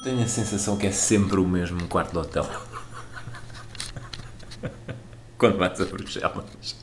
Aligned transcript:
Tenho 0.00 0.22
a 0.22 0.28
sensação 0.28 0.76
que 0.76 0.86
é 0.86 0.92
sempre 0.92 1.40
o 1.40 1.44
mesmo 1.44 1.88
quarto 1.88 2.12
de 2.12 2.18
hotel. 2.18 2.46
Quando 5.36 5.58
vais 5.58 5.80
a 5.80 5.84
Bruxelas. 5.86 6.76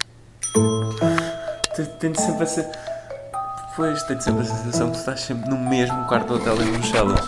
Tenho 2.02 2.20
sempre 2.20 2.44
a 2.44 2.46
ser. 2.46 2.70
Pois, 3.74 4.04
tenho 4.04 4.22
sempre 4.22 4.42
a 4.42 4.46
sensação 4.46 4.88
que 4.88 4.98
tu 4.98 5.00
estás 5.00 5.22
sempre 5.22 5.50
no 5.50 5.58
mesmo 5.58 6.06
quarto 6.08 6.28
de 6.28 6.42
hotel 6.42 6.62
em 6.62 6.72
Bruxelas. 6.74 7.22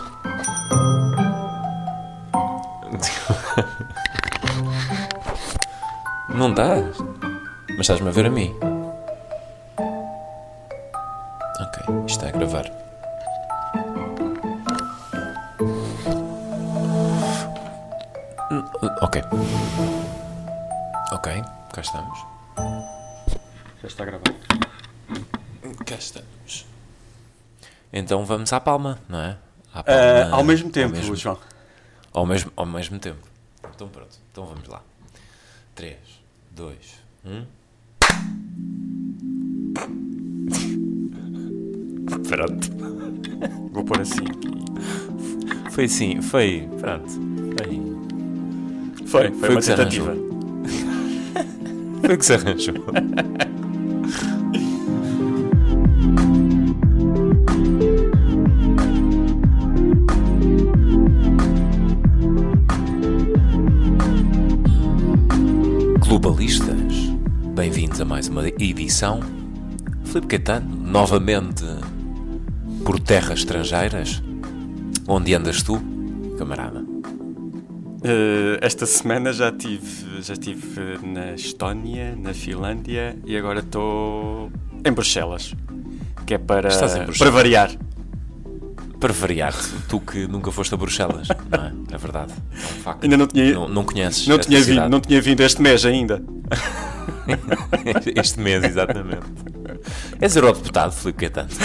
Não 6.36 6.50
estás? 6.50 6.98
Mas 7.70 7.80
estás-me 7.80 8.10
a 8.10 8.12
ver 8.12 8.26
a 8.26 8.30
mim. 8.30 8.77
Então 28.08 28.24
vamos 28.24 28.54
à 28.54 28.60
palma, 28.62 28.98
não 29.10 29.20
é? 29.20 29.38
À 29.74 29.82
Uh, 29.82 30.36
ao 30.36 30.42
mesmo 30.46 30.70
tempo, 30.70 30.96
ao 30.96 31.02
mesmo, 31.02 31.14
João. 31.18 31.38
ao 32.14 32.26
mesmo, 32.26 32.50
ao 32.56 32.66
mesmo 32.66 32.98
tempo. 33.00 33.20
Então 33.76 33.90
pronto, 33.90 34.18
então 34.32 34.46
vamos 34.46 34.66
lá. 34.70 34.82
3, 35.76 35.98
2, 36.52 36.78
1. 37.26 37.46
Pronto. 42.30 42.72
Vou 43.74 43.84
pôr 43.84 44.00
assim. 44.00 44.24
Foi 45.72 45.84
assim, 45.84 46.22
foi. 46.22 46.66
Pronto. 46.80 47.10
Foi, 49.06 49.30
Foi, 49.30 49.32
foi, 49.32 49.32
Foi 49.32 49.50
o 49.50 49.52
uma 49.52 49.60
que 49.60 49.66
se 49.66 49.76
tentativa. 49.76 50.16
foi 52.06 52.16
o 52.16 52.18
que 52.18 52.26
se 52.26 52.34
arranjou. 52.34 52.74
Uma 69.06 69.18
edição. 69.18 69.20
Filipe 70.06 70.28
Caetano, 70.28 70.76
novamente 70.76 71.64
por 72.84 73.00
terras 73.00 73.40
estrangeiras. 73.40 74.22
Onde 75.08 75.34
andas 75.36 75.62
tu, 75.62 75.80
camarada? 76.38 76.80
Uh, 76.80 78.58
esta 78.62 78.86
semana 78.86 79.32
já 79.34 79.52
tive, 79.52 80.22
já 80.22 80.36
tive 80.36 81.00
na 81.04 81.34
Estónia, 81.34 82.16
na 82.16 82.34
Finlândia 82.34 83.18
e 83.26 83.36
agora 83.38 83.60
estou 83.60 84.52
em 84.86 84.92
Bruxelas. 84.92 85.54
Que 86.26 86.34
é 86.34 86.38
para, 86.38 86.70
para 87.18 87.32
variar. 87.32 87.72
Para 89.00 89.14
variar, 89.14 89.54
tu 89.88 90.00
que 90.00 90.28
nunca 90.28 90.52
foste 90.52 90.74
a 90.74 90.78
Bruxelas, 90.78 91.28
não 91.28 91.64
é? 91.64 91.74
É 91.94 91.98
verdade. 91.98 92.34
É 92.52 92.56
um 92.56 92.82
facto. 92.82 93.04
Ainda 93.04 93.16
não 93.18 93.28
tinha- 93.28 93.54
Não, 93.54 93.70
não 93.70 93.84
conheces. 93.84 94.28
Não 94.28 94.40
tinha, 94.40 94.60
vindo, 94.62 94.90
não 94.90 95.00
tinha 95.00 95.22
vindo 95.22 95.42
este 95.42 95.62
mês 95.62 95.86
ainda. 95.86 96.22
este 98.16 98.40
mês, 98.40 98.64
exatamente. 98.64 99.26
És 100.20 100.36
eurodeputado, 100.36 100.94
Filipe 100.94 101.30
Caetano. 101.30 101.50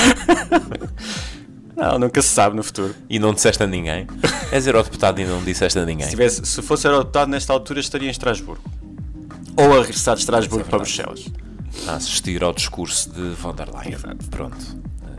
Não, 1.74 1.98
nunca 1.98 2.22
se 2.22 2.28
sabe 2.28 2.55
no 2.55 2.62
futuro. 2.62 2.94
E 3.08 3.18
não 3.18 3.32
disseste 3.34 3.62
a 3.62 3.66
ninguém. 3.66 4.06
És 4.52 4.66
eurodeputado 4.66 5.20
e 5.20 5.24
não 5.24 5.42
disseste 5.42 5.78
a 5.78 5.84
ninguém. 5.84 6.05
Se, 6.05 6.10
tivesse, 6.10 6.44
se 6.44 6.62
fosse 6.62 6.86
eurodeputado 6.86 7.30
nesta 7.30 7.52
altura 7.52 7.80
estaria 7.80 8.06
em 8.06 8.10
Estrasburgo. 8.10 8.62
Ou 9.56 9.78
a 9.78 9.80
regressar 9.80 10.14
de 10.14 10.20
Estrasburgo 10.20 10.64
é 10.64 10.68
para. 10.68 10.78
Bruxelas. 10.78 11.27
A 11.89 11.94
assistir 11.94 12.44
ao 12.44 12.52
discurso 12.52 13.11
de 13.11 13.30
von 13.30 13.55
der 13.55 13.68
Leyen. 13.74 13.98
Pronto. 14.30 14.56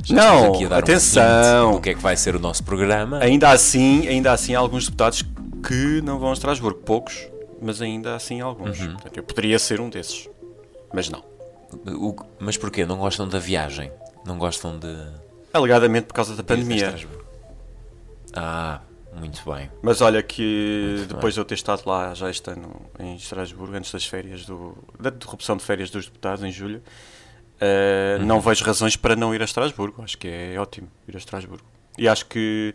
Já 0.05 0.15
Não, 0.15 0.51
um 0.53 0.73
atenção. 0.73 1.69
hint 1.69 1.75
do 1.75 1.81
que 1.81 1.89
é 1.89 1.93
que 1.95 2.01
vai 2.01 2.15
ser 2.15 2.35
o 2.35 2.39
nosso 2.39 2.63
programa. 2.63 3.19
Ainda 3.19 3.49
assim, 3.49 4.07
ainda 4.07 4.31
assim 4.31 4.53
há 4.53 4.59
alguns 4.59 4.85
deputados 4.85 5.23
que 5.67 6.01
não 6.01 6.19
vão 6.19 6.29
a 6.29 6.33
Estrasburgo. 6.33 6.79
Poucos, 6.81 7.27
mas 7.61 7.81
ainda 7.81 8.15
assim 8.15 8.41
alguns. 8.41 8.79
Uhum. 8.79 8.93
Portanto, 8.93 9.17
eu 9.17 9.23
poderia 9.23 9.57
ser 9.57 9.81
um 9.81 9.89
desses. 9.89 10.29
Mas 10.93 11.09
não. 11.09 11.23
O- 11.87 12.15
mas 12.39 12.55
porquê? 12.57 12.85
Não 12.85 12.97
gostam 12.97 13.27
da 13.27 13.39
viagem? 13.39 13.91
Não 14.25 14.37
gostam 14.37 14.77
de. 14.77 14.87
Alegadamente 15.51 16.07
por 16.07 16.13
causa 16.13 16.31
da 16.35 16.37
de 16.37 16.43
pandemia. 16.43 16.95
Ah, 18.35 18.79
muito 19.15 19.41
bem. 19.51 19.69
Mas 19.81 20.01
olha 20.01 20.21
que 20.23 20.95
Muito 20.97 21.13
depois 21.15 21.33
de 21.33 21.39
eu 21.39 21.45
ter 21.45 21.55
estado 21.55 21.83
lá 21.85 22.13
já 22.13 22.29
este 22.29 22.49
ano 22.49 22.81
em 22.99 23.15
Estrasburgo, 23.15 23.75
antes 23.75 23.91
das 23.91 24.05
férias 24.05 24.45
do, 24.45 24.75
da 24.99 25.09
interrupção 25.09 25.55
de 25.57 25.63
férias 25.63 25.89
dos 25.89 26.05
deputados 26.05 26.43
em 26.43 26.51
julho, 26.51 26.81
Uhum. 27.61 28.25
não 28.25 28.41
vejo 28.41 28.65
razões 28.65 28.95
para 28.97 29.15
não 29.15 29.33
ir 29.33 29.41
a 29.41 29.45
Estrasburgo. 29.45 30.01
Acho 30.03 30.17
que 30.17 30.27
é 30.27 30.57
ótimo 30.59 30.89
ir 31.07 31.15
a 31.15 31.17
Estrasburgo. 31.17 31.63
E 31.97 32.07
acho 32.09 32.25
que 32.25 32.73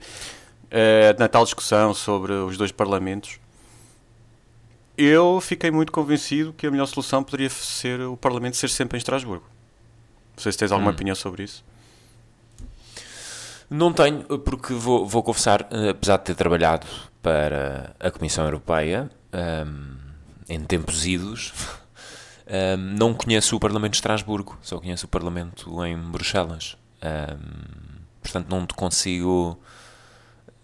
eh, 0.70 1.14
na 1.18 1.28
tal 1.28 1.44
discussão 1.44 1.92
sobre 1.92 2.32
os 2.32 2.56
dois 2.56 2.72
parlamentos, 2.72 3.38
eu 4.98 5.40
fiquei 5.40 5.70
muito 5.70 5.92
convencido 5.92 6.52
que 6.52 6.66
a 6.66 6.70
melhor 6.70 6.86
solução 6.86 7.22
poderia 7.22 7.48
ser 7.48 8.00
o 8.00 8.16
Parlamento 8.16 8.56
ser 8.56 8.68
sempre 8.68 8.96
em 8.96 8.98
Estrasburgo. 8.98 9.44
Não 10.36 10.42
sei 10.42 10.52
se 10.52 10.58
tens 10.58 10.72
alguma 10.72 10.90
Hum. 10.90 10.94
opinião 10.94 11.14
sobre 11.14 11.44
isso. 11.44 11.64
Não 13.70 13.92
tenho, 13.92 14.22
porque 14.40 14.72
vou, 14.72 15.06
vou 15.06 15.22
confessar, 15.22 15.66
eh, 15.70 15.90
apesar 15.90 16.16
de 16.18 16.24
ter 16.24 16.34
trabalhado 16.34 16.86
para 17.22 17.94
a 18.00 18.10
Comissão 18.10 18.44
Europeia 18.44 19.10
ehm, 19.32 19.96
em 20.48 20.60
tempos 20.64 21.04
idos, 21.04 21.52
ehm, 22.46 22.78
não 22.98 23.12
conheço 23.12 23.54
o 23.56 23.60
Parlamento 23.60 23.92
de 23.92 23.98
Estrasburgo, 23.98 24.56
só 24.62 24.78
conheço 24.78 25.04
o 25.04 25.08
Parlamento 25.08 25.84
em 25.84 25.96
Bruxelas. 25.98 26.76
Ehm, 27.02 27.36
portanto, 28.22 28.48
não 28.48 28.66
te 28.66 28.72
consigo 28.74 29.58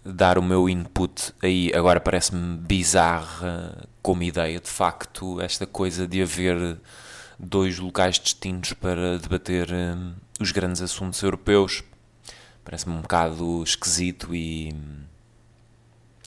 dar 0.05 0.37
o 0.37 0.43
meu 0.43 0.69
input 0.69 1.33
aí. 1.41 1.71
Agora 1.73 1.99
parece-me 1.99 2.57
bizarra 2.57 3.87
como 4.01 4.21
ideia, 4.23 4.59
de 4.59 4.69
facto, 4.69 5.41
esta 5.41 5.65
coisa 5.65 6.07
de 6.07 6.21
haver 6.21 6.77
dois 7.39 7.79
locais 7.79 8.19
distintos 8.19 8.73
para 8.73 9.17
debater 9.17 9.69
ehm, 9.71 10.13
os 10.39 10.51
grandes 10.51 10.81
assuntos 10.81 11.21
europeus. 11.23 11.83
Parece-me 12.63 12.95
um 12.95 13.01
bocado 13.01 13.63
esquisito 13.63 14.33
e. 14.35 14.73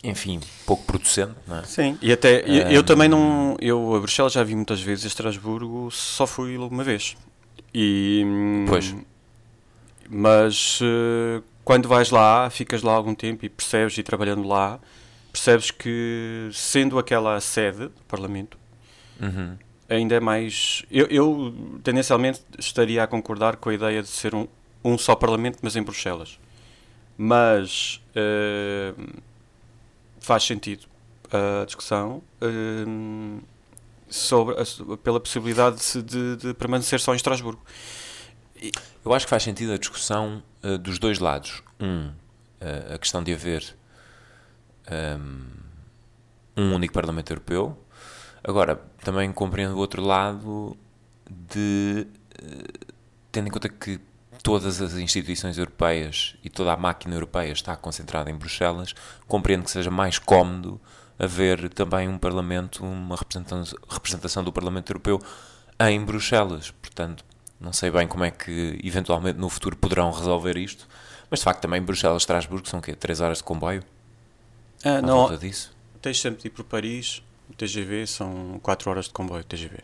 Enfim, 0.05 0.39
pouco 0.65 0.85
producente, 0.85 1.35
não 1.47 1.57
é? 1.59 1.65
Sim, 1.65 1.99
e 2.01 2.13
até 2.13 2.41
eu, 2.49 2.71
eu 2.71 2.81
Ahm. 2.81 2.85
também 2.85 3.09
não. 3.09 3.57
Eu 3.61 3.95
a 3.97 3.99
Bruxelas 4.01 4.33
já 4.33 4.45
vi 4.45 4.55
muitas 4.55 4.81
vezes, 4.81 5.05
a 5.05 5.09
Estrasburgo 5.09 5.91
só 5.91 6.27
fui 6.27 6.57
uma 6.57 6.85
vez. 6.85 7.17
E. 7.75 8.23
hum, 8.25 8.67
Pois. 8.69 8.95
Mas 10.09 10.79
eh, 10.83 11.43
quando 11.69 11.87
vais 11.87 12.09
lá, 12.11 12.49
ficas 12.49 12.83
lá 12.83 12.95
algum 12.95 13.15
tempo 13.15 13.45
e 13.45 13.49
percebes, 13.51 13.99
e 13.99 14.03
trabalhando 14.03 14.49
lá, 14.49 14.81
percebes 15.31 15.71
que 15.71 16.49
sendo 16.51 16.99
aquela 16.99 17.35
a 17.35 17.41
sede 17.43 17.89
do 17.89 18.03
Parlamento, 18.09 18.57
Uhum. 19.21 19.55
ainda 19.87 20.15
é 20.15 20.21
mais. 20.21 20.83
Eu, 20.91 21.07
eu 21.09 21.55
tendencialmente 21.85 22.41
estaria 22.59 23.03
a 23.03 23.07
concordar 23.07 23.57
com 23.57 23.69
a 23.69 23.75
ideia 23.75 24.01
de 24.01 24.09
ser 24.09 24.35
um, 24.35 24.49
um 24.83 24.97
só 24.97 25.15
Parlamento, 25.15 25.59
mas 25.61 25.77
em 25.77 25.83
Bruxelas. 25.83 26.39
Mas 27.19 28.01
eh, 28.15 28.95
faz 30.21 30.45
sentido 30.45 30.87
a 31.31 31.67
discussão 31.67 32.23
eh, 32.41 33.41
sobre 34.09 34.55
a, 34.55 34.97
pela 35.03 35.21
possibilidade 35.21 35.77
de, 35.77 36.03
de- 36.03 36.37
de 36.37 36.55
permanecer 36.55 36.99
só 36.99 37.13
em 37.13 37.17
Estrasburgo. 37.17 37.61
Eu 39.05 39.15
acho 39.15 39.27
que 39.27 39.31
faz 39.31 39.43
sentido 39.43 39.73
a 39.73 39.79
discussão 39.79 40.43
eh, 40.63 40.79
dos 40.79 40.99
dois 40.99 41.19
lados. 41.19 41.63
Um, 41.81 42.11
eh, 42.61 42.95
a 42.95 42.99
questão 42.99 43.23
de 43.23 43.33
haver 43.33 43.75
ehm, 44.91 45.47
um 46.57 46.75
único 46.75 46.93
Parlamento 46.93 47.31
Europeu. 47.31 47.79
Agora, 48.43 48.77
também 49.05 49.33
compreendo 49.33 49.75
o 49.75 49.79
outro 49.79 50.03
lado 50.03 50.77
de, 51.31 52.07
eh, 52.41 52.87
tendo 53.31 53.49
em 53.49 53.51
conta 53.51 53.69
que 53.69 54.01
todas 54.43 54.81
as 54.81 54.95
instituições 54.95 55.59
europeias 55.59 56.37
e 56.43 56.51
toda 56.51 56.73
a 56.73 56.77
máquina 56.77 57.15
europeia 57.15 57.53
está 57.53 57.77
concentrada 57.77 58.31
em 58.31 58.35
Bruxelas, 58.35 58.95
compreendo 59.27 59.65
que 59.65 59.71
seja 59.71 59.91
mais 59.91 60.19
cómodo 60.19 60.81
haver 61.19 61.69
também 61.71 62.09
um 62.09 62.17
Parlamento, 62.17 62.85
uma 62.85 63.17
representação, 63.17 63.79
representação 63.89 64.45
do 64.45 64.53
Parlamento 64.53 64.91
Europeu 64.91 65.21
em 65.81 66.05
Bruxelas. 66.05 66.71
Portanto, 66.71 67.25
não 67.61 67.73
sei 67.73 67.91
bem 67.91 68.07
como 68.07 68.25
é 68.25 68.31
que 68.31 68.79
eventualmente 68.83 69.39
no 69.39 69.49
futuro 69.49 69.77
poderão 69.77 70.11
resolver 70.11 70.57
isto, 70.57 70.89
mas 71.31 71.41
de 71.41 71.45
facto 71.45 71.61
também 71.61 71.83
Bruxelas, 71.83 72.23
Estrasburgo 72.23 72.69
são 72.69 72.79
o 72.79 72.83
quê? 72.83 72.95
3 72.95 73.21
horas 73.21 73.39
de 73.39 73.45
comboio? 73.45 73.83
Ah, 74.85 75.03
não, 75.03 75.19
volta 75.19 75.39
disso? 75.39 75.77
tens 76.01 76.21
sempre 76.21 76.43
de 76.43 76.49
ir 76.49 76.51
para 76.51 76.65
Paris, 76.65 77.23
o 77.51 77.55
TGV 77.55 78.07
são 78.07 78.61
4 78.63 78.91
horas 78.91 79.05
de 79.07 79.11
comboio, 79.11 79.45
TGV. 79.45 79.79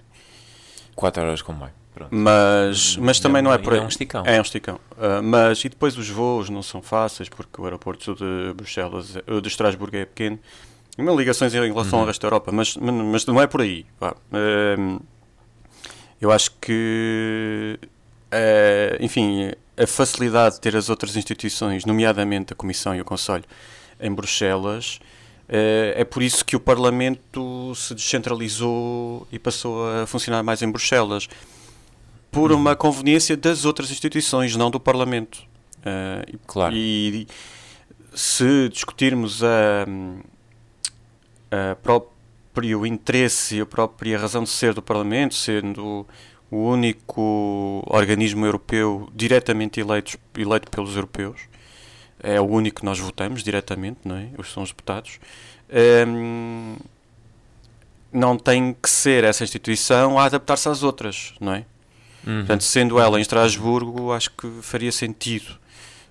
4 0.95 1.23
horas 1.23 1.39
de 1.39 1.45
comboio. 1.45 1.73
Pronto. 1.95 2.13
Mas, 2.13 2.97
mas 2.97 3.21
também 3.21 3.41
não 3.41 3.53
é 3.53 3.59
por 3.59 3.73
aí. 3.73 3.79
É 3.79 3.83
um 3.83 3.89
esticão. 3.89 4.25
É 4.27 4.39
um 4.39 4.43
esticão. 4.43 4.81
Uh, 4.93 5.23
mas, 5.23 5.65
e 5.65 5.69
depois 5.69 5.97
os 5.97 6.09
voos 6.09 6.51
não 6.51 6.61
são 6.63 6.83
fáceis, 6.83 7.29
porque 7.29 7.61
o 7.61 7.65
aeroporto 7.65 8.17
de 8.17 8.53
Bruxelas, 8.53 9.15
uh, 9.15 9.41
de 9.41 9.47
Estrasburgo 9.47 9.97
é 9.97 10.05
pequeno. 10.05 10.39
E 10.99 11.03
uma 11.03 11.13
ligações 11.13 11.55
em 11.55 11.61
relação 11.61 12.01
ao 12.01 12.07
resto 12.07 12.23
da 12.23 12.27
Europa, 12.27 12.51
mas, 12.51 12.77
mas, 12.77 12.95
mas 12.95 13.27
não 13.27 13.41
é 13.41 13.47
por 13.47 13.61
aí. 13.61 13.87
Pá. 13.99 14.17
Uh, 14.33 15.01
eu 16.21 16.31
acho 16.31 16.53
que, 16.61 17.79
uh, 17.83 18.97
enfim, 19.03 19.51
a 19.77 19.87
facilidade 19.87 20.57
de 20.57 20.61
ter 20.61 20.77
as 20.77 20.89
outras 20.89 21.17
instituições, 21.17 21.85
nomeadamente 21.85 22.53
a 22.53 22.57
Comissão 22.57 22.95
e 22.95 23.01
o 23.01 23.05
Conselho, 23.05 23.45
em 24.01 24.13
Bruxelas, 24.13 25.01
uh, 25.49 25.95
é 25.95 26.05
por 26.05 26.23
isso 26.23 26.45
que 26.45 26.57
o 26.57 26.61
Parlamento 26.61 27.75
se 27.75 27.95
descentralizou 27.95 29.27
e 29.31 29.39
passou 29.39 29.89
a 29.89 30.07
funcionar 30.07 30.43
mais 30.43 30.63
em 30.63 30.71
Bruxelas 30.71 31.29
por 32.31 32.51
uma 32.51 32.75
conveniência 32.75 33.37
das 33.37 33.65
outras 33.65 33.91
instituições, 33.91 34.57
não 34.57 34.71
do 34.71 34.81
Parlamento. 34.81 35.45
Uh, 35.81 36.39
Claro. 36.47 36.75
E 36.75 37.27
se 38.15 38.69
discutirmos 38.69 39.43
a, 39.43 39.87
a 41.51 41.75
próprio 42.55 42.87
interesse 42.87 43.57
e 43.57 43.61
a 43.61 43.67
própria 43.67 44.17
razão 44.17 44.45
de 44.45 44.51
ser 44.51 44.73
do 44.73 44.81
Parlamento, 44.81 45.35
sendo 45.35 46.07
o 46.51 46.57
único 46.57 47.83
organismo 47.87 48.47
europeu 48.47 49.11
diretamente 49.13 49.81
eleito, 49.81 50.17
eleito 50.39 50.71
pelos 50.71 50.95
europeus, 50.95 51.41
é 52.23 52.41
o 52.41 52.45
único 52.45 52.81
que 52.81 52.87
nós 52.87 52.99
votamos 52.99 53.43
diretamente, 53.43 53.99
não 54.05 54.17
é? 54.17 54.29
Os 54.39 54.53
são 54.53 54.63
os 54.63 54.71
deputados. 54.71 55.19
Hum, 56.07 56.77
não 58.13 58.39
tem 58.39 58.75
que 58.81 58.89
ser 58.89 59.25
essa 59.25 59.43
instituição 59.43 60.17
a 60.17 60.27
adaptar-se 60.27 60.69
às 60.69 60.85
outras, 60.85 61.35
não 61.41 61.55
é? 61.55 61.67
Uhum. 62.25 62.39
Portanto, 62.39 62.63
sendo 62.63 63.01
ela 63.01 63.19
em 63.19 63.23
Estrasburgo, 63.23 64.13
acho 64.13 64.31
que 64.31 64.49
faria 64.63 64.93
sentido 64.93 65.59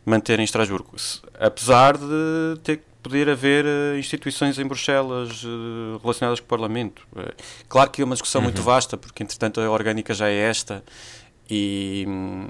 manter 0.05 0.39
em 0.39 0.43
Estrasburgo. 0.43 0.93
Apesar 1.39 1.97
de 1.97 2.59
ter 2.63 2.77
que 2.77 2.92
poder 3.03 3.29
haver 3.29 3.65
eh, 3.65 3.99
instituições 3.99 4.57
em 4.57 4.65
Bruxelas 4.65 5.43
eh, 5.45 5.99
relacionadas 6.01 6.39
com 6.39 6.45
o 6.45 6.49
Parlamento. 6.49 7.05
Eh, 7.17 7.33
Claro 7.67 7.89
que 7.91 8.01
é 8.01 8.05
uma 8.05 8.15
discussão 8.15 8.41
muito 8.41 8.61
vasta, 8.63 8.97
porque 8.97 9.21
entretanto 9.21 9.59
a 9.61 9.69
orgânica 9.69 10.13
já 10.13 10.29
é 10.29 10.35
esta 10.37 10.83
e 11.49 12.05
hum, 12.07 12.47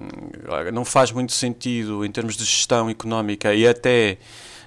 não 0.72 0.86
faz 0.86 1.12
muito 1.12 1.32
sentido 1.34 2.06
em 2.06 2.12
termos 2.12 2.38
de 2.38 2.46
gestão 2.46 2.90
económica 2.90 3.54
e 3.54 3.68
até 3.68 4.18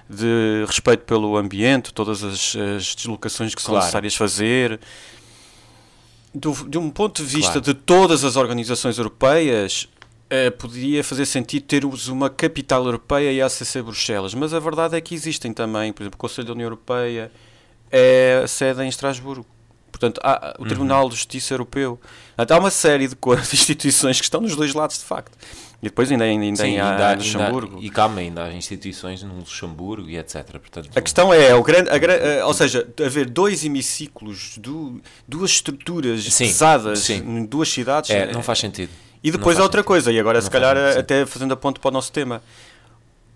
de 0.09 0.63
respeito 0.67 1.03
pelo 1.05 1.35
ambiente, 1.37 1.93
todas 1.93 2.23
as, 2.23 2.55
as 2.55 2.93
deslocações 2.95 3.55
que 3.55 3.61
são 3.61 3.71
Claro. 3.71 3.83
necessárias 3.85 4.15
fazer. 4.15 4.79
Do, 6.33 6.53
de 6.69 6.77
um 6.77 6.89
ponto 6.89 7.23
de 7.23 7.27
vista 7.27 7.53
Claro. 7.53 7.61
de 7.61 7.73
todas 7.73 8.23
as 8.23 8.35
organizações 8.35 8.97
europeias, 8.97 9.87
eh, 10.29 10.49
poderia 10.49 11.03
fazer 11.03 11.25
sentido 11.25 11.63
termos 11.63 12.07
uma 12.07 12.29
capital 12.29 12.85
europeia 12.85 13.31
e 13.31 13.41
a 13.41 13.45
ACC 13.45 13.81
Bruxelas, 13.81 14.33
mas 14.33 14.53
a 14.53 14.59
verdade 14.59 14.95
é 14.95 15.01
que 15.01 15.13
existem 15.15 15.53
também, 15.53 15.91
por 15.93 16.03
exemplo, 16.03 16.15
o 16.17 16.19
Conselho 16.19 16.47
da 16.47 16.53
União 16.53 16.65
Europeia 16.65 17.31
é 17.91 18.41
a 18.43 18.47
sede 18.47 18.81
em 18.83 18.87
Estrasburgo. 18.89 19.45
Portanto, 19.91 20.19
há 20.23 20.55
o 20.59 20.65
Tribunal 20.65 21.09
de 21.09 21.15
Justiça 21.15 21.53
Europeu. 21.55 21.99
Há 22.37 22.59
uma 22.59 22.69
série 22.69 23.07
de, 23.07 23.15
co- 23.15 23.33
de 23.37 23.41
instituições 23.53 24.17
que 24.19 24.25
estão 24.25 24.41
nos 24.41 24.55
dois 24.55 24.73
lados, 24.75 24.97
de 24.99 25.03
facto. 25.05 25.35
E 25.81 25.85
depois 25.85 26.11
ainda, 26.11 26.23
ainda, 26.23 26.43
ainda 26.43 26.57
Sim, 26.63 26.69
em- 26.69 26.79
ainda, 26.81 27.09
há 27.09 27.13
Luxemburgo. 27.15 27.75
ainda 27.77 27.85
e 27.87 27.89
calma, 27.89 28.19
ainda 28.19 28.43
há 28.45 28.53
instituições 28.53 29.23
no 29.23 29.35
Luxemburgo 29.39 30.07
e 30.09 30.17
etc. 30.17 30.43
Portanto, 30.59 30.89
A 30.95 31.01
questão 31.01 31.33
é, 31.33 31.55
o 31.55 31.63
grande, 31.63 31.89
a, 31.89 31.95
eh, 31.95 32.43
ou 32.43 32.53
seja, 32.53 32.87
haver 33.03 33.27
dois 33.29 33.63
hemiciclos, 33.63 34.57
du- 34.59 35.01
duas 35.27 35.51
estruturas 35.51 36.23
Sim, 36.25 36.47
pesadas 36.47 36.99
sim. 36.99 37.17
em 37.17 37.45
duas 37.45 37.69
cidades. 37.69 38.09
é, 38.11 38.23
eh, 38.23 38.31
não 38.33 38.43
faz 38.43 38.59
sentido. 38.59 38.91
E 39.27 39.31
depois 39.31 39.59
há 39.59 39.63
outra 39.63 39.79
sentido. 39.81 39.87
coisa, 39.87 40.11
e 40.11 40.19
agora 40.19 40.37
Não 40.39 40.43
se 40.45 40.49
calhar 40.51 40.75
sentido. 40.75 40.99
até 40.99 41.25
fazendo 41.25 41.53
a 41.53 41.57
ponto 41.57 41.79
para 41.81 41.89
o 41.89 41.91
nosso 41.91 42.11
tema, 42.11 42.41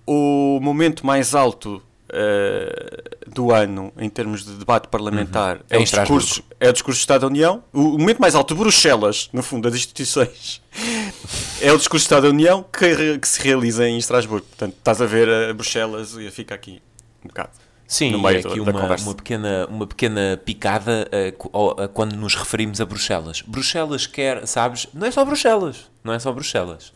o 0.05 0.59
momento 0.61 1.05
mais 1.05 1.35
alto 1.35 1.81
eh, 2.13 3.03
do 3.27 3.53
ano 3.53 3.93
em 3.97 4.09
termos 4.09 4.43
de 4.43 4.51
debate 4.53 4.89
parlamentar 4.89 5.61
É 5.69 5.77
é, 5.77 5.79
em 5.79 5.83
o 5.83 5.85
discurso, 5.85 6.43
é 6.59 6.69
o 6.69 6.73
discurso 6.73 6.99
do 6.99 7.01
Estado 7.01 7.21
da 7.21 7.27
União. 7.27 7.63
O, 7.71 7.97
momento 7.97 8.19
mais 8.19 8.35
alto 8.35 8.53
de 8.53 8.59
Bruxelas, 8.59 9.29
no 9.31 9.41
fundo, 9.41 9.69
das 9.69 9.77
instituições, 9.79 10.61
é 11.61 11.71
o 11.71 11.77
discurso 11.77 12.03
do 12.03 12.07
Estado 12.07 12.23
da 12.23 12.29
União 12.29 12.63
que, 12.63 13.17
que 13.17 13.27
se 13.27 13.41
realiza 13.41 13.87
em 13.87 13.97
Estrasburgo. 13.97 14.45
Portanto, 14.45 14.75
estás 14.77 15.01
a 15.01 15.05
ver 15.05 15.29
a 15.29 15.53
Bruxelas 15.53 16.13
e 16.17 16.29
fica 16.31 16.53
aqui 16.53 16.81
um 17.23 17.27
bocado. 17.29 17.51
Sim, 17.91 18.11
no 18.11 18.19
meio 18.21 18.37
é 18.37 18.39
aqui 18.39 18.55
da 18.55 18.71
uma, 18.71 18.71
conversa. 18.71 19.05
uma, 19.05 19.15
pequena, 19.15 19.67
uma 19.69 19.85
pequena 19.85 20.41
picada 20.45 21.09
a, 21.11 21.31
co- 21.33 21.49
ao- 21.51 21.81
a 21.81 21.87
quando 21.89 22.13
nos 22.15 22.35
referimos 22.35 22.79
a 22.79 22.85
Bruxelas. 22.85 23.41
Bruxelas 23.41 24.07
quer, 24.07 24.47
sabes, 24.47 24.87
não 24.93 25.05
é 25.07 25.11
só 25.11 25.25
Bruxelas, 25.25 25.89
não 26.01 26.13
é 26.13 26.19
só 26.19 26.31
Bruxelas. 26.31 26.93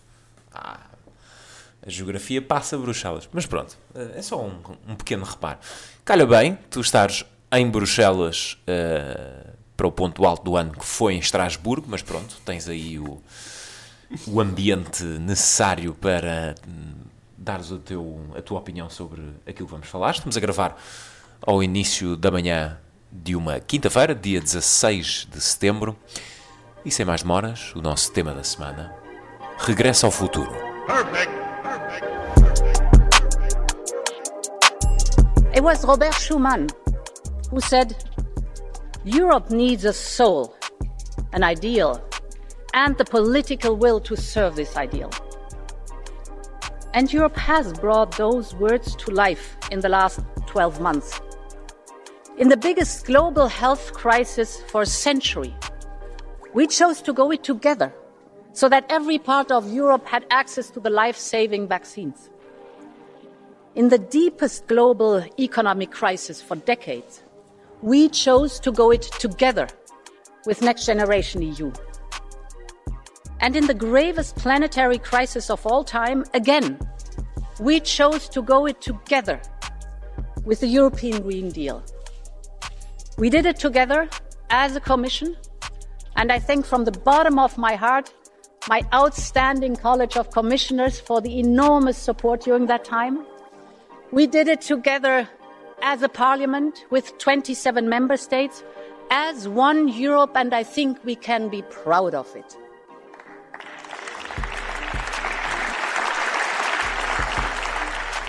Ah, 0.54 0.80
a 1.86 1.90
geografia 1.90 2.42
passa 2.42 2.78
Bruxelas. 2.78 3.28
Mas 3.34 3.46
pronto, 3.46 3.78
é 4.16 4.22
só 4.22 4.42
um, 4.42 4.54
um 4.88 4.96
pequeno 4.96 5.26
reparo. 5.26 5.60
Calha 6.06 6.26
bem, 6.26 6.58
tu 6.70 6.80
estares 6.80 7.26
em 7.52 7.70
Bruxelas 7.70 8.58
eh, 8.66 9.48
para 9.76 9.88
o 9.88 9.92
ponto 9.92 10.26
alto 10.26 10.44
do 10.46 10.56
ano 10.56 10.72
que 10.72 10.86
foi 10.86 11.16
em 11.16 11.20
Estrasburgo, 11.20 11.88
mas 11.90 12.02
pronto, 12.02 12.38
tens 12.46 12.70
aí 12.70 12.98
o, 13.00 13.22
o 14.28 14.40
ambiente 14.40 15.04
necessário 15.04 15.94
para 15.94 16.56
hum, 16.66 17.05
dares 17.46 17.70
o 17.70 17.78
teu, 17.78 18.20
a 18.36 18.42
tua 18.42 18.60
opinião 18.60 18.90
sobre 18.90 19.22
aquilo 19.46 19.68
que 19.68 19.74
vamos 19.74 19.88
falar. 19.88 20.12
Estamos 20.12 20.36
a 20.36 20.40
gravar 20.40 20.76
ao 21.46 21.62
início 21.62 22.18
da 22.18 22.32
manhã 22.32 22.78
de 23.12 23.36
uma 23.36 23.60
quinta-feira, 23.60 24.16
dia 24.16 24.42
16 24.42 25.28
de 25.32 25.40
setembro. 25.40 25.96
E 26.84 26.90
sem 26.90 27.06
mais 27.06 27.22
demoras, 27.22 27.74
o 27.76 27.82
nosso 27.82 28.12
tema 28.12 28.34
da 28.34 28.44
semana: 28.44 28.94
Regresso 29.60 30.08
ao 30.08 30.12
futuro. 30.12 30.52
It 35.54 35.62
was 35.62 35.86
Robert 35.86 36.14
Schuman 36.20 36.68
who 37.52 37.62
said, 37.62 37.96
Europe 39.06 39.52
needs 39.52 39.86
a 39.86 39.94
soul, 39.94 40.56
an 41.32 41.44
ideal, 41.44 42.02
and 42.74 42.98
the 42.98 43.06
political 43.06 43.78
will 43.78 44.00
to 44.02 44.18
serve 44.18 44.56
this 44.56 44.76
ideal. 44.76 45.10
And 46.96 47.12
Europe 47.12 47.36
has 47.36 47.74
brought 47.74 48.16
those 48.16 48.56
words 48.56 48.96
to 48.96 49.12
life 49.12 49.58
in 49.70 49.82
the 49.82 49.90
last 49.90 50.22
12 50.46 50.80
months. 50.80 51.20
In 52.38 52.48
the 52.48 52.56
biggest 52.56 53.06
global 53.06 53.48
health 53.48 53.92
crisis 53.92 54.62
for 54.68 54.84
a 54.84 54.86
century, 54.86 55.54
we 56.54 56.68
chose 56.68 57.02
to 57.02 57.12
go 57.12 57.32
it 57.32 57.44
together 57.44 57.94
so 58.54 58.70
that 58.70 58.86
every 58.88 59.18
part 59.18 59.52
of 59.52 59.74
Europe 59.74 60.08
had 60.08 60.26
access 60.32 60.70
to 60.70 60.80
the 60.80 60.90
life 60.90 61.18
saving 61.18 61.68
vaccines. 61.68 62.30
In 63.76 63.90
the 63.90 64.00
deepest 64.00 64.66
global 64.68 65.22
economic 65.38 65.92
crisis 65.92 66.42
for 66.42 66.56
decades, 66.56 67.24
we 67.82 68.08
chose 68.08 68.58
to 68.62 68.72
go 68.72 68.92
it 68.92 69.02
together 69.02 69.68
with 70.46 70.62
Next 70.62 70.86
Generation 70.86 71.42
EU. 71.42 71.74
And 73.39 73.56
in 73.56 73.68
the 73.68 73.74
gravest 73.74 74.36
planetary 74.38 74.98
crisis 74.98 75.50
of 75.50 75.65
all 75.65 75.84
time, 75.84 76.25
again, 76.34 76.80
we 77.60 77.80
chose 77.80 78.27
to 78.30 78.42
go 78.42 78.65
it 78.65 78.82
together 78.82 79.42
with 80.44 80.60
the 80.60 80.68
European 80.68 81.22
Green 81.22 81.50
Deal. 81.50 81.84
We 83.18 83.30
did 83.30 83.46
it 83.46 83.58
together 83.58 84.10
as 84.50 84.75
a 84.75 84.80
Commission, 84.80 85.36
and 86.15 86.32
I 86.32 86.39
thank 86.39 86.65
from 86.65 86.86
the 86.86 86.92
bottom 86.92 87.39
of 87.39 87.58
my 87.58 87.75
heart 87.75 88.13
my 88.68 88.82
outstanding 88.94 89.75
College 89.75 90.18
of 90.18 90.32
Commissioners 90.32 91.00
for 91.00 91.22
the 91.22 91.39
enormous 91.39 91.98
support 91.98 92.42
during 92.42 92.65
that 92.65 92.84
time. 92.84 93.25
We 94.12 94.25
did 94.27 94.48
it 94.48 94.62
together 94.62 95.30
as 95.82 96.01
a 96.01 96.10
parliament 96.10 96.86
with 96.89 97.18
27 97.20 97.88
member 97.88 98.18
states, 98.18 98.63
as 99.12 99.48
one 99.48 99.88
Europe, 99.88 100.32
and 100.36 100.54
I 100.54 100.63
think 100.63 101.04
we 101.06 101.15
can 101.15 101.50
be 101.50 101.62
proud 101.63 102.15
of 102.15 102.36
it. 102.36 102.58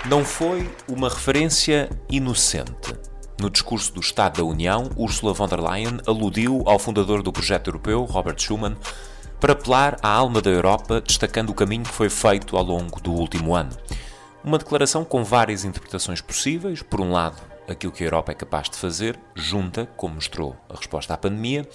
Não 0.09 0.23
foi 0.23 0.73
uma 0.87 1.09
referência 1.09 1.89
inocente. 2.09 2.95
No 3.41 3.49
discurso 3.49 3.93
do 3.93 3.99
Estado 3.99 4.37
da 4.37 4.43
União, 4.45 4.89
Ursula 4.95 5.33
von 5.33 5.49
der 5.49 5.59
Leyen 5.59 5.99
aludiu 6.07 6.63
ao 6.65 6.79
fundador 6.79 7.21
do 7.21 7.33
projeto 7.33 7.67
europeu, 7.67 8.05
Robert 8.05 8.39
Schuman, 8.39 8.77
para 9.37 9.51
apelar 9.51 9.97
à 10.01 10.07
alma 10.07 10.41
da 10.41 10.49
Europa, 10.49 11.01
destacando 11.01 11.49
o 11.49 11.53
caminho 11.53 11.83
que 11.83 11.91
foi 11.91 12.09
feito 12.09 12.55
ao 12.55 12.63
longo 12.63 13.01
do 13.01 13.11
último 13.11 13.53
ano. 13.53 13.71
Uma 14.45 14.57
declaração 14.57 15.03
com 15.03 15.25
várias 15.25 15.65
interpretações 15.65 16.21
possíveis. 16.21 16.81
Por 16.81 17.01
um 17.01 17.11
lado, 17.11 17.41
aquilo 17.67 17.91
que 17.91 18.03
a 18.03 18.07
Europa 18.07 18.31
é 18.31 18.35
capaz 18.35 18.69
de 18.69 18.77
fazer, 18.77 19.19
junta, 19.35 19.89
como 19.97 20.15
mostrou 20.15 20.55
a 20.69 20.77
resposta 20.77 21.15
à 21.15 21.17
pandemia. 21.17 21.67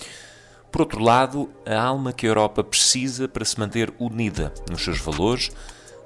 Por 0.70 0.80
outro 0.80 1.02
lado, 1.02 1.50
a 1.66 1.78
alma 1.78 2.14
que 2.14 2.24
a 2.24 2.30
Europa 2.30 2.64
precisa 2.64 3.28
para 3.28 3.44
se 3.44 3.60
manter 3.60 3.92
unida 3.98 4.54
nos 4.70 4.82
seus 4.82 4.98
valores, 4.98 5.50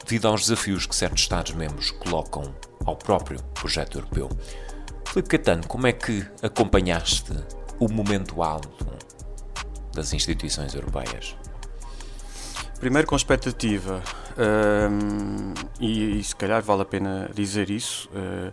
devido 0.07 0.29
aos 0.29 0.43
desafios 0.43 0.87
que 0.87 0.95
certos 0.95 1.23
Estados-membros 1.23 1.91
colocam 1.91 2.55
ao 2.85 2.95
próprio 2.95 3.43
projeto 3.55 3.99
europeu. 3.99 4.31
Filipe 5.05 5.31
Catano, 5.31 5.67
como 5.67 5.87
é 5.89 5.93
que 5.93 6.25
acompanhaste 6.41 7.33
o 7.81 7.93
momento 7.93 8.41
alto 8.41 8.87
das 9.93 10.13
instituições 10.13 10.75
europeias? 10.75 11.37
Primeiro 12.79 13.09
com 13.09 13.17
expectativa, 13.17 14.01
um, 14.39 15.55
e, 15.81 16.21
e, 16.21 16.23
se 16.25 16.37
calhar 16.37 16.63
vale 16.63 16.83
a 16.83 16.85
pena 16.85 17.29
dizer 17.35 17.69
isso, 17.69 18.09
uh, 18.11 18.53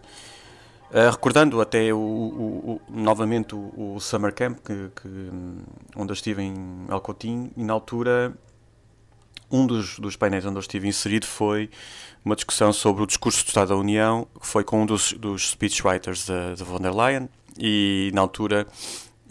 uh, 0.89 1.11
recordando 1.11 1.61
até 1.61 1.93
o, 1.93 1.97
o, 1.97 2.71
o 2.73 2.81
novamente 2.89 3.53
o, 3.53 3.99
Summer 3.99 4.33
Camp, 4.33 4.59
que, 4.59 4.89
que, 4.95 5.29
onde 5.95 6.11
eu 6.11 6.13
estive 6.13 6.41
em 6.41 6.85
Alcotim, 6.87 7.51
e 7.55 7.63
na 7.63 7.73
altura 7.73 8.33
um 9.51 9.65
dos, 9.67 9.99
dos 9.99 10.15
painéis 10.15 10.45
onde 10.45 10.57
eu 10.57 10.61
estive 10.61 10.87
inserido 10.87 11.25
foi 11.25 11.69
uma 12.23 12.35
discussão 12.35 12.71
sobre 12.71 13.03
o 13.03 13.07
discurso 13.07 13.43
do 13.43 13.47
Estado 13.47 13.69
da 13.69 13.75
União, 13.75 14.27
que 14.39 14.47
foi 14.47 14.63
com 14.63 14.83
um 14.83 14.85
dos, 14.85 15.13
dos 15.13 15.51
speechwriters 15.51 16.25
da, 16.25 16.55
von 16.55 16.79
der 16.79 16.93
Leyen, 16.93 17.29
e 17.57 18.11
na 18.13 18.21
altura 18.21 18.65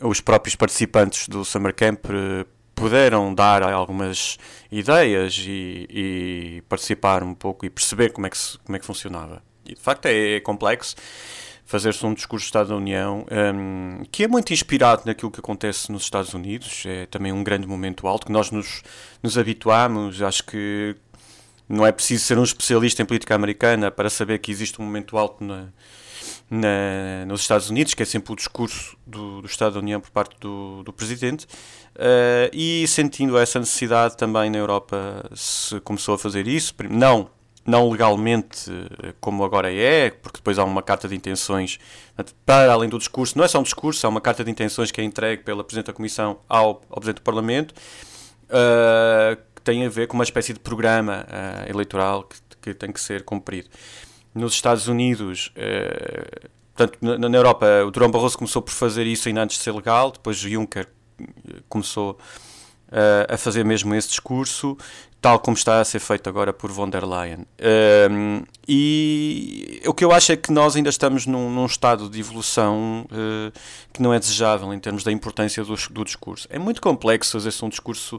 os 0.00 0.20
próprios 0.20 0.54
participantes 0.54 1.28
do 1.28 1.44
Summer 1.44 1.74
Camp 1.74 2.04
uh, 2.06 2.46
puderam 2.74 3.34
dar 3.34 3.62
algumas 3.62 4.38
ideias 4.70 5.36
e, 5.38 5.86
e, 5.88 6.62
participar 6.68 7.22
um 7.22 7.34
pouco 7.34 7.64
e 7.64 7.70
perceber 7.70 8.10
como 8.10 8.26
é 8.26 8.30
que, 8.30 8.38
como 8.64 8.76
é 8.76 8.78
que 8.78 8.86
funcionava. 8.86 9.42
E 9.64 9.74
de 9.74 9.80
facto 9.80 10.06
é, 10.06 10.36
é 10.36 10.40
complexo 10.40 10.96
fazer-se 11.72 12.04
um 12.04 12.12
discurso 12.12 12.44
do 12.44 12.48
Estado 12.48 12.68
da 12.68 12.76
União 12.76 13.24
um, 13.54 14.04
que 14.12 14.24
é 14.24 14.28
muito 14.28 14.52
inspirado 14.52 15.04
naquilo 15.06 15.30
que 15.30 15.40
acontece 15.40 15.90
nos 15.90 16.02
Estados 16.02 16.34
Unidos. 16.34 16.84
É 16.84 17.06
também 17.06 17.32
um 17.32 17.42
grande 17.42 17.66
momento 17.66 18.06
alto 18.06 18.26
que 18.26 18.32
nós 18.32 18.50
nos, 18.50 18.82
nos 19.22 19.38
habituamos. 19.38 20.20
Acho 20.20 20.44
que 20.44 20.94
não 21.66 21.86
é 21.86 21.90
preciso 21.90 22.24
ser 22.26 22.38
um 22.38 22.42
especialista 22.42 23.00
em 23.00 23.06
política 23.06 23.34
americana 23.34 23.90
para 23.90 24.10
saber 24.10 24.38
que 24.40 24.50
existe 24.50 24.82
um 24.82 24.84
momento 24.84 25.16
alto 25.16 25.42
na, 25.42 25.68
na, 26.50 27.24
nos 27.26 27.40
Estados 27.40 27.70
Unidos, 27.70 27.94
que 27.94 28.02
é 28.02 28.06
sempre 28.06 28.34
o 28.34 28.36
discurso 28.36 28.94
do, 29.06 29.40
do 29.40 29.46
Estado 29.46 29.72
da 29.72 29.78
União 29.78 29.98
por 29.98 30.10
parte 30.10 30.36
do, 30.38 30.82
do 30.82 30.92
Presidente. 30.92 31.46
Uh, 31.96 32.52
e 32.52 32.86
sentindo 32.86 33.38
essa 33.38 33.58
necessidade 33.58 34.14
também 34.18 34.50
na 34.50 34.58
Europa 34.58 35.24
se 35.34 35.80
começou 35.80 36.16
a 36.16 36.18
fazer 36.18 36.46
isso, 36.46 36.74
não 36.90 37.30
não 37.64 37.88
legalmente 37.88 38.70
eh, 38.70 39.14
como 39.20 39.44
agora 39.44 39.72
é, 39.72 40.10
porque 40.10 40.38
depois 40.38 40.58
há 40.58 40.64
uma 40.64 40.82
carta 40.82 41.08
de 41.08 41.14
intenções 41.14 41.78
para 42.44 42.72
além 42.72 42.88
do 42.88 42.98
discurso, 42.98 43.38
não 43.38 43.44
é 43.44 43.48
só 43.48 43.60
um 43.60 43.62
discurso, 43.62 44.06
há 44.06 44.10
uma 44.10 44.20
carta 44.20 44.44
de 44.44 44.50
intenções 44.50 44.90
que 44.90 45.00
é 45.00 45.04
entregue 45.04 45.42
pela 45.42 45.62
Presidente 45.64 45.86
da 45.86 45.92
Comissão 45.92 46.40
ao, 46.48 46.82
ao 46.90 46.96
Presidente 46.96 47.16
do 47.16 47.22
Parlamento, 47.22 47.72
uh, 47.72 49.36
que 49.54 49.62
tem 49.62 49.86
a 49.86 49.88
ver 49.88 50.08
com 50.08 50.14
uma 50.14 50.24
espécie 50.24 50.52
de 50.52 50.60
programa 50.60 51.26
uh, 51.28 51.70
eleitoral 51.70 52.24
que, 52.24 52.36
que, 52.60 52.74
tem 52.74 52.92
que 52.92 53.00
ser 53.00 53.24
cumprido. 53.24 53.68
Nos 54.34 54.54
Estados 54.54 54.88
Unidos, 54.88 55.52
uh, 55.56 56.48
portanto, 56.74 56.98
na, 57.00 57.28
na, 57.28 57.36
Europa, 57.36 57.66
o 57.86 57.90
Durão 57.90 58.10
Barroso 58.10 58.36
começou 58.36 58.60
por 58.60 58.72
fazer 58.72 59.06
isso 59.06 59.28
ainda 59.28 59.42
antes 59.42 59.56
de 59.56 59.62
ser 59.62 59.72
legal, 59.72 60.10
depois 60.10 60.36
Juncker 60.36 60.88
começou 61.68 62.18
a 63.28 63.38
fazer 63.38 63.64
mesmo 63.64 63.94
esse 63.94 64.08
discurso, 64.08 64.76
tal 65.22 65.38
como 65.38 65.56
está 65.56 65.80
a 65.80 65.84
ser 65.84 66.00
feito 66.00 66.28
agora 66.28 66.52
por 66.52 66.72
von 66.72 66.90
der 66.90 67.04
Leyen. 67.04 67.46
Um, 68.10 68.42
e 68.66 69.80
o 69.86 69.94
que 69.94 70.04
eu 70.04 70.10
acho 70.10 70.32
é 70.32 70.36
que 70.36 70.50
nós 70.50 70.74
ainda 70.74 70.90
estamos 70.90 71.26
num, 71.26 71.48
num 71.48 71.64
estado 71.64 72.10
de 72.10 72.18
evolução 72.18 73.06
uh, 73.06 73.52
que 73.92 74.02
não 74.02 74.12
é 74.12 74.18
desejável 74.18 74.74
em 74.74 74.80
termos 74.80 75.04
da 75.04 75.12
importância 75.12 75.62
do, 75.62 75.76
do 75.90 76.04
discurso. 76.04 76.48
É 76.50 76.58
muito 76.58 76.82
complexo 76.82 77.32
fazer-se 77.32 77.64
um 77.64 77.68
discurso 77.68 78.18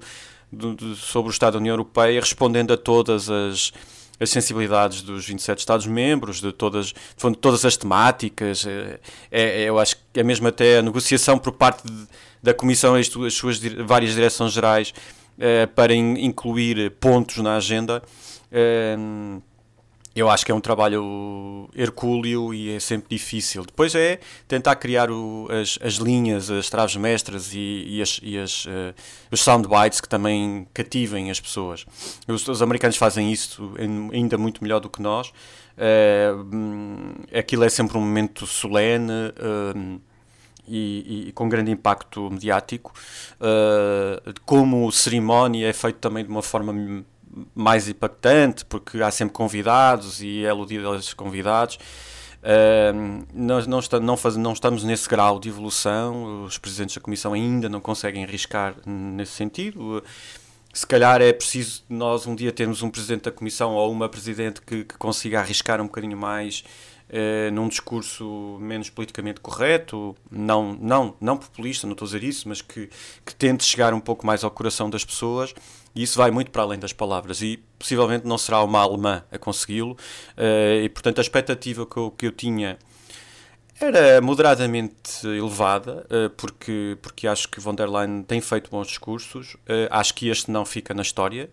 do, 0.50 0.74
do, 0.76 0.96
sobre 0.96 1.30
o 1.30 1.34
Estado 1.34 1.54
da 1.54 1.60
União 1.60 1.74
Europeia 1.74 2.22
respondendo 2.22 2.72
a 2.72 2.78
todas 2.78 3.30
as, 3.30 3.74
as 4.18 4.30
sensibilidades 4.30 5.02
dos 5.02 5.26
27 5.26 5.60
Estados-membros, 5.60 6.40
de 6.40 6.54
todas, 6.54 6.88
de 6.88 7.38
todas 7.38 7.66
as 7.66 7.76
temáticas. 7.76 8.66
É, 8.66 9.00
é, 9.30 9.64
eu 9.64 9.78
acho 9.78 9.98
que 10.14 10.22
é 10.22 10.24
mesmo 10.24 10.48
até 10.48 10.78
a 10.78 10.82
negociação 10.82 11.38
por 11.38 11.52
parte 11.52 11.86
de, 11.86 12.08
da 12.42 12.54
Comissão, 12.54 12.96
as, 12.96 13.14
as 13.14 13.34
suas 13.34 13.60
várias 13.60 14.14
direções 14.14 14.54
gerais 14.54 14.94
para 15.76 15.94
in, 15.94 16.16
incluir 16.20 16.92
pontos 17.00 17.38
na 17.38 17.56
agenda. 17.56 18.02
Uh, 18.52 19.42
eu 20.16 20.30
acho 20.30 20.46
que 20.46 20.52
é 20.52 20.56
um 20.56 20.62
trabalho 20.62 21.68
hercúleo 21.76 22.54
e 22.54 22.76
é 22.76 22.80
sempre 22.80 23.08
difícil. 23.10 23.66
Depois 23.66 23.96
é 23.96 24.20
tentar 24.48 24.76
criar 24.76 25.10
o, 25.10 25.48
as, 25.50 25.80
as, 25.82 25.96
linhas, 25.96 26.52
as 26.52 26.70
traves 26.70 26.96
mestras 26.96 27.52
e, 27.54 27.86
e, 27.88 28.02
as, 28.02 28.20
e 28.22 28.38
as, 28.38 28.66
uh, 28.66 28.94
os 29.32 29.42
soundbites 29.42 30.00
que 30.00 30.08
também 30.08 30.68
cativem 30.72 31.32
as 31.32 31.40
pessoas. 31.40 31.86
Os, 32.28 32.48
os, 32.48 32.62
americanos 32.62 32.96
fazem 32.96 33.32
isso 33.32 33.74
ainda 34.12 34.38
muito 34.38 34.64
melhor 34.64 34.80
do 34.80 34.90
que 34.90 35.02
nós. 35.02 35.30
Uh, 35.76 37.28
aquilo 37.36 37.64
é 37.64 37.70
sempre 37.70 37.98
um 37.98 38.02
momento 38.02 38.46
solene. 38.46 39.34
E, 40.66 41.26
e, 41.28 41.32
com 41.34 41.50
grande 41.50 41.72
impacto 41.72 42.30
mediático. 42.32 42.94
Uh, 43.36 44.34
como 44.46 44.90
cerimónia 44.92 45.68
é 45.68 45.74
feito 45.74 45.98
também 45.98 46.24
de 46.24 46.30
uma 46.30 46.42
forma 46.42 47.04
mais 47.54 47.88
impactante, 47.88 48.64
porque 48.66 49.02
há 49.02 49.12
sempre 49.12 49.34
convidados 49.34 50.22
e 50.22 50.46
é 50.46 50.50
aludido 50.50 50.88
aos 50.88 51.14
convidados. 51.14 51.78
Uh, 52.44 53.26
nós 53.34 53.66
não, 53.66 53.80
está, 53.80 54.00
não, 54.00 54.18
faz, 54.18 54.36
não, 54.36 54.54
estamos 54.54 54.84
nesse 54.84 55.08
grau 55.08 55.40
de 55.40 55.50
evolução, 55.50 56.44
os 56.44 56.58
presidentes 56.58 56.96
da 56.96 57.02
Comissão 57.02 57.34
ainda 57.34 57.70
não 57.70 57.80
conseguem 57.80 58.24
arriscar 58.24 58.76
nesse 58.86 59.32
sentido. 59.32 60.04
Se 60.74 60.86
calhar 60.86 61.22
é 61.22 61.32
preciso 61.32 61.84
nós 61.88 62.26
um 62.26 62.36
dia 62.36 62.52
termos 62.52 62.82
um 62.82 62.90
presidente 62.90 63.24
da 63.24 63.32
Comissão 63.32 63.74
ou 63.74 63.92
uma 63.92 64.10
presidente 64.10 64.62
que, 64.62 64.84
que 64.84 64.98
consiga 64.98 65.40
arriscar 65.40 65.80
um 65.80 65.86
bocadinho 65.86 66.18
mais 66.18 66.64
eh, 67.16 67.52
num 67.52 67.68
discurso 67.68 68.58
menos 68.60 68.90
politicamente 68.90 69.40
correto, 69.40 70.16
não, 70.32 70.74
não, 70.74 71.16
não 71.22 71.38
populista, 71.38 71.86
não 71.86 71.94
estou 71.94 72.08
a 72.08 72.10
dizer 72.10 72.24
isso, 72.24 72.50
mas 72.50 72.60
que, 72.60 72.90
que 73.24 73.36
tente 73.36 73.64
chegar 73.64 73.94
um 73.94 74.00
pouco 74.00 74.26
mais 74.26 74.44
ao 74.44 74.50
coração 74.50 74.90
das 74.90 75.06
pessoas. 75.06 75.54
E 75.94 76.02
isso 76.02 76.18
vai 76.18 76.32
muito 76.32 76.50
para 76.50 76.64
além 76.64 76.80
das 76.80 76.92
palavras 76.92 77.44
e 77.44 77.60
possivelmente 77.78 78.26
não 78.26 78.36
será 78.36 78.64
uma 78.64 78.80
alemã 78.80 79.24
a 79.32 79.38
consegui-lo. 79.38 79.96
Eh, 80.36 80.86
e 80.86 80.90
portanto 80.90 81.20
a 81.20 81.22
expectativa 81.22 81.86
que 81.86 81.98
eu, 81.98 82.10
que 82.10 82.26
eu 82.26 82.32
tinha 82.32 82.80
era 83.80 84.20
moderadamente 84.20 85.28
elevada, 85.28 86.08
eh, 86.10 86.30
porque, 86.36 86.98
porque 87.00 87.28
acho 87.28 87.48
que 87.48 87.60
von 87.60 87.76
der 87.76 87.90
Leyen 87.92 88.24
tem 88.24 88.42
feito 88.42 88.72
bons 88.72 88.88
discursos. 88.88 89.56
Acho 89.92 90.16
que 90.16 90.30
este 90.30 90.50
não 90.50 90.66
fica 90.66 90.96
na 90.96 91.04
história. 91.04 91.48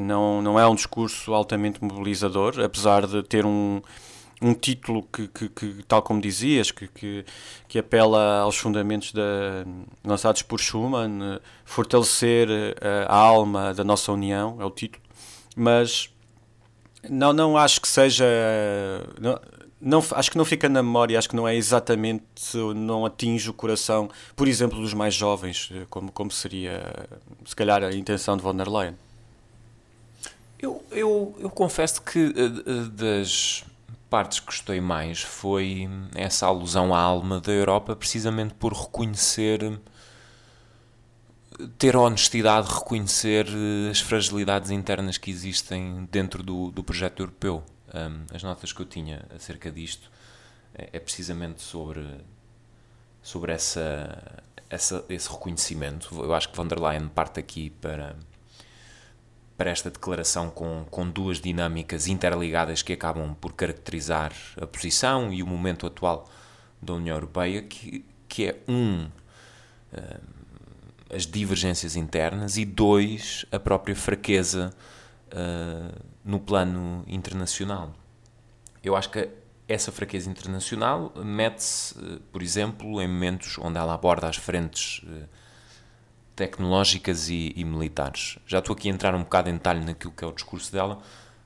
Não, 0.00 0.40
não 0.40 0.58
é 0.58 0.66
um 0.66 0.74
discurso 0.74 1.34
altamente 1.34 1.82
mobilizador, 1.82 2.60
apesar 2.60 3.06
de 3.06 3.22
ter 3.22 3.44
um, 3.44 3.82
um 4.42 4.54
título 4.54 5.02
que, 5.12 5.28
que, 5.28 5.48
que, 5.48 5.82
tal 5.86 6.02
como 6.02 6.20
dizias, 6.20 6.70
que, 6.70 6.88
que, 6.88 7.24
que 7.68 7.78
apela 7.78 8.40
aos 8.40 8.56
fundamentos 8.56 9.12
da, 9.12 9.64
lançados 10.04 10.42
por 10.42 10.60
Schuman, 10.60 11.40
fortalecer 11.64 12.48
a, 12.80 13.14
a 13.14 13.16
alma 13.16 13.72
da 13.72 13.84
nossa 13.84 14.12
União, 14.12 14.58
é 14.60 14.64
o 14.64 14.70
título, 14.70 15.02
mas 15.56 16.10
não, 17.08 17.32
não 17.32 17.56
acho 17.56 17.80
que 17.80 17.88
seja. 17.88 18.24
Não, 19.20 19.38
não, 19.80 20.02
acho 20.12 20.30
que 20.30 20.38
não 20.38 20.44
fica 20.46 20.68
na 20.68 20.82
memória, 20.82 21.18
acho 21.18 21.28
que 21.28 21.36
não 21.36 21.46
é 21.46 21.54
exatamente, 21.54 22.24
não 22.74 23.04
atinge 23.04 23.50
o 23.50 23.52
coração, 23.52 24.08
por 24.34 24.48
exemplo, 24.48 24.80
dos 24.80 24.94
mais 24.94 25.14
jovens, 25.14 25.70
como, 25.90 26.10
como 26.10 26.30
seria, 26.30 26.82
se 27.44 27.54
calhar, 27.54 27.82
a 27.82 27.94
intenção 27.94 28.36
de 28.36 28.42
von 28.42 28.54
der 28.54 28.68
Leyen. 28.68 28.94
Eu, 30.58 30.82
eu, 30.90 31.36
eu 31.38 31.50
confesso 31.50 32.00
que 32.00 32.32
eh, 32.34 32.88
das 32.90 33.66
partes 34.14 34.38
que 34.38 34.46
gostei 34.46 34.80
mais 34.80 35.22
foi 35.22 35.88
essa 36.14 36.46
alusão 36.46 36.94
à 36.94 37.00
alma 37.00 37.40
da 37.40 37.50
Europa, 37.50 37.96
precisamente 37.96 38.54
por 38.54 38.72
reconhecer, 38.72 39.80
ter 41.76 41.96
a 41.96 42.00
honestidade 42.00 42.68
de 42.68 42.74
reconhecer 42.74 43.44
eh, 43.48 43.90
as 43.90 43.98
fragilidades 43.98 44.70
internas 44.70 45.18
que 45.18 45.32
existem 45.32 46.08
dentro 46.12 46.44
do, 46.44 46.70
do 46.70 46.84
projeto 46.84 47.24
europeu. 47.24 47.64
Um, 47.92 48.24
as 48.32 48.40
notas 48.44 48.72
que 48.72 48.80
eu 48.82 48.86
tinha 48.86 49.26
acerca 49.34 49.68
disto 49.68 50.08
é, 50.76 50.90
é 50.92 51.00
precisamente 51.00 51.60
sobre, 51.60 52.06
sobre 53.20 53.52
essa, 53.52 54.44
essa, 54.70 55.04
esse 55.08 55.28
reconhecimento. 55.28 56.14
Eu 56.22 56.32
acho 56.32 56.50
que 56.50 56.56
von 56.56 56.68
der 56.68 56.78
Leyen 56.78 57.08
parte 57.08 57.40
aqui 57.40 57.70
para 57.70 58.14
para 59.56 59.70
esta 59.70 59.90
declaração 59.90 60.50
com, 60.50 60.84
com 60.90 61.08
duas 61.08 61.40
dinâmicas 61.40 62.06
interligadas 62.08 62.82
que 62.82 62.92
acabam 62.92 63.34
por 63.40 63.52
caracterizar 63.54 64.32
a 64.60 64.66
posição 64.66 65.32
e 65.32 65.42
o 65.42 65.46
momento 65.46 65.86
atual 65.86 66.28
da 66.82 66.94
União 66.94 67.16
Europeia, 67.16 67.62
que, 67.62 68.04
que 68.28 68.46
é 68.48 68.56
um 68.66 69.04
uh, 69.92 70.34
as 71.14 71.26
divergências 71.26 71.94
internas 71.94 72.56
e 72.56 72.64
dois 72.64 73.46
a 73.52 73.60
própria 73.60 73.94
fraqueza 73.94 74.74
uh, 75.28 76.04
no 76.24 76.40
plano 76.40 77.04
internacional. 77.06 77.94
Eu 78.82 78.96
acho 78.96 79.10
que 79.10 79.28
essa 79.68 79.92
fraqueza 79.92 80.28
internacional 80.28 81.12
mete-se, 81.16 81.96
uh, 81.96 82.20
por 82.32 82.42
exemplo, 82.42 83.00
em 83.00 83.06
momentos 83.06 83.56
onde 83.58 83.78
ela 83.78 83.94
aborda 83.94 84.28
as 84.28 84.36
frentes 84.36 85.02
tecnológicas 86.34 87.28
e, 87.28 87.52
e, 87.56 87.64
militares. 87.64 88.38
Já 88.46 88.58
estou 88.58 88.74
aqui 88.74 88.88
a 88.88 88.92
entrar 88.92 89.14
um 89.14 89.22
bocado 89.22 89.48
em 89.48 89.54
detalhe 89.54 89.84
naquilo 89.84 90.12
que 90.12 90.24
é 90.24 90.26
o 90.26 90.32
discurso 90.32 90.72
dela, 90.72 91.00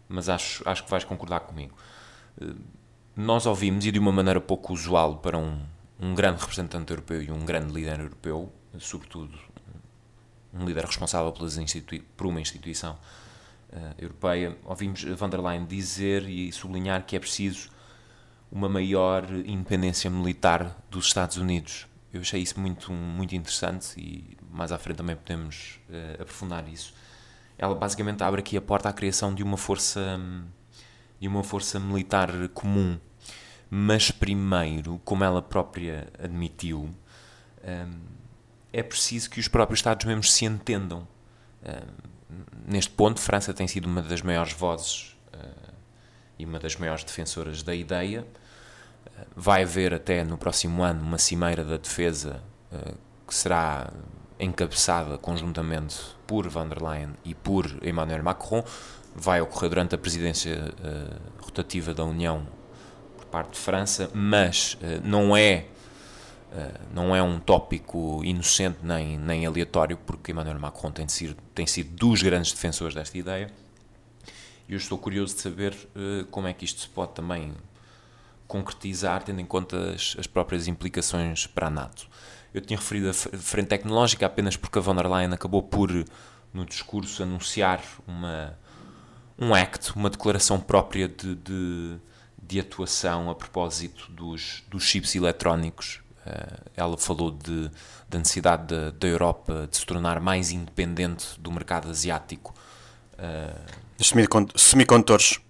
mas 0.08 0.28
acho, 0.28 0.66
acho 0.68 0.84
que 0.84 0.90
vais 0.90 1.04
concordar 1.04 1.40
comigo. 1.40 1.76
Eh, 2.40 2.54
nós 3.16 3.46
ouvimos, 3.46 3.84
e 3.84 3.90
de 3.90 3.98
uma 3.98 4.12
maneira 4.12 4.40
pouco 4.40 4.72
usual 4.72 5.16
para 5.18 5.36
um, 5.36 5.60
um 5.98 6.14
grande 6.14 6.40
representante 6.40 6.90
europeu 6.92 7.20
e 7.20 7.30
um 7.30 7.44
grande 7.44 7.72
líder 7.72 8.00
europeu, 8.00 8.52
sobretudo 8.78 9.36
um 10.54 10.64
líder 10.64 10.84
responsável 10.84 11.32
por 12.16 12.26
uma 12.26 12.40
instituição 12.40 12.96
uh, 13.72 13.94
europeia, 13.98 14.56
ouvimos 14.64 15.02
van 15.02 15.28
der 15.28 15.40
Leyen 15.40 15.66
dizer 15.66 16.28
e 16.28 16.52
sublinhar 16.52 17.04
que 17.04 17.16
é 17.16 17.18
preciso 17.18 17.70
uma 18.50 18.68
maior 18.68 19.24
independência 19.44 20.08
militar 20.08 20.76
dos 20.88 21.06
Estados 21.06 21.36
Unidos. 21.36 21.87
Eu 22.12 22.20
achei 22.20 22.40
isso 22.40 22.58
muito, 22.58 22.92
muito 22.92 23.34
interessante 23.34 23.98
e 24.00 24.36
mais 24.50 24.72
à 24.72 24.78
frente 24.78 24.96
também 24.96 25.16
podemos 25.16 25.78
uh, 25.90 26.22
aprofundar 26.22 26.66
isso. 26.68 26.94
Ela 27.58 27.74
basicamente 27.74 28.22
abre 28.22 28.40
aqui 28.40 28.56
a 28.56 28.60
porta 28.60 28.88
à 28.88 28.92
criação 28.92 29.34
de 29.34 29.42
uma 29.42 29.56
força 29.56 30.18
de 31.20 31.26
uma 31.26 31.42
força 31.42 31.80
militar 31.80 32.30
comum, 32.50 32.98
mas 33.68 34.10
primeiro, 34.10 35.00
como 35.04 35.24
ela 35.24 35.42
própria 35.42 36.08
admitiu, 36.22 36.88
um, 37.64 38.00
é 38.72 38.82
preciso 38.82 39.28
que 39.30 39.40
os 39.40 39.48
próprios 39.48 39.80
Estados-membros 39.80 40.32
se 40.32 40.44
entendam. 40.44 41.06
Um, 41.62 42.70
neste 42.72 42.90
ponto, 42.90 43.20
França 43.20 43.52
tem 43.52 43.66
sido 43.66 43.86
uma 43.86 44.00
das 44.00 44.22
maiores 44.22 44.52
vozes 44.52 45.16
uh, 45.34 45.74
e 46.38 46.44
uma 46.44 46.58
das 46.58 46.76
maiores 46.76 47.02
defensoras 47.02 47.62
da 47.62 47.74
ideia. 47.74 48.26
Vai 49.36 49.62
haver 49.62 49.94
até 49.94 50.24
no 50.24 50.36
próximo 50.36 50.82
ano 50.82 51.02
uma 51.02 51.18
cimeira 51.18 51.64
da 51.64 51.76
defesa 51.76 52.42
uh, 52.72 52.96
que 53.26 53.34
será 53.34 53.92
encabeçada 54.40 55.18
conjuntamente 55.18 55.96
por 56.26 56.48
van 56.48 56.68
der 56.68 56.82
Leyen 56.82 57.14
e 57.24 57.34
por 57.34 57.66
Emmanuel 57.82 58.22
Macron. 58.22 58.64
Vai 59.14 59.40
ocorrer 59.40 59.70
durante 59.70 59.94
a 59.94 59.98
presidência 59.98 60.72
rotativa 61.40 61.92
da 61.92 62.04
União 62.04 62.46
por 63.16 63.26
parte 63.26 63.52
de 63.52 63.58
França, 63.58 64.08
mas 64.14 64.78
não 65.02 65.36
é 65.36 65.66
não 66.94 67.14
é 67.14 67.22
um 67.22 67.38
tópico 67.38 68.22
inocente 68.24 68.78
nem, 68.82 69.18
nem 69.18 69.44
aleatório, 69.44 69.98
porque 69.98 70.32
Emmanuel 70.32 70.58
Macron 70.58 70.90
tem 70.90 71.08
sido, 71.08 71.36
tem 71.54 71.66
sido 71.66 71.90
dos 71.96 72.22
grandes 72.22 72.52
defensores 72.52 72.94
desta 72.94 73.18
ideia. 73.18 73.50
E 74.68 74.72
eu 74.72 74.78
estou 74.78 74.98
curioso 74.98 75.34
de 75.34 75.42
saber 75.42 75.74
como 76.30 76.46
é 76.46 76.52
que 76.52 76.64
isto 76.64 76.80
se 76.80 76.88
pode 76.88 77.12
também 77.12 77.54
concretizar, 78.48 79.22
tendo 79.22 79.40
em 79.40 79.46
conta 79.46 79.92
as, 79.92 80.16
as, 80.18 80.26
próprias 80.26 80.66
implicações 80.66 81.46
para 81.46 81.68
a 81.68 81.70
NATO. 81.70 82.08
Eu 82.52 82.60
tinha 82.60 82.78
referido 82.78 83.10
a 83.10 83.12
frente 83.12 83.68
tecnológica 83.68 84.26
apenas 84.26 84.56
porque 84.56 84.78
a 84.78 84.82
von 84.82 84.96
der 84.96 85.06
Leyen 85.06 85.32
acabou 85.32 85.62
por, 85.62 85.90
no 86.52 86.64
discurso, 86.64 87.22
anunciar 87.22 87.80
uma, 88.06 88.58
um 89.38 89.54
act, 89.54 89.94
uma 89.94 90.10
declaração 90.10 90.58
própria 90.58 91.06
de, 91.06 91.36
de, 91.36 91.96
de 92.42 92.58
atuação 92.58 93.30
a 93.30 93.34
propósito 93.34 94.10
dos, 94.10 94.64
dos 94.68 94.82
chips 94.82 95.14
eletrónicos 95.14 96.00
eh, 96.28 96.58
ela 96.76 96.98
falou 96.98 97.30
de, 97.30 97.70
da 98.08 98.18
necessidade 98.18 98.92
da 98.92 99.08
Europa 99.08 99.66
de 99.70 99.78
se 99.78 99.86
tornar 99.86 100.20
mais 100.20 100.50
independente 100.50 101.40
do 101.40 101.50
mercado 101.50 101.88
asiático. 101.88 102.54
Eh, 103.16 103.54
semicondutores. 104.56 105.40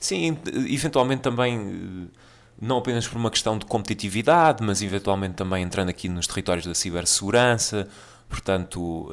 Sim, 0.00 0.36
eventualmente 0.68 1.22
também, 1.22 2.10
eh, 2.10 2.18
não 2.60 2.78
apenas 2.78 3.06
por 3.06 3.18
uma 3.18 3.30
questão 3.30 3.56
de 3.56 3.66
competitividade, 3.66 4.64
mas 4.64 4.82
eventualmente 4.82 5.34
também 5.34 5.62
entrando 5.62 5.90
aqui 5.90 6.08
nos 6.08 6.26
territórios 6.26 6.66
da 6.66 6.74
cibersegurança. 6.74 7.88
Portanto, 8.28 9.12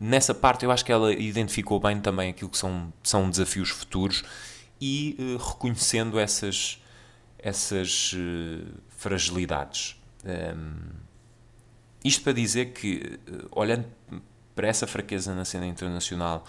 nessa 0.00 0.34
parte 0.34 0.64
eu 0.64 0.70
acho 0.70 0.84
que 0.84 0.92
ela 0.92 1.12
identificou 1.12 1.80
bem 1.80 2.00
também 2.00 2.30
aquilo 2.30 2.50
que 2.50 2.58
são, 2.58 2.92
são 3.02 3.28
desafios 3.28 3.70
futuros 3.70 4.22
e 4.80 5.16
reconhecendo 5.38 6.18
essas, 6.18 6.82
essas 7.38 8.14
fragilidades. 9.04 9.96
Um, 10.24 11.04
isto 12.04 12.22
para 12.22 12.34
dizer 12.34 12.72
que, 12.72 13.18
eh, 13.26 13.46
olhando 13.50 13.86
para 14.54 14.68
essa 14.68 14.86
fraqueza 14.86 15.34
na 15.34 15.44
cena 15.44 15.66
internacional, 15.66 16.44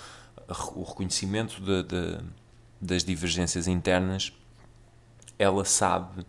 o 0.75 0.84
reconhecimento 0.84 1.62
de, 1.62 1.84
de, 1.84 2.20
das 2.79 3.03
divergências 3.03 3.67
internas, 3.67 4.34
ela 5.38 5.65
sabe 5.65 6.25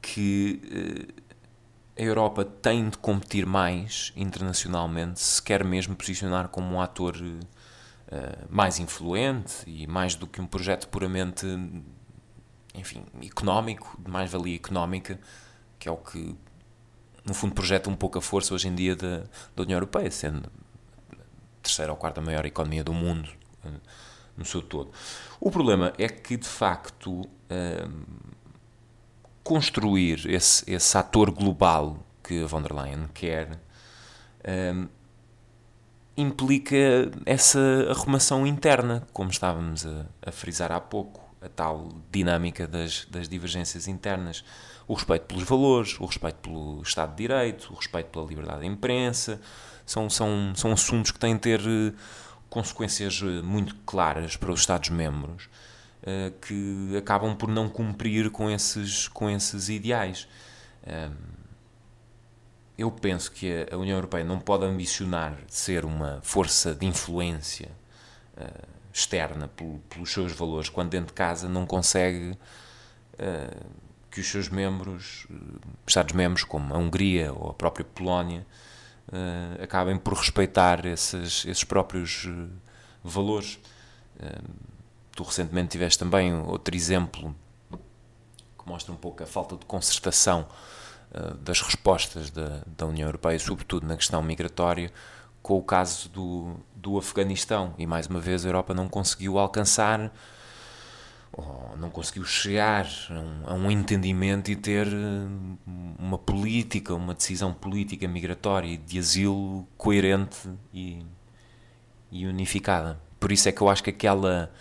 que 0.00 0.60
uh, 0.64 1.22
a 1.98 2.02
Europa 2.02 2.44
tem 2.44 2.88
de 2.88 2.98
competir 2.98 3.46
mais 3.46 4.12
internacionalmente 4.14 5.20
se 5.20 5.42
quer 5.42 5.64
mesmo 5.64 5.96
posicionar 5.96 6.48
como 6.48 6.74
um 6.74 6.80
ator 6.80 7.16
uh, 7.16 7.46
mais 8.50 8.78
influente 8.78 9.62
e 9.66 9.86
mais 9.86 10.14
do 10.14 10.26
que 10.26 10.40
um 10.40 10.46
projeto 10.46 10.88
puramente 10.88 11.46
enfim, 12.76 13.04
económico, 13.22 13.98
de 14.00 14.10
mais-valia 14.10 14.54
económica, 14.54 15.18
que 15.78 15.88
é 15.88 15.92
o 15.92 15.96
que, 15.96 16.36
no 17.24 17.34
fundo, 17.34 17.54
projeta 17.54 17.88
um 17.88 17.96
pouco 17.96 18.18
a 18.18 18.22
força 18.22 18.54
hoje 18.54 18.68
em 18.68 18.74
dia 18.74 18.94
da, 18.94 19.24
da 19.54 19.62
União 19.62 19.76
Europeia, 19.76 20.10
sendo 20.10 20.50
a 21.12 21.16
terceira 21.62 21.92
ou 21.92 21.98
quarta 21.98 22.20
maior 22.20 22.44
economia 22.44 22.84
do 22.84 22.92
mundo 22.92 23.28
eh, 23.64 23.70
no 24.36 24.44
seu 24.44 24.62
todo. 24.62 24.90
O 25.40 25.50
problema 25.50 25.92
é 25.98 26.08
que, 26.08 26.36
de 26.36 26.48
facto, 26.48 27.20
um, 27.20 28.02
construir 29.42 30.28
esse, 30.28 30.68
esse 30.70 30.98
ator 30.98 31.30
global 31.30 31.98
que 32.22 32.42
a 32.42 32.46
von 32.46 32.62
der 32.62 32.72
Leyen 32.72 33.08
quer 33.14 33.60
um, 34.74 34.88
implica 36.16 36.76
essa 37.24 37.60
arrumação 37.90 38.46
interna, 38.46 39.06
como 39.12 39.30
estávamos 39.30 39.86
a, 39.86 40.06
a 40.26 40.32
frisar 40.32 40.72
há 40.72 40.80
pouco 40.80 41.26
a 41.40 41.48
tal 41.48 41.90
dinâmica 42.10 42.66
das, 42.66 43.04
das 43.06 43.28
divergências 43.28 43.86
internas. 43.86 44.44
O 44.88 44.94
respeito 44.94 45.26
pelos 45.26 45.44
valores, 45.44 45.98
o 46.00 46.06
respeito 46.06 46.36
pelo 46.36 46.80
Estado 46.82 47.10
de 47.10 47.16
Direito, 47.16 47.72
o 47.72 47.76
respeito 47.76 48.10
pela 48.10 48.26
liberdade 48.26 48.60
da 48.60 48.66
imprensa, 48.66 49.40
são, 49.84 50.08
são, 50.08 50.52
são 50.54 50.72
assuntos 50.72 51.10
que 51.10 51.18
têm 51.18 51.34
de 51.34 51.40
ter 51.40 51.60
eh, 51.60 51.92
consequências 52.48 53.20
eh, 53.22 53.42
muito 53.42 53.74
claras 53.86 54.36
para 54.36 54.52
os 54.52 54.60
Estados-membros 54.60 55.48
eh, 56.02 56.32
que 56.40 56.96
acabam 56.96 57.34
por 57.36 57.48
não 57.48 57.68
cumprir 57.68 58.30
com 58.30 58.50
esses, 58.50 59.08
com 59.08 59.28
esses 59.30 59.68
ideais. 59.68 60.28
Eu 62.78 62.92
penso 62.92 63.32
que 63.32 63.66
a 63.72 63.76
União 63.76 63.96
Europeia 63.96 64.22
não 64.24 64.38
pode 64.38 64.64
ambicionar 64.64 65.36
ser 65.48 65.84
uma 65.84 66.20
força 66.22 66.74
de 66.76 66.86
influência 66.86 67.68
externa 68.92 69.50
pelos 69.88 70.12
seus 70.12 70.30
valores, 70.30 70.68
quando 70.68 70.90
dentro 70.90 71.08
de 71.08 71.14
casa 71.14 71.48
não 71.48 71.66
consegue 71.66 72.38
que 74.16 74.20
os 74.20 74.30
seus 74.30 74.48
membros, 74.48 75.26
Estados-membros 75.86 76.44
como 76.44 76.72
a 76.72 76.78
Hungria 76.78 77.32
ou 77.32 77.50
a 77.50 77.54
própria 77.54 77.84
Polónia, 77.84 78.46
uh, 79.08 79.62
acabem 79.62 79.96
por 79.98 80.14
respeitar 80.14 80.84
esses, 80.86 81.44
esses 81.44 81.64
próprios 81.64 82.28
valores. 83.02 83.58
tu 85.14 85.22
recentemente 85.22 85.68
tiveste 85.68 85.98
também 85.98 86.34
outro 86.34 86.74
exemplo 86.74 87.34
que 87.70 88.66
mostra 88.66 88.92
um 88.92 88.96
pouco 88.96 89.22
a 89.22 89.26
falta 89.26 89.56
de 89.56 89.64
concertação 89.64 90.46
das 91.40 91.60
respostas 91.60 92.30
da, 92.30 92.62
da 92.66 92.84
União 92.84 93.06
Europeia, 93.06 93.38
sobretudo 93.38 93.86
na 93.86 93.96
questão 93.96 94.20
migratória, 94.20 94.92
com 95.46 95.56
o 95.56 95.62
caso 95.62 96.08
do, 96.08 96.56
do 96.74 96.98
Afeganistão. 96.98 97.72
E 97.78 97.86
mais 97.86 98.08
uma 98.08 98.18
vez 98.18 98.44
a 98.44 98.48
Europa 98.48 98.74
não 98.74 98.88
conseguiu 98.88 99.38
alcançar, 99.38 100.12
não 101.78 101.90
conseguiu 101.90 102.24
chegar 102.24 102.86
a 103.10 103.14
um, 103.14 103.42
a 103.46 103.54
um 103.54 103.70
entendimento 103.70 104.50
e 104.50 104.56
ter 104.56 104.86
eh, 104.86 105.26
uma 105.98 106.18
política, 106.18 106.94
uma 106.94 107.14
decisão 107.14 107.52
política 107.52 108.08
migratória 108.08 108.68
e 108.68 108.76
de 108.76 108.98
asilo 108.98 109.66
coerente 109.76 110.48
e, 110.72 111.04
e 112.10 112.26
unificada. 112.26 113.00
Por 113.20 113.32
isso 113.32 113.48
é 113.48 113.52
que 113.52 113.60
eu 113.60 113.68
acho 113.68 113.82
que 113.82 113.90
aquela 113.90 114.52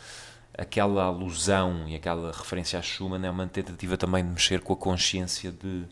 aquela 0.58 1.04
alusão 1.04 1.88
e 1.88 1.96
aquela 1.96 2.32
referência 2.32 2.80
a 2.80 2.82
Schuman 2.82 3.26
é 3.26 3.30
uma 3.30 3.46
tentativa 3.48 3.98
também 3.98 4.24
de 4.24 4.30
mexer 4.30 4.62
com 4.62 4.72
a 4.74 4.78
consciência 4.78 5.52
de, 5.52 5.86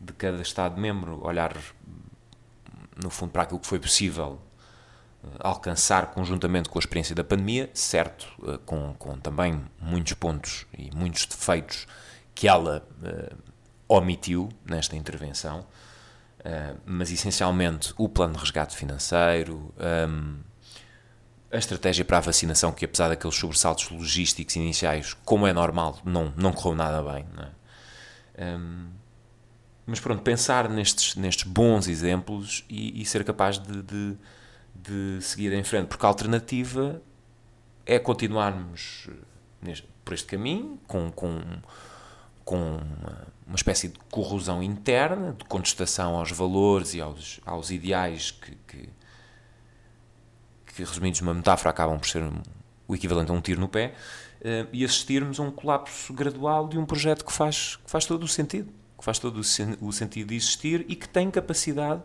de 0.00 0.12
cada 0.12 0.40
Estado-membro, 0.40 1.24
olhar 1.26 1.56
no 3.02 3.10
fundo, 3.10 3.32
para 3.32 3.42
aquilo 3.42 3.58
que 3.58 3.66
foi 3.66 3.80
possível 3.80 4.40
alcançar 5.38 6.12
conjuntamente 6.12 6.68
com 6.68 6.78
a 6.78 6.80
experiência 6.80 7.14
da 7.14 7.24
pandemia, 7.24 7.70
certo, 7.74 8.26
eh, 8.46 8.58
com, 8.64 8.94
com 8.94 9.18
também 9.18 9.64
muitos 9.80 10.12
pontos 10.14 10.66
e 10.76 10.90
muitos 10.94 11.26
defeitos 11.26 11.86
que 12.34 12.46
ela 12.46 12.86
uh, 13.02 13.36
omitiu 13.88 14.50
nesta 14.64 14.94
intervenção, 14.94 15.60
uh, 16.40 16.78
mas 16.84 17.10
essencialmente 17.10 17.94
o 17.96 18.08
plano 18.08 18.34
de 18.34 18.40
resgate 18.40 18.76
financeiro, 18.76 19.74
um, 20.08 20.36
a 21.50 21.56
estratégia 21.56 22.04
para 22.04 22.18
a 22.18 22.20
vacinação, 22.20 22.72
que 22.72 22.84
apesar 22.84 23.08
daqueles 23.08 23.36
sobressaltos 23.36 23.88
logísticos 23.90 24.54
iniciais, 24.56 25.14
como 25.24 25.46
é 25.46 25.52
normal, 25.52 25.98
não, 26.04 26.32
não 26.36 26.52
correu 26.52 26.76
nada 26.76 27.02
bem. 27.02 27.24
É? 28.34 28.56
Um, 28.56 28.88
mas 29.86 30.00
pronto, 30.00 30.22
pensar 30.22 30.68
nestes, 30.68 31.14
nestes 31.14 31.44
bons 31.44 31.86
exemplos 31.86 32.64
e, 32.68 33.00
e 33.00 33.06
ser 33.06 33.24
capaz 33.24 33.58
de, 33.58 33.82
de, 33.82 34.16
de, 34.86 35.22
seguir 35.22 35.52
em 35.52 35.64
frente, 35.64 35.88
porque 35.88 36.04
a 36.04 36.08
alternativa 36.08 37.02
é 37.84 37.98
continuarmos 37.98 39.08
neste, 39.60 39.88
por 40.04 40.14
este 40.14 40.26
caminho, 40.26 40.78
com, 40.86 41.10
com, 41.10 41.40
com 42.44 42.56
uma, 42.56 43.26
uma, 43.46 43.56
espécie 43.56 43.88
de 43.88 43.98
corrosão 44.10 44.62
interna, 44.62 45.32
de 45.32 45.44
contestação 45.44 46.16
aos 46.16 46.30
valores 46.30 46.94
e 46.94 47.00
aos, 47.00 47.40
aos 47.44 47.70
ideais 47.70 48.30
que, 48.30 48.56
que, 48.66 48.88
que, 50.66 50.84
resumidos 50.84 51.20
numa 51.20 51.34
metáfora, 51.34 51.70
acabam 51.70 51.98
por 51.98 52.08
ser 52.08 52.22
o 52.86 52.94
equivalente 52.94 53.30
a 53.30 53.34
um 53.34 53.40
tiro 53.40 53.60
no 53.60 53.68
pé, 53.68 53.94
uh, 54.40 54.68
e 54.72 54.84
assistirmos 54.84 55.40
a 55.40 55.42
um 55.42 55.50
colapso 55.50 56.12
gradual 56.12 56.68
de 56.68 56.78
um 56.78 56.86
projeto 56.86 57.24
que 57.24 57.32
faz, 57.32 57.76
que 57.76 57.90
faz 57.90 58.06
todo 58.06 58.22
o 58.22 58.28
sentido, 58.28 58.72
que 58.96 59.04
faz 59.04 59.18
todo 59.18 59.38
o, 59.38 59.44
sen 59.44 59.76
o 59.80 59.92
sentido 59.92 60.28
de 60.28 60.36
existir 60.36 60.86
e 60.88 60.94
que 60.94 61.08
tem 61.08 61.30
capacidade 61.30 62.02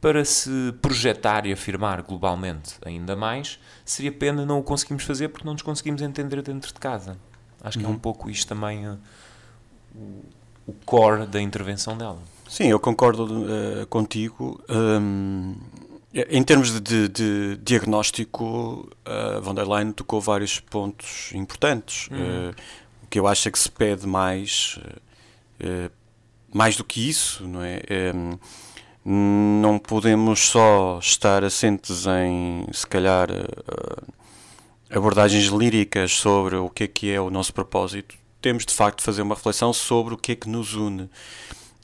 para 0.00 0.24
se 0.24 0.72
projetar 0.80 1.44
e 1.46 1.52
afirmar 1.52 2.02
globalmente 2.02 2.76
ainda 2.84 3.16
mais, 3.16 3.58
seria 3.84 4.12
pena 4.12 4.46
não 4.46 4.60
o 4.60 4.62
conseguimos 4.62 5.04
fazer 5.04 5.28
porque 5.28 5.44
não 5.44 5.54
nos 5.54 5.62
conseguimos 5.62 6.00
entender 6.02 6.40
dentro 6.42 6.72
de 6.72 6.78
casa. 6.78 7.16
Acho 7.60 7.78
que 7.78 7.84
uhum. 7.84 7.90
é 7.90 7.92
um 7.92 7.94
uhum. 7.94 8.00
pouco 8.00 8.30
isto 8.30 8.46
também 8.46 8.86
uh, 8.88 8.98
o, 9.94 10.24
o, 10.68 10.72
core 10.84 11.26
da 11.26 11.40
intervenção 11.40 11.96
dela. 11.96 12.18
Sim, 12.48 12.68
eu 12.68 12.78
concordo 12.78 13.24
uh, 13.24 13.86
contigo. 13.88 14.62
Um, 14.68 15.56
em 16.14 16.42
termos 16.42 16.70
de, 16.70 16.80
de, 16.80 17.08
de 17.08 17.56
diagnóstico, 17.56 18.88
a 19.04 19.38
uh, 19.38 19.42
von 19.42 19.54
der 19.54 19.66
Leyen 19.66 19.92
tocou 19.92 20.20
vários 20.20 20.60
pontos 20.60 21.32
importantes. 21.34 22.08
Uhum. 22.08 22.50
o 23.02 23.06
que 23.08 23.18
eu 23.18 23.26
acho 23.26 23.48
é 23.48 23.50
que 23.50 23.58
se 23.58 23.70
pede 23.70 24.06
mais, 24.06 24.78
mais 26.52 26.76
do 26.76 26.84
que 26.84 27.08
isso, 27.08 27.46
não 27.46 27.62
é? 27.62 27.82
Um, 28.14 28.38
não 29.10 29.78
podemos 29.78 30.38
só 30.50 30.98
estar 31.00 31.42
assentes 31.42 32.06
em, 32.06 32.66
se 32.70 32.86
calhar, 32.86 33.30
uh, 33.30 34.12
abordagens 34.90 35.46
líricas 35.46 36.12
sobre 36.12 36.56
o 36.56 36.68
que 36.68 36.84
é 36.84 36.86
que 36.86 37.10
é 37.10 37.18
o 37.18 37.30
nosso 37.30 37.54
propósito. 37.54 38.14
Temos 38.42 38.66
de 38.66 38.74
facto 38.74 38.98
de 38.98 39.04
fazer 39.04 39.22
uma 39.22 39.34
reflexão 39.34 39.72
sobre 39.72 40.12
o 40.12 40.18
que 40.18 40.32
é 40.32 40.36
que 40.36 40.46
nos 40.46 40.74
une. 40.74 41.08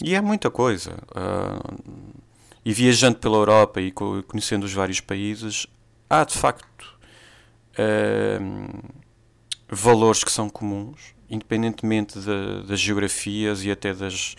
E 0.03 0.15
é 0.15 0.21
muita 0.21 0.51
coisa. 0.51 0.99
Uh, 1.17 2.13
e 2.63 2.75
viajando 2.75 3.17
pela 3.17 3.39
Europa 3.39 3.81
e 3.81 3.91
conhecendo 3.91 4.65
os 4.65 4.75
vários 4.75 5.01
países, 5.01 5.67
há 6.11 6.25
de 6.25 6.37
facto 6.37 6.99
uh, 7.79 8.93
valores 9.67 10.23
que 10.23 10.31
são 10.31 10.51
comuns, 10.51 11.15
independentemente 11.31 12.19
de, 12.19 12.67
das 12.69 12.81
geografias 12.81 13.65
e 13.65 13.71
até 13.71 13.95
das. 13.95 14.37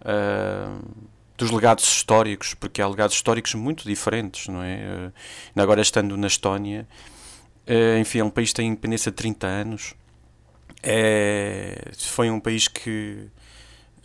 Uh, 0.00 1.12
dos 1.36 1.50
legados 1.50 1.84
históricos, 1.84 2.54
porque 2.54 2.80
há 2.80 2.88
legados 2.88 3.16
históricos 3.16 3.54
muito 3.54 3.84
diferentes, 3.84 4.48
não 4.48 4.62
é? 4.62 5.10
Uh, 5.56 5.60
agora 5.60 5.80
estando 5.80 6.16
na 6.16 6.26
Estónia, 6.26 6.86
uh, 7.66 7.98
enfim, 7.98 8.20
é 8.20 8.24
um 8.24 8.30
país 8.30 8.50
que 8.50 8.56
tem 8.56 8.68
independência 8.68 9.10
de 9.10 9.16
30 9.16 9.46
anos, 9.46 9.94
é, 10.86 11.92
foi 11.96 12.30
um 12.30 12.38
país 12.38 12.68
que 12.68 13.26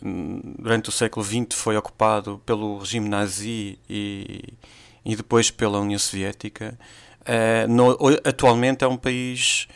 hum, 0.02 0.40
durante 0.58 0.88
o 0.88 0.92
século 0.92 1.24
XX 1.24 1.48
foi 1.52 1.76
ocupado 1.76 2.40
pelo 2.46 2.78
regime 2.78 3.06
nazi 3.06 3.78
e, 3.88 4.54
e 5.04 5.14
depois 5.14 5.50
pela 5.50 5.78
União 5.78 5.98
Soviética. 5.98 6.78
Uh, 7.20 7.68
no, 7.70 7.98
atualmente 8.24 8.82
é 8.82 8.88
um 8.88 8.96
país 8.96 9.68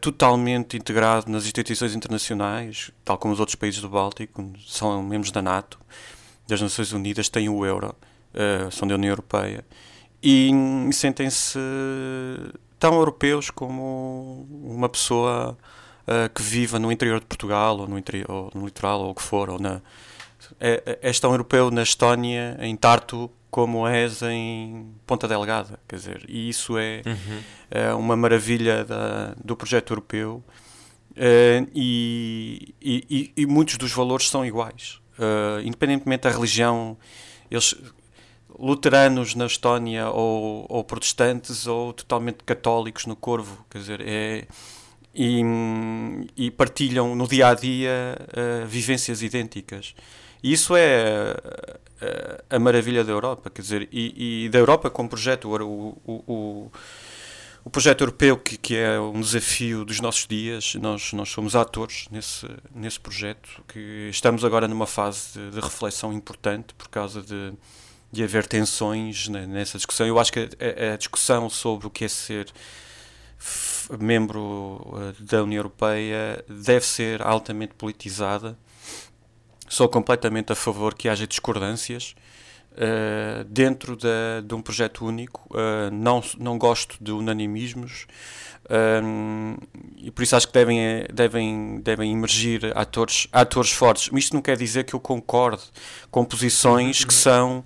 totalmente 0.00 0.74
integrado 0.78 1.30
nas 1.30 1.44
instituições 1.44 1.94
internacionais, 1.94 2.90
tal 3.04 3.18
como 3.18 3.34
os 3.34 3.40
outros 3.40 3.56
países 3.56 3.78
do 3.82 3.90
Báltico, 3.90 4.54
são 4.66 5.02
membros 5.02 5.30
da 5.30 5.42
NATO 5.42 5.78
das 6.50 6.60
Nações 6.60 6.92
Unidas 6.92 7.28
têm 7.28 7.48
o 7.48 7.64
euro, 7.64 7.94
uh, 8.34 8.70
são 8.70 8.86
da 8.86 8.94
União 8.94 9.10
Europeia, 9.10 9.64
e, 10.22 10.50
e 10.88 10.92
sentem-se 10.92 11.58
tão 12.78 12.94
europeus 12.94 13.50
como 13.50 14.46
uma 14.50 14.88
pessoa 14.88 15.56
uh, 16.02 16.28
que 16.34 16.42
viva 16.42 16.78
no 16.78 16.92
interior 16.92 17.20
de 17.20 17.26
Portugal, 17.26 17.78
ou 17.78 17.86
no, 17.86 17.98
interior, 17.98 18.30
ou 18.30 18.50
no 18.54 18.66
litoral, 18.66 19.00
ou 19.00 19.10
o 19.10 19.14
que 19.14 19.22
for, 19.22 19.48
ou 19.48 19.58
na, 19.58 19.80
é, 20.58 20.82
é, 20.84 20.98
és 21.02 21.20
tão 21.20 21.30
europeu 21.30 21.70
na 21.70 21.82
Estónia, 21.82 22.58
em 22.60 22.76
Tartu, 22.76 23.30
como 23.50 23.86
és 23.86 24.22
em 24.22 24.92
Ponta 25.06 25.26
Delgada, 25.26 25.78
quer 25.88 25.96
dizer, 25.96 26.24
e 26.28 26.48
isso 26.48 26.78
é, 26.78 27.02
uhum. 27.04 27.40
é 27.70 27.94
uma 27.94 28.16
maravilha 28.16 28.84
da, 28.84 29.34
do 29.42 29.56
projeto 29.56 29.92
europeu. 29.92 30.42
Uh, 31.10 31.66
e, 31.74 32.72
e, 32.80 33.32
e, 33.36 33.44
muitos 33.44 33.76
dos 33.76 33.92
valores 33.92 34.30
são 34.30 34.46
iguais 34.46 35.00
uh, 35.20 35.60
independentemente 35.64 36.22
da 36.22 36.30
religião, 36.30 36.96
eles 37.50 37.76
luteranos 38.58 39.34
na 39.34 39.46
Estónia 39.46 40.08
ou, 40.10 40.66
ou, 40.68 40.84
protestantes 40.84 41.66
ou 41.66 41.92
totalmente 41.92 42.44
católicos 42.44 43.06
no 43.06 43.16
Corvo, 43.16 43.64
quer 43.70 43.78
dizer, 43.78 44.00
é, 44.02 44.46
e, 45.14 45.42
e 46.36 46.50
partilham 46.50 47.14
no 47.14 47.26
dia 47.26 47.48
a 47.48 47.54
dia 47.54 48.16
uh, 48.18 48.66
vivências 48.66 49.22
idênticas. 49.22 49.94
E 50.42 50.52
isso 50.52 50.74
é 50.76 51.34
uh, 51.34 52.44
a 52.48 52.58
maravilha 52.58 53.04
da 53.04 53.12
Europa, 53.12 53.50
quer 53.50 53.62
dizer, 53.62 53.88
e, 53.92 54.44
e 54.44 54.48
da 54.48 54.58
Europa 54.58 54.90
como 54.90 55.08
projeto, 55.08 55.48
o, 55.48 55.98
o, 56.06 56.12
o 56.26 56.72
o 57.64 57.70
projeto 57.70 58.00
europeu, 58.02 58.38
que, 58.38 58.56
que 58.56 58.76
é 58.76 58.98
um 58.98 59.20
desafio 59.20 59.84
dos 59.84 60.00
nossos 60.00 60.26
dias, 60.26 60.74
nós, 60.76 61.12
nós 61.12 61.28
somos 61.28 61.54
atores 61.54 62.06
nesse, 62.10 62.48
nesse 62.74 62.98
projeto, 62.98 63.62
que 63.68 64.08
estamos 64.10 64.44
agora 64.44 64.66
numa 64.66 64.86
fase 64.86 65.34
de, 65.34 65.50
de 65.50 65.60
reflexão 65.60 66.12
importante 66.12 66.72
por 66.74 66.88
causa 66.88 67.20
de, 67.22 67.52
de 68.10 68.22
haver 68.22 68.46
tensões 68.46 69.28
nessa 69.28 69.76
discussão. 69.76 70.06
Eu 70.06 70.18
acho 70.18 70.32
que 70.32 70.40
a, 70.40 70.94
a 70.94 70.96
discussão 70.96 71.50
sobre 71.50 71.86
o 71.86 71.90
que 71.90 72.04
é 72.04 72.08
ser 72.08 72.46
membro 73.98 74.80
eh, 74.96 75.14
da 75.20 75.42
União 75.42 75.58
Europeia 75.58 76.44
deve 76.48 76.84
ser 76.84 77.22
altamente 77.22 77.74
politizada. 77.74 78.56
Sou 79.68 79.88
completamente 79.88 80.52
a 80.52 80.54
favor 80.54 80.94
que 80.94 81.08
haja 81.08 81.26
discordâncias 81.26 82.14
uh, 82.72 83.44
dentro 83.44 83.96
de, 83.96 84.08
de, 84.44 84.54
um 84.54 84.62
projeto 84.62 85.04
único. 85.04 85.48
Uh, 85.50 85.90
não, 85.92 86.22
não 86.38 86.58
gosto 86.58 86.96
de 87.00 87.12
unanimismos 87.12 88.06
um, 89.02 89.56
eh, 89.60 90.04
e 90.04 90.10
por 90.10 90.22
isso 90.22 90.36
acho 90.36 90.46
que 90.46 90.52
devem, 90.52 91.04
devem, 91.12 91.80
devem 91.80 92.12
emergir 92.12 92.72
atores, 92.76 93.26
atores 93.32 93.72
fortes. 93.72 94.10
Mas 94.10 94.24
isto 94.24 94.34
não 94.34 94.42
quer 94.42 94.56
dizer 94.56 94.84
que 94.84 94.94
eu 94.94 95.00
concorde 95.00 95.62
com 96.10 96.24
posições 96.24 97.04
que 97.04 97.12
são 97.12 97.64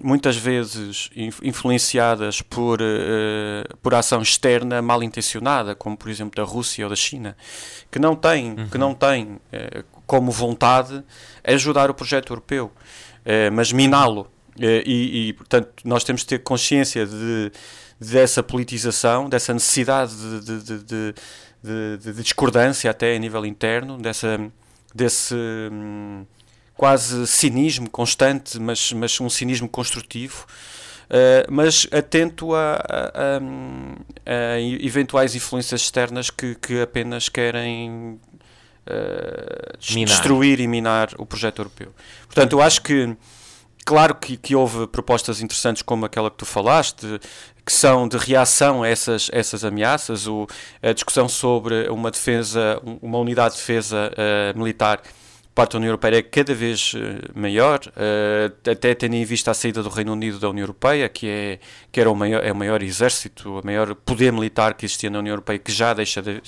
muitas 0.00 0.36
vezes 0.36 1.10
influenciadas 1.42 2.40
por, 2.40 2.80
uh, 2.80 3.76
por 3.82 3.94
ação 3.94 4.22
externa 4.22 4.80
mal 4.80 5.02
intencionada, 5.02 5.74
como 5.74 5.96
por 5.96 6.08
exemplo 6.08 6.42
da 6.42 6.48
Rússia 6.48 6.84
ou 6.84 6.90
da 6.90 6.96
China, 6.96 7.36
que 7.90 7.98
não 7.98 8.16
têm, 8.16 8.52
uhum. 8.52 8.68
que 8.68 8.78
não 8.78 8.94
têm 8.94 9.24
uh, 9.32 9.84
como 10.06 10.30
vontade 10.30 11.02
ajudar 11.44 11.90
o 11.90 11.94
projeto 11.94 12.32
europeu. 12.32 12.72
Eh, 13.24 13.50
mas 13.50 13.72
miná-lo. 13.72 14.30
Eh, 14.60 14.82
e, 14.84 15.28
e, 15.28 15.32
portanto, 15.32 15.68
nós 15.84 16.04
temos 16.04 16.22
de 16.22 16.28
ter 16.28 16.38
consciência 16.40 17.06
de, 17.06 17.52
dessa 18.00 18.42
politização, 18.42 19.28
dessa 19.28 19.54
necessidade 19.54 20.14
de, 20.40 20.62
de, 20.62 20.78
de, 20.82 21.98
de, 21.98 22.22
discordância 22.22 22.90
até 22.90 23.14
a 23.14 23.18
nível 23.18 23.46
interno, 23.46 23.96
dessa, 23.98 24.38
desse 24.94 25.34
hum, 25.34 26.26
quase 26.74 27.26
cinismo 27.26 27.88
constante, 27.88 28.58
mas, 28.58 28.92
mas 28.92 29.20
um 29.20 29.30
cinismo 29.30 29.68
construtivo. 29.68 30.46
Uh, 31.08 31.44
mas 31.50 31.86
atento 31.92 32.54
a, 32.54 32.76
a, 32.76 33.36
a, 33.36 34.54
a, 34.54 34.60
eventuais 34.60 35.34
influências 35.34 35.82
externas 35.82 36.30
que, 36.30 36.54
que 36.54 36.80
apenas 36.80 37.28
querem 37.28 38.18
uh, 38.86 39.78
destruir 39.78 40.60
e 40.60 40.66
minar 40.66 41.10
o 41.18 41.26
projeto 41.26 41.60
europeu. 41.60 41.92
Portanto, 42.26 42.52
eu 42.54 42.62
acho 42.62 42.82
que, 42.82 43.16
claro 43.84 44.14
que, 44.14 44.36
que 44.36 44.54
houve 44.54 44.86
propostas 44.86 45.40
interessantes 45.40 45.82
como 45.82 46.04
aquela 46.04 46.30
que 46.30 46.36
tu 46.36 46.46
falaste, 46.46 47.20
que 47.64 47.72
são 47.72 48.08
de 48.08 48.16
reação 48.16 48.82
a 48.82 48.88
essas, 48.88 49.30
essas 49.32 49.64
ameaças, 49.64 50.26
o, 50.26 50.46
a 50.82 50.92
discussão 50.92 51.28
sobre 51.28 51.88
uma 51.88 52.10
defesa, 52.10 52.80
uma 53.00 53.18
unidade 53.18 53.54
de 53.54 53.60
defesa 53.60 54.10
uh, 54.12 54.58
militar 54.58 55.00
parte 55.54 55.72
da 55.72 55.78
União 55.78 55.90
Europeia 55.90 56.16
é 56.16 56.22
cada 56.22 56.54
vez 56.54 56.94
eh, 56.96 57.30
maior, 57.34 57.80
uh, 57.86 58.70
até 58.70 58.94
tendo 58.94 59.14
em 59.14 59.24
vista 59.24 59.50
a 59.50 59.54
saída 59.54 59.82
do 59.82 59.88
Reino 59.88 60.12
Unido 60.12 60.38
da 60.38 60.48
União 60.48 60.62
Europeia, 60.62 61.08
que, 61.08 61.28
é, 61.28 61.58
que 61.90 62.00
era 62.00 62.10
o 62.10 62.14
maior, 62.14 62.42
é 62.42 62.50
o 62.50 62.56
maior 62.56 62.82
exército, 62.82 63.58
o 63.58 63.64
maior 63.64 63.94
poder 63.94 64.32
militar 64.32 64.74
que 64.74 64.86
existia 64.86 65.10
na 65.10 65.18
União 65.18 65.32
Europeia, 65.32 65.58
que 65.58 65.70
já 65.70 65.92
deixa 65.92 66.22
de, 66.22 66.40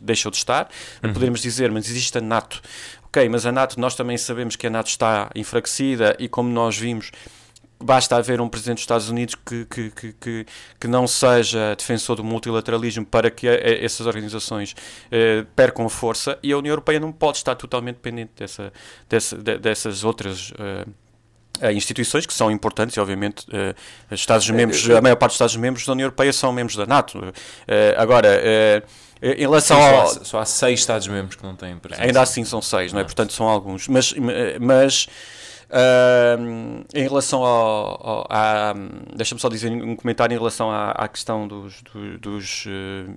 deixou 0.00 0.30
de 0.30 0.38
estar. 0.38 0.70
Uhum. 1.02 1.12
Podemos 1.12 1.40
dizer, 1.40 1.70
mas 1.70 1.88
existe 1.88 2.16
a 2.16 2.20
NATO. 2.20 2.62
Ok, 3.04 3.28
mas 3.28 3.44
a 3.44 3.52
NATO, 3.52 3.78
nós 3.78 3.94
também 3.94 4.16
sabemos 4.16 4.56
que 4.56 4.66
a 4.66 4.70
NATO 4.70 4.88
está 4.88 5.30
enfraquecida 5.34 6.16
e 6.18 6.28
como 6.28 6.48
nós 6.48 6.76
vimos 6.76 7.12
basta 7.82 8.16
haver 8.16 8.40
um 8.40 8.48
presidente 8.48 8.76
dos 8.76 8.82
Estados 8.82 9.08
Unidos 9.08 9.34
que, 9.34 9.64
que, 9.66 9.90
que, 9.90 10.46
que, 10.80 10.88
não 10.88 11.06
seja 11.06 11.74
defensor 11.76 12.16
do 12.16 12.24
multilateralismo 12.24 13.04
para 13.04 13.30
que 13.30 13.46
essas 13.46 14.06
organizações 14.06 14.74
eh, 15.10 15.44
percam 15.54 15.88
força 15.88 16.38
e 16.42 16.52
a 16.52 16.58
União 16.58 16.72
Europeia 16.72 16.98
não 16.98 17.12
pode 17.12 17.38
estar 17.38 17.54
totalmente 17.54 17.96
dependente 17.96 18.32
dessa, 18.36 18.72
dessa, 19.08 19.36
dessas 19.36 20.04
outras 20.04 20.52
eh, 20.58 21.72
instituições 21.72 22.24
que 22.26 22.32
são 22.32 22.50
importantes 22.50 22.96
e 22.96 23.00
obviamente 23.00 23.46
uh, 23.48 23.74
Estados-membros, 24.14 24.90
a 24.90 25.00
maior 25.00 25.16
parte 25.16 25.30
dos 25.30 25.36
Estados-membros 25.36 25.86
da 25.86 25.92
União 25.92 26.04
Europeia 26.04 26.30
são 26.30 26.52
membros 26.52 26.76
da 26.76 26.84
NATO. 26.84 27.18
Uh, 27.18 27.32
agora, 27.96 28.28
em 29.22 29.40
relação 29.40 29.78
Sim, 29.78 29.82
ao... 29.82 30.06
Só 30.06 30.20
há, 30.20 30.24
só 30.24 30.38
há 30.40 30.44
seis 30.44 30.80
Estados-membros 30.80 31.34
que 31.34 31.42
não 31.42 31.56
têm 31.56 31.78
presença. 31.78 32.06
Ainda 32.06 32.20
assim 32.20 32.44
são 32.44 32.60
seis, 32.60 32.92
não 32.92 33.00
é? 33.00 33.04
Portanto 33.04 33.32
são 33.32 33.48
alguns. 33.48 33.88
Mas, 33.88 34.14
mas 34.60 35.08
Uh, 35.68 36.84
em 36.94 37.02
relação 37.02 37.42
ao. 37.42 38.08
ao 38.08 38.26
à, 38.30 38.72
Deixa-me 39.14 39.40
só 39.40 39.48
dizer 39.48 39.70
um 39.70 39.96
comentário 39.96 40.32
em 40.32 40.38
relação 40.38 40.70
à, 40.70 40.90
à 40.92 41.08
questão 41.08 41.48
dos, 41.48 41.82
dos, 42.20 42.66
uh, 42.66 43.14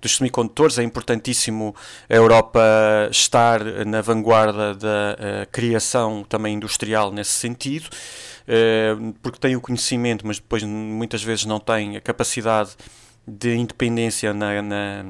dos, 0.00 0.16
semicondutores. 0.16 0.78
É 0.78 0.84
importantíssimo 0.84 1.74
a 2.08 2.14
Europa 2.14 2.60
estar 3.10 3.64
na 3.84 4.00
vanguarda 4.00 4.74
da 4.74 5.16
uh, 5.18 5.50
criação 5.50 6.24
também 6.28 6.54
industrial 6.54 7.10
nesse 7.10 7.32
sentido, 7.32 7.88
porque 9.20 9.38
tem 9.38 9.56
o 9.56 9.60
conhecimento, 9.60 10.26
mas 10.26 10.38
depois 10.38 10.62
muitas 10.62 11.22
vezes 11.22 11.44
não 11.44 11.58
tem 11.58 11.96
a 11.96 12.00
capacidade 12.00 12.70
de 13.26 13.54
independência 13.56 14.32
na, 14.32 14.62
na 14.62 15.04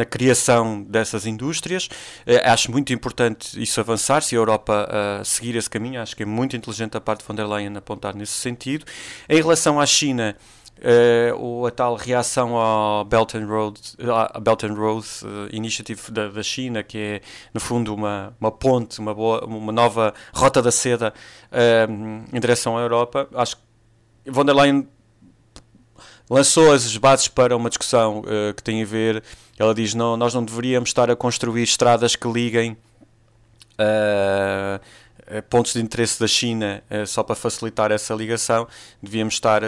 na 0.00 0.04
criação 0.06 0.82
dessas 0.82 1.26
indústrias. 1.26 1.86
Uh, 2.26 2.40
acho 2.44 2.70
muito 2.70 2.92
importante 2.92 3.62
isso 3.62 3.78
avançar, 3.80 4.22
se 4.22 4.34
a 4.34 4.38
Europa 4.38 4.88
uh, 4.88 5.24
seguir 5.24 5.56
esse 5.56 5.68
caminho, 5.68 6.00
acho 6.00 6.16
que 6.16 6.22
é 6.22 6.26
muito 6.26 6.56
inteligente 6.56 6.96
a 6.96 7.00
parte 7.00 7.20
de 7.20 7.26
von 7.26 7.34
der 7.34 7.46
Leyen 7.46 7.76
apontar 7.76 8.14
nesse 8.14 8.32
sentido. 8.32 8.86
Em 9.28 9.36
relação 9.36 9.78
à 9.78 9.86
China, 9.86 10.34
Uh, 10.82 11.66
a 11.66 11.70
tal 11.70 11.94
reação 11.94 12.56
ao 12.56 13.04
Belt 13.04 13.34
and 13.34 13.46
Road, 13.46 13.78
uh, 13.98 14.40
Belt 14.40 14.64
and 14.64 14.72
Road 14.72 15.06
uh, 15.22 15.54
Initiative 15.54 16.10
da, 16.10 16.28
da, 16.28 16.42
China, 16.42 16.82
que 16.82 16.96
é 16.96 17.20
no 17.52 17.60
fundo 17.60 17.94
uma, 17.94 18.34
uma 18.40 18.50
ponte, 18.50 18.98
uma, 18.98 19.12
boa, 19.12 19.44
uma 19.44 19.72
nova 19.72 20.14
rota 20.32 20.62
da 20.62 20.72
seda 20.72 21.12
em 22.32 22.40
direção 22.40 22.78
à 22.78 22.80
Europa. 22.80 23.28
Acho 23.34 23.58
que 24.24 24.30
von 24.30 24.42
der 24.42 24.54
Leyen 24.54 24.88
lançou 26.30 26.72
as 26.72 26.96
bases 26.96 27.28
para 27.28 27.56
uma 27.56 27.68
discussão 27.68 28.22
que 28.56 28.62
tem 28.62 28.82
a 28.82 28.86
ver 28.86 29.22
ela 29.60 29.74
diz: 29.74 29.92
não, 29.92 30.16
nós 30.16 30.32
não 30.32 30.42
deveríamos 30.42 30.88
estar 30.88 31.10
a 31.10 31.14
construir 31.14 31.62
estradas 31.64 32.16
que 32.16 32.26
liguem 32.26 32.78
uh, 33.78 34.80
pontos 35.50 35.74
de 35.74 35.80
interesse 35.82 36.18
da 36.18 36.26
China 36.26 36.82
uh, 36.90 37.06
só 37.06 37.22
para 37.22 37.36
facilitar 37.36 37.92
essa 37.92 38.14
ligação. 38.14 38.66
Devíamos 39.02 39.34
estar 39.34 39.62
uh, 39.62 39.66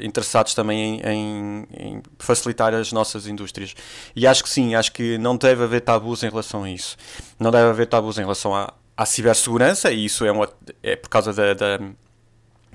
interessados 0.00 0.54
também 0.54 1.02
em, 1.04 1.06
em, 1.06 1.66
em, 1.78 2.02
facilitar 2.18 2.72
as 2.72 2.92
nossas 2.92 3.26
indústrias. 3.26 3.74
E 4.16 4.26
acho 4.26 4.42
que 4.42 4.48
sim, 4.48 4.74
acho 4.74 4.90
que 4.90 5.18
não 5.18 5.36
deve 5.36 5.64
haver 5.64 5.82
tabus 5.82 6.22
em 6.22 6.30
relação 6.30 6.64
a 6.64 6.70
isso. 6.70 6.96
Não 7.38 7.50
deve 7.50 7.68
haver 7.68 7.86
tabus 7.86 8.16
em 8.16 8.22
relação 8.22 8.54
à, 8.54 8.72
à 8.96 9.04
cibersegurança, 9.04 9.92
e 9.92 10.06
isso 10.06 10.24
é, 10.24 10.32
uma, 10.32 10.48
é 10.82 10.96
por 10.96 11.10
causa 11.10 11.30
da, 11.30 11.52
da 11.52 11.78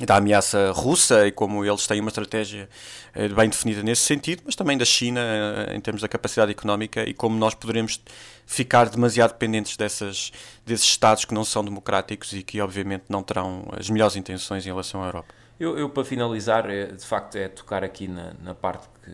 da 0.06 0.18
ameaça 0.18 0.72
russa 0.72 1.28
e 1.28 1.32
como 1.32 1.66
eles 1.66 1.86
têm 1.88 2.00
uma 2.00 2.10
estratégia 2.10 2.70
eh, 3.14 3.28
bem 3.30 3.50
definida 3.50 3.84
nesse 3.84 4.02
sentido, 4.02 4.44
mas 4.46 4.56
também 4.56 4.78
da 4.78 4.86
China 4.86 5.20
eh, 5.20 5.76
em 5.76 5.82
termos 5.82 6.02
da 6.02 6.08
capacidade 6.08 6.52
económica 6.52 7.04
e 7.04 7.14
como 7.14 7.38
nós 7.38 7.54
poderemos 7.54 8.02
ficar 8.46 8.90
demasiado 8.90 9.32
dependentes 9.32 9.78
dessas, 9.78 10.32
desses 10.66 10.88
Estados 10.88 11.26
que 11.26 11.34
não 11.34 11.44
são 11.44 11.64
democráticos 11.64 12.34
e 12.34 12.44
que 12.44 12.60
obviamente 12.62 13.06
não 13.10 13.22
terão 13.22 13.68
as 13.78 13.90
melhores 13.90 14.16
intenções 14.16 14.66
em 14.66 14.70
relação 14.70 15.04
à 15.04 15.08
Europa. 15.08 15.34
Eu, 15.60 15.78
eu 15.78 15.90
para 15.90 16.06
finalizar, 16.06 16.70
é, 16.70 16.86
de 16.86 17.06
facto, 17.06 17.36
é 17.36 17.48
tocar 17.48 17.84
aqui 17.84 18.08
na, 18.08 18.34
na 18.42 18.56
parte 18.56 18.88
que, 19.04 19.12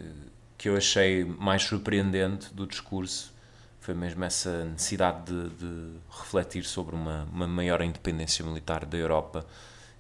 que 0.57 0.69
eu 0.69 0.77
achei 0.77 1.25
mais 1.25 1.63
surpreendente 1.63 2.53
do 2.53 2.67
discurso, 2.67 3.33
foi 3.79 3.93
mesmo 3.93 4.23
essa 4.23 4.65
necessidade 4.65 5.25
de, 5.25 5.49
de 5.49 5.91
refletir 6.09 6.63
sobre 6.63 6.95
uma, 6.95 7.27
uma 7.31 7.47
maior 7.47 7.81
independência 7.81 8.43
militar 8.43 8.85
da 8.85 8.97
Europa 8.97 9.45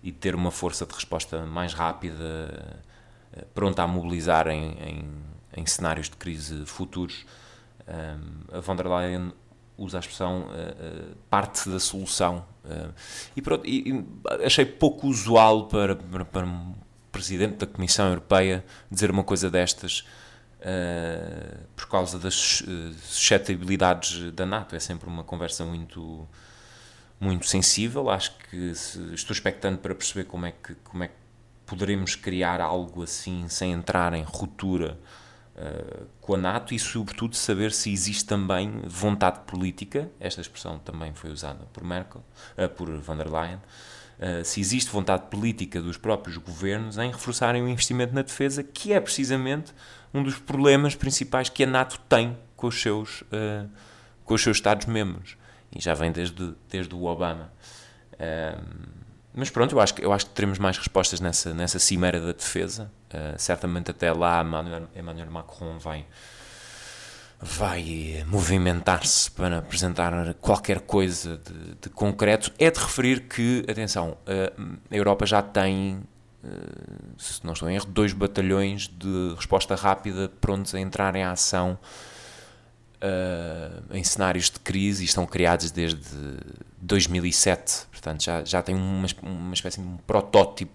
e 0.05 0.11
ter 0.11 0.35
uma 0.35 0.51
força 0.51 0.85
de 0.85 0.93
resposta 0.93 1.47
mais 1.47 1.73
rápida, 1.73 2.83
eh, 3.33 3.43
pronta 3.55 3.81
a 3.81 3.87
mobilizar 3.87 4.47
em, 4.47 4.71
em, 4.73 5.11
em 5.57 5.65
cenários 5.65 6.11
de 6.11 6.15
crise 6.15 6.63
futuros. 6.67 7.25
a 8.53 8.59
von 8.61 8.75
der 8.75 8.87
Leyen 8.87 9.33
usa 9.77 9.97
a 9.97 9.99
expressão 9.99 10.43
uh, 10.43 11.15
parte 11.29 11.67
da 11.69 11.79
solução. 11.79 12.45
Uh, 12.63 12.93
e, 13.35 13.41
pronto, 13.41 13.65
e, 13.65 13.91
e, 13.91 14.05
achei 14.45 14.65
pouco 14.65 15.07
usual 15.07 15.67
para, 15.67 15.95
para, 15.95 16.23
para, 16.23 16.45
um 16.45 16.73
presidente 17.11 17.57
da 17.57 17.67
Comissão 17.67 18.09
Europeia 18.09 18.63
dizer 18.89 19.09
uma 19.09 19.23
coisa 19.23 19.49
destas 19.49 20.05
uh, 20.61 21.65
por 21.75 21.87
causa 21.87 22.19
das 22.19 22.63
suscetibilidades 23.01 24.31
da 24.33 24.45
NATO. 24.45 24.75
É 24.75 24.79
sempre 24.79 25.09
uma 25.09 25.23
conversa 25.23 25.65
muito 25.65 26.27
muito 27.19 27.47
sensível. 27.47 28.09
Acho 28.09 28.35
que 28.49 28.57
estou 29.13 29.33
expectante 29.33 29.79
para 29.79 29.95
perceber 29.95 30.25
como 30.25 30.45
é 30.45 30.51
que, 30.51 30.75
como 30.75 31.03
é 31.03 31.07
que 31.07 31.15
poderemos 31.65 32.15
criar 32.15 32.61
algo 32.61 33.03
assim 33.03 33.47
sem 33.49 33.71
entrar 33.71 34.13
em 34.13 34.23
ruptura 34.23 34.99
uh, 35.55 36.05
com 36.21 36.35
a 36.35 36.37
NATO 36.37 36.73
e, 36.73 36.79
sobretudo, 36.79 37.35
saber 37.35 37.71
se 37.71 37.91
existe 37.91 38.25
também 38.25 38.81
vontade 38.85 39.39
política. 39.41 40.09
Esta 40.19 40.41
expressão 40.41 40.77
também 40.79 41.13
foi 41.13 41.31
usada 41.31 41.65
por 41.73 41.83
Merkel, 41.83 42.23
uh, 42.57 42.69
por 42.69 42.89
von 42.99 43.17
der 43.17 43.31
Leyen. 43.31 43.59
Uh, 44.17 44.45
se 44.45 44.61
existe 44.61 44.91
vontade 44.91 45.23
política 45.29 45.81
dos 45.81 45.97
próprios 45.97 46.37
governos 46.37 46.97
em 46.97 47.11
reforçarem 47.11 47.63
o 47.63 47.67
investimento 47.67 48.13
na 48.13 48.21
defesa, 48.21 48.63
que 48.63 48.93
é 48.93 48.99
precisamente 48.99 49.73
um 50.13 50.23
dos 50.23 50.37
problemas 50.37 50.95
principais 50.95 51.49
que 51.49 51.63
a 51.63 51.67
NATO 51.67 51.99
tem 52.07 52.37
com 52.55 52.67
os 52.67 52.81
seus, 52.81 53.21
com 54.23 54.33
os 54.33 54.41
seus 54.41 54.55
Estados-membros 54.55 55.35
e 55.75 55.81
já 55.81 55.93
vem 55.93 56.11
desde, 56.11 56.53
desde 56.69 56.95
o 56.95 57.03
Obama. 57.03 57.51
Mas 59.37 59.49
pronto, 59.49 59.75
eu 59.75 59.81
acho, 59.81 59.93
eu 59.99 60.13
acho 60.13 60.27
que 60.27 60.31
teremos 60.31 60.57
mais 60.57 60.77
respostas 60.77 61.19
nessa, 61.19 61.53
nessa 61.53 61.77
cimeira 61.77 62.21
da 62.21 62.31
defesa. 62.31 62.89
Uh, 63.13 63.37
certamente 63.37 63.91
até 63.91 64.11
lá 64.13 64.41
Emmanuel, 64.41 64.87
Emmanuel 64.95 65.29
Macron 65.29 65.77
vai, 65.77 66.05
vai 67.41 68.23
movimentar-se 68.27 69.29
para 69.29 69.57
apresentar 69.57 70.33
qualquer 70.35 70.79
coisa 70.79 71.37
de, 71.37 71.75
de, 71.81 71.89
concreto. 71.89 72.49
É 72.57 72.71
de 72.71 72.79
referir 72.79 73.23
que, 73.27 73.65
atenção, 73.69 74.17
uh, 74.25 74.77
a 74.89 74.95
Europa 74.95 75.25
já 75.25 75.41
tem, 75.41 76.01
uh, 76.41 77.21
se 77.21 77.45
não 77.45 77.51
estou 77.51 77.69
em 77.69 77.75
erro, 77.75 77.87
dois 77.87 78.13
batalhões 78.13 78.87
de 78.87 79.33
resposta 79.35 79.75
rápida 79.75 80.31
prontos 80.39 80.73
a 80.73 80.79
entrar 80.79 81.13
em 81.13 81.25
ação 81.25 81.77
uh, 83.05 83.95
em 83.95 84.03
cenários 84.03 84.49
de 84.49 84.59
crise 84.59 85.03
e 85.03 85.05
estão 85.05 85.25
criados 85.25 85.71
desde 85.71 85.99
2007. 86.81 87.87
Portanto, 87.91 88.23
já, 88.23 88.43
já 88.43 88.61
tem 88.61 88.75
uma, 88.75 89.07
uma 89.21 89.53
espécie 89.53 89.79
de 89.79 89.87
um 89.87 89.97
protótipo 89.97 90.73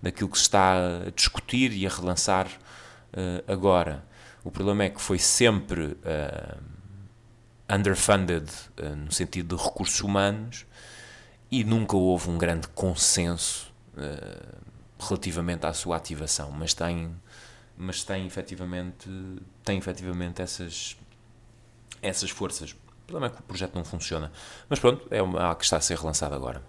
daquilo 0.00 0.28
que 0.28 0.38
se 0.38 0.44
está 0.44 0.74
a 1.06 1.10
discutir 1.10 1.72
e 1.72 1.86
a 1.86 1.90
relançar 1.90 2.46
uh, 2.46 3.52
agora. 3.52 4.04
O 4.44 4.50
problema 4.50 4.84
é 4.84 4.90
que 4.90 5.00
foi 5.00 5.18
sempre 5.18 5.84
uh, 5.84 6.62
underfunded 7.72 8.50
no 8.96 9.10
sentido 9.12 9.56
de 9.56 9.62
recursos 9.62 10.00
humanos 10.00 10.66
e 11.50 11.62
nunca 11.62 11.96
houve 11.96 12.28
um 12.28 12.36
grande 12.36 12.66
consenso 12.68 13.72
relativamente 14.98 15.64
à 15.64 15.72
sua 15.72 15.96
ativação, 15.96 16.50
mas 16.50 16.74
tem, 16.74 17.14
mas 17.76 18.02
tem 18.04 18.26
efetivamente, 18.26 19.08
tem 19.64 19.78
efetivamente 19.78 20.42
essas 20.42 20.96
essas 22.02 22.30
forças. 22.30 22.72
O 22.72 23.06
problema 23.06 23.26
é 23.26 23.30
que 23.30 23.40
o 23.40 23.42
projeto 23.44 23.74
não 23.74 23.84
funciona. 23.84 24.32
Mas 24.68 24.78
pronto, 24.78 25.06
é 25.10 25.18
algo 25.18 25.54
que 25.56 25.64
está 25.64 25.76
a 25.76 25.80
ser 25.80 25.96
relançado 25.96 26.34
agora. 26.34 26.62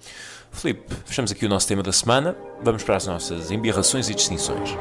Filipe, 0.51 0.93
fechamos 1.05 1.31
aqui 1.31 1.45
o 1.45 1.49
nosso 1.49 1.67
tema 1.67 1.81
da 1.81 1.91
semana. 1.91 2.35
Vamos 2.61 2.83
para 2.83 2.97
as 2.97 3.07
nossas 3.07 3.49
embirrações 3.49 4.09
e 4.09 4.15
distinções. 4.15 4.71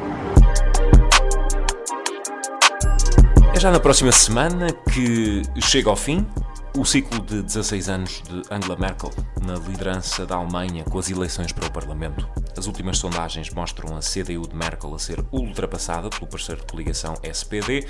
É 3.54 3.60
já 3.60 3.70
na 3.70 3.80
próxima 3.80 4.12
semana 4.12 4.72
que 4.92 5.42
chega 5.60 5.88
ao 5.88 5.96
fim 5.96 6.26
o 6.76 6.86
ciclo 6.86 7.20
de 7.20 7.42
16 7.42 7.88
anos 7.90 8.22
de 8.22 8.42
Angela 8.50 8.76
Merkel 8.76 9.10
na 9.44 9.54
liderança 9.54 10.24
da 10.24 10.36
Alemanha 10.36 10.84
com 10.84 10.98
as 10.98 11.10
eleições 11.10 11.52
para 11.52 11.66
o 11.66 11.70
Parlamento. 11.70 12.26
As 12.56 12.66
últimas 12.66 12.98
sondagens 12.98 13.50
mostram 13.50 13.94
a 13.94 14.00
CDU 14.00 14.48
de 14.48 14.56
Merkel 14.56 14.94
a 14.94 14.98
ser 14.98 15.22
ultrapassada 15.30 16.08
pelo 16.08 16.26
parceiro 16.26 16.62
de 16.62 16.66
coligação 16.66 17.14
SPD, 17.22 17.86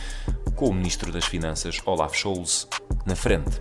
com 0.57 0.69
o 0.69 0.75
ministro 0.75 1.13
das 1.13 1.25
Finanças 1.25 1.81
Olaf 1.87 2.17
Scholz 2.17 2.67
na 3.07 3.15
frente. 3.15 3.61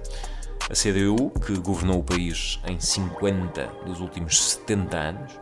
A 0.70 0.74
CDU, 0.74 1.30
que 1.46 1.58
governou 1.60 2.00
o 2.00 2.04
país 2.04 2.60
em 2.66 2.80
50 2.80 3.68
dos 3.86 4.00
últimos 4.00 4.42
70 4.42 4.98
anos, 4.98 5.40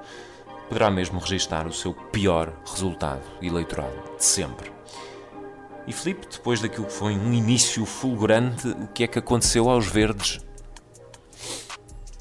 poderá 0.67 0.91
mesmo 0.91 1.19
registrar 1.19 1.65
o 1.67 1.73
seu 1.73 1.93
pior 1.93 2.53
resultado 2.65 3.23
eleitoral 3.41 3.91
de 4.17 4.25
sempre. 4.25 4.78
E 5.89 5.91
Filipe, 5.93 6.27
depois 6.31 6.61
daquilo 6.61 6.85
que 6.85 6.93
foi 6.93 7.13
um 7.13 7.33
início 7.33 7.83
fulgurante, 7.83 8.67
o 8.67 8.87
que 8.89 9.05
é 9.05 9.07
que 9.07 9.17
aconteceu 9.17 9.67
aos 9.67 9.87
verdes? 9.87 10.35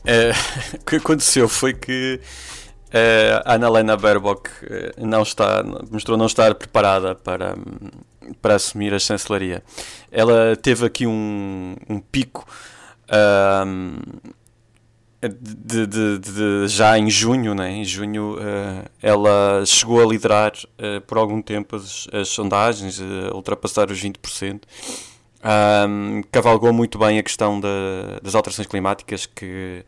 Uh, 0.04 0.32
o 0.80 0.84
que 0.86 0.96
aconteceu 0.96 1.46
foi 1.50 1.74
que 1.74 2.18
uh, 2.86 3.42
a 3.44 3.56
Annalena 3.56 3.94
Baerbock 3.94 4.48
uh, 4.48 5.06
não 5.06 5.20
está, 5.20 5.62
mostrou 5.90 6.16
não 6.16 6.24
estar 6.24 6.54
preparada 6.54 7.14
para, 7.14 7.56
para 8.40 8.54
assumir 8.54 8.94
a 8.94 8.98
chancelaria. 8.98 9.62
Ela 10.10 10.56
teve 10.56 10.86
aqui 10.86 11.06
um, 11.06 11.76
um 11.90 12.00
pico 12.00 12.46
de, 15.20 15.86
de, 15.86 16.18
de, 16.18 16.68
já 16.68 16.96
em 16.96 17.10
junho, 17.10 17.54
né? 17.54 17.70
em 17.72 17.84
junho, 17.84 18.36
uh, 18.36 18.88
ela 19.02 19.64
chegou 19.66 20.00
a 20.00 20.06
liderar 20.06 20.52
uh, 20.52 21.00
por 21.02 21.18
algum 21.18 21.42
tempo 21.42 21.74
as, 21.74 22.06
as 22.12 22.28
sondagens, 22.28 23.00
uh, 23.00 23.34
ultrapassar 23.34 23.90
os 23.90 24.00
20%. 24.00 24.62
Um, 25.40 26.22
cavalgou 26.30 26.72
muito 26.72 26.98
bem 26.98 27.18
a 27.18 27.22
questão 27.22 27.58
da, 27.60 27.68
das 28.22 28.34
alterações 28.34 28.66
climáticas, 28.68 29.26
que, 29.26 29.84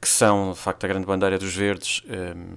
que 0.00 0.08
são, 0.08 0.52
de 0.52 0.58
facto, 0.58 0.84
a 0.84 0.88
grande 0.88 1.06
bandeira 1.06 1.38
dos 1.38 1.54
verdes. 1.54 2.02
Um, 2.08 2.56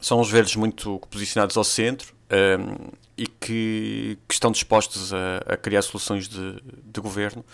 são 0.00 0.20
os 0.20 0.30
verdes 0.30 0.56
muito 0.56 1.00
posicionados 1.10 1.56
ao 1.56 1.64
centro 1.64 2.14
um, 2.30 2.88
e 3.16 3.26
que, 3.26 4.18
que, 4.28 4.34
estão 4.34 4.50
dispostos 4.50 5.14
a, 5.14 5.54
a 5.54 5.56
criar 5.56 5.80
soluções 5.82 6.28
de, 6.28 6.62
de 6.84 7.00
governo 7.00 7.44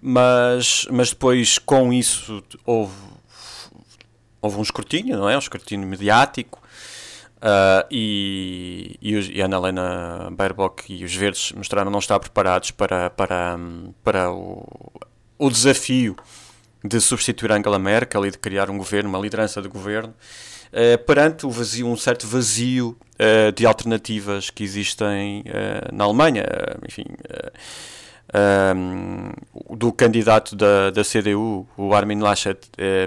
mas, 0.00 0.86
mas 0.90 1.10
depois, 1.10 1.58
com 1.58 1.92
isso, 1.92 2.42
houve, 2.64 2.94
houve 4.40 4.58
um 4.58 4.62
escrutínio, 4.62 5.16
não 5.16 5.28
é? 5.28 5.36
Um 5.36 5.40
escrutínio 5.40 5.86
mediático. 5.88 6.62
Uh, 7.44 7.84
e, 7.90 8.98
e, 9.02 9.42
a 9.42 9.44
Ana 9.44 9.56
Helena 9.58 10.30
Baerbock 10.32 10.90
e 10.90 11.04
os 11.04 11.14
Verdes 11.14 11.52
mostraram 11.52 11.90
não 11.90 11.98
estar 11.98 12.18
preparados 12.18 12.70
para, 12.70 13.10
para, 13.10 13.58
para 14.02 14.32
o, 14.32 14.66
o 15.38 15.50
desafio 15.50 16.16
de 16.82 16.98
substituir 17.00 17.52
Angela 17.52 17.78
Merkel 17.78 18.24
e 18.24 18.30
de 18.30 18.38
criar 18.38 18.70
um 18.70 18.78
governo, 18.78 19.10
uma 19.10 19.18
liderança 19.18 19.60
de 19.60 19.68
governo, 19.68 20.14
uh, 20.72 21.04
perante 21.04 21.44
o 21.44 21.50
vazio, 21.50 21.86
um 21.86 21.96
certo 21.98 22.26
vazio 22.26 22.96
uh, 23.14 23.52
de 23.52 23.66
alternativas 23.66 24.48
que 24.48 24.64
existem 24.64 25.40
uh, 25.42 25.94
na 25.94 26.04
Alemanha. 26.04 26.44
enfim, 26.88 27.04
um, 28.76 29.76
do 29.76 29.92
candidato 29.92 30.56
da, 30.56 30.90
da 30.90 31.02
CDU, 31.02 31.66
o 31.76 31.94
Armin 31.94 32.20
Laschet, 32.20 32.58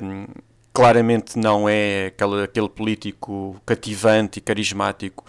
um, 0.04 0.26
claramente 0.74 1.38
não 1.40 1.68
é 1.68 2.08
aquele, 2.08 2.44
aquele 2.44 2.70
político 2.70 3.60
cativante 3.66 4.40
e 4.40 4.42
carismático 4.42 5.26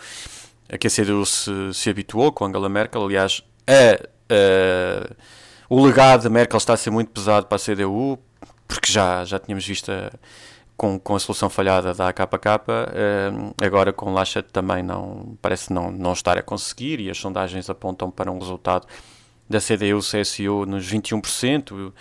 a 0.70 0.76
que 0.76 0.86
a 0.86 0.90
CDU 0.90 1.24
se, 1.24 1.50
se 1.72 1.88
habituou 1.88 2.30
com 2.30 2.44
Angela 2.44 2.68
Merkel. 2.68 3.02
Aliás, 3.02 3.42
a, 3.66 5.14
o 5.68 5.84
legado 5.84 6.22
de 6.22 6.28
Merkel 6.28 6.58
está 6.58 6.74
a 6.74 6.76
ser 6.76 6.90
muito 6.90 7.10
pesado 7.10 7.46
para 7.46 7.56
a 7.56 7.58
CDU, 7.58 8.18
porque 8.66 8.92
já, 8.92 9.24
já 9.24 9.38
tínhamos 9.38 9.66
visto 9.66 9.90
a, 9.90 10.10
com, 10.76 10.98
com 10.98 11.16
a 11.16 11.18
solução 11.18 11.50
falhada 11.50 11.92
da 11.92 12.08
AKK, 12.08 12.46
um, 13.32 13.52
agora 13.64 13.92
com 13.92 14.12
Laschet 14.12 14.46
também 14.52 14.82
não 14.82 15.36
parece 15.42 15.72
não, 15.72 15.90
não 15.90 16.12
estar 16.12 16.38
a 16.38 16.42
conseguir 16.42 17.00
e 17.00 17.10
as 17.10 17.18
sondagens 17.18 17.68
apontam 17.68 18.10
para 18.10 18.30
um 18.30 18.38
resultado 18.38 18.86
da 19.48 19.58
CDU-CSU 19.58 20.66
nos 20.66 20.90
21%. 20.90 21.92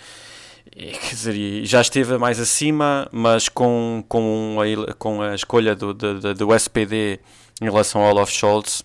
Quer 0.70 1.10
dizer, 1.10 1.64
já 1.64 1.80
esteve 1.80 2.18
mais 2.18 2.38
acima, 2.38 3.08
mas 3.10 3.48
com, 3.48 4.04
com, 4.08 4.58
a, 4.60 4.94
com 4.94 5.22
a 5.22 5.34
escolha 5.34 5.74
do, 5.74 5.94
do, 5.94 6.34
do 6.34 6.54
SPD 6.54 7.20
em 7.60 7.64
relação 7.64 8.02
ao 8.02 8.10
Olaf 8.10 8.30
Scholz, 8.30 8.84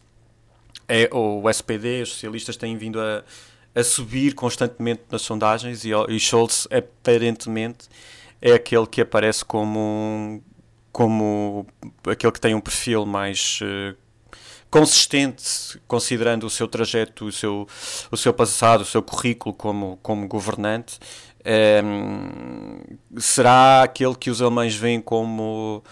é, 0.88 1.10
o 1.12 1.48
SPD, 1.50 2.02
os 2.02 2.10
socialistas 2.10 2.58
têm 2.58 2.78
vindo 2.78 3.00
a, 3.00 3.24
a 3.76 3.84
subir 3.84 4.34
constantemente 4.34 5.04
nas 5.12 5.22
sondagens 5.22 5.84
e, 5.86 5.92
e 6.10 6.20
Scholz 6.20 6.68
aparentemente 6.72 7.88
é 8.42 8.54
aquele 8.54 8.86
que 8.86 9.02
aparece 9.02 9.46
como, 9.46 10.44
como 10.92 11.66
aquele 12.06 12.32
que 12.32 12.42
tem 12.42 12.54
um 12.54 12.60
perfil 12.60 13.06
mais 13.06 13.60
uh, 13.62 13.96
consistente, 14.74 15.80
considerando 15.88 16.48
o 16.48 16.50
seu 16.50 16.68
trajeto, 16.68 17.26
o 17.26 17.32
seu, 17.32 17.68
o 18.10 18.18
seu 18.18 18.34
passado, 18.34 18.82
o 18.82 18.86
seu 18.86 19.04
currículo 19.04 19.54
como, 19.54 20.00
como 20.02 20.28
governante, 20.28 20.98
um, 21.86 22.80
será 23.20 23.84
aquele 23.84 24.16
que 24.16 24.32
os 24.32 24.42
alemães 24.42 24.74
veem 24.76 25.00
como 25.00 25.84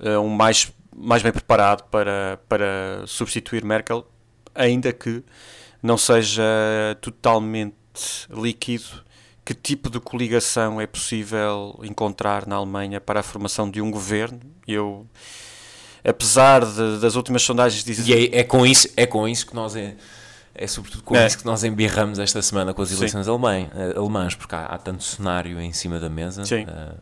uh, 0.00 0.18
um 0.18 0.30
mais, 0.30 0.72
mais 0.96 1.22
bem 1.22 1.30
preparado 1.30 1.82
para, 1.90 2.40
para 2.48 3.04
substituir 3.06 3.66
Merkel, 3.66 4.10
ainda 4.54 4.94
que 4.94 5.22
não 5.82 5.98
seja 5.98 6.42
totalmente 7.02 7.76
líquido 8.30 9.04
que 9.44 9.52
tipo 9.52 9.90
de 9.90 10.00
coligação 10.00 10.80
é 10.80 10.86
possível 10.86 11.78
encontrar 11.82 12.46
na 12.46 12.56
Alemanha 12.56 12.98
para 12.98 13.20
a 13.20 13.22
formação 13.22 13.70
de 13.70 13.82
um 13.82 13.90
governo. 13.90 14.40
Eu 14.66 15.06
apesar 16.04 16.64
de, 16.64 16.98
das 16.98 17.14
últimas 17.14 17.42
sondagens 17.42 17.84
dizem. 17.84 18.06
E 18.06 18.26
é, 18.26 18.40
é, 18.40 18.44
com 18.44 18.66
isso, 18.66 18.88
é 18.96 19.06
com 19.06 19.26
isso 19.28 19.46
que 19.46 19.54
nós. 19.54 19.76
É, 19.76 19.94
é 20.54 20.66
sobretudo 20.66 21.02
com 21.02 21.16
é. 21.16 21.26
isso 21.26 21.38
que 21.38 21.46
nós 21.46 21.64
embirramos 21.64 22.18
esta 22.18 22.42
semana 22.42 22.74
com 22.74 22.82
as 22.82 22.92
eleições 22.92 23.26
alemãs, 23.26 23.68
eh, 23.74 23.94
alemãs, 23.96 24.34
porque 24.34 24.54
há, 24.54 24.66
há, 24.66 24.76
tanto 24.76 25.02
cenário 25.02 25.58
em 25.60 25.72
cima 25.72 25.98
da 25.98 26.10
mesa. 26.10 26.44
Sim. 26.44 26.64
Uh, 26.64 26.94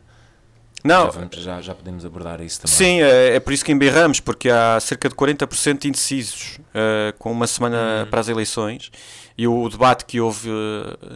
não, 0.83 1.05
já, 1.05 1.11
vamos, 1.11 1.35
já, 1.35 1.61
já, 1.61 1.75
podemos 1.75 2.05
abordar 2.05 2.39
isso 2.41 2.61
também. 2.61 2.75
Sim, 2.75 3.01
é, 3.01 3.35
é, 3.35 3.39
por 3.41 3.51
isso 3.51 3.65
que 3.65 3.71
embirramos, 3.71 4.21
porque 4.21 4.49
há 4.49 4.79
cerca 4.79 5.09
de 5.09 5.15
40% 5.15 5.83
indecisos 5.85 6.59
uh, 6.69 7.15
com 7.19 7.31
uma 7.31 7.45
semana 7.45 8.05
hum. 8.05 8.09
para 8.09 8.21
as 8.21 8.29
eleições 8.29 8.89
e 9.37 9.45
o 9.47 9.67
debate 9.67 10.05
que 10.05 10.21
houve 10.21 10.49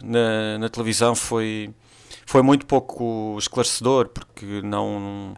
na, 0.04 0.58
na 0.58 0.68
televisão 0.68 1.14
foi, 1.14 1.70
foi 2.26 2.42
muito 2.42 2.66
pouco 2.66 3.36
esclarecedor, 3.38 4.08
porque 4.08 4.60
não 4.62 5.34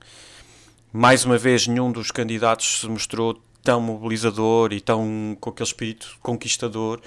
mais 0.93 1.25
uma 1.25 1.39
vez, 1.39 1.67
nenhum 1.67 1.93
dos 1.93 2.11
candidatos 2.11 2.81
se 2.81 2.89
mostrou 2.89 3.41
tão 3.63 3.81
mobilizador 3.81 4.73
e 4.73 4.81
tão 4.81 5.37
com 5.41 5.51
aquele 5.51 5.67
espírito 5.67 6.17
conquistador 6.23 7.01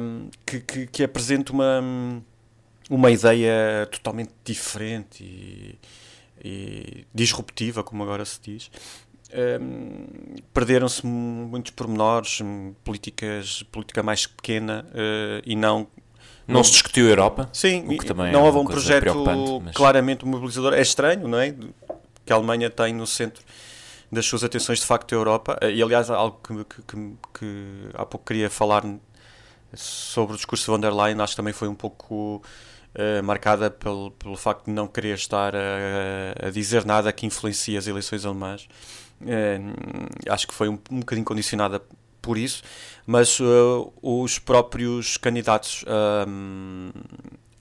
um, 0.00 0.28
que, 0.44 0.60
que, 0.60 0.86
que, 0.86 1.04
apresenta 1.04 1.52
uma, 1.52 1.82
uma 2.88 3.10
ideia 3.10 3.86
totalmente 3.90 4.32
diferente 4.44 5.22
e, 5.22 5.78
e 6.42 7.06
disruptiva, 7.14 7.84
como 7.84 8.02
agora 8.02 8.24
se 8.24 8.40
diz. 8.42 8.70
Um, 9.32 10.06
perderam-se 10.52 11.06
muitos 11.06 11.70
pormenores, 11.70 12.40
políticas, 12.82 13.62
política 13.70 14.02
mais 14.02 14.26
pequena 14.26 14.84
uh, 14.90 15.42
e 15.46 15.54
não 15.54 15.86
não, 16.48 16.56
não, 16.56 16.64
se 16.64 16.72
discutiu 16.72 17.06
a 17.06 17.10
Europa? 17.10 17.48
Sim, 17.52 17.86
não 18.12 18.24
é 18.24 18.36
houve 18.36 18.58
um 18.58 18.64
projeto 18.64 19.60
mas... 19.62 19.72
claramente 19.76 20.26
mobilizador. 20.26 20.74
É 20.74 20.80
estranho, 20.80 21.28
não 21.28 21.38
é? 21.38 21.54
Que 22.24 22.32
a 22.32 22.36
Alemanha 22.36 22.70
tem 22.70 22.94
no 22.94 23.06
centro 23.06 23.42
das 24.10 24.26
suas 24.26 24.42
atenções 24.42 24.80
de 24.80 24.86
facto 24.86 25.14
a 25.14 25.16
Europa. 25.16 25.58
Eh, 25.60 25.72
e 25.72 25.82
aliás, 25.82 26.10
algo 26.10 26.40
que, 26.42 26.64
que, 26.84 27.16
que, 27.38 27.88
há 27.94 28.04
pouco 28.04 28.26
queria 28.26 28.50
falar 28.50 28.82
sobre 29.74 30.34
o 30.34 30.36
discurso 30.36 30.64
de 30.64 30.70
von 30.70 30.80
der 30.80 30.92
Leyen, 30.92 31.20
acho 31.20 31.32
que 31.32 31.36
também 31.36 31.52
foi 31.52 31.68
um 31.68 31.74
pouco 31.74 32.42
uh, 32.94 33.22
marcada 33.22 33.70
pelo, 33.70 34.10
pelo 34.12 34.36
facto 34.36 34.64
de 34.64 34.72
não 34.72 34.88
querer 34.88 35.14
estar 35.14 35.54
a, 35.54 36.46
a 36.46 36.50
dizer 36.50 36.84
nada 36.84 37.12
que 37.12 37.24
influencie 37.24 37.76
as 37.76 37.86
eleições 37.86 38.24
alemãs. 38.24 38.68
Uh, 39.20 40.32
acho 40.32 40.48
que 40.48 40.54
foi 40.54 40.68
um, 40.68 40.78
um 40.90 41.00
bocadinho 41.00 41.24
condicionada 41.24 41.80
por 42.20 42.36
isso, 42.36 42.62
mas 43.06 43.38
uh, 43.38 43.92
os 44.02 44.38
próprios 44.40 45.16
candidatos 45.16 45.84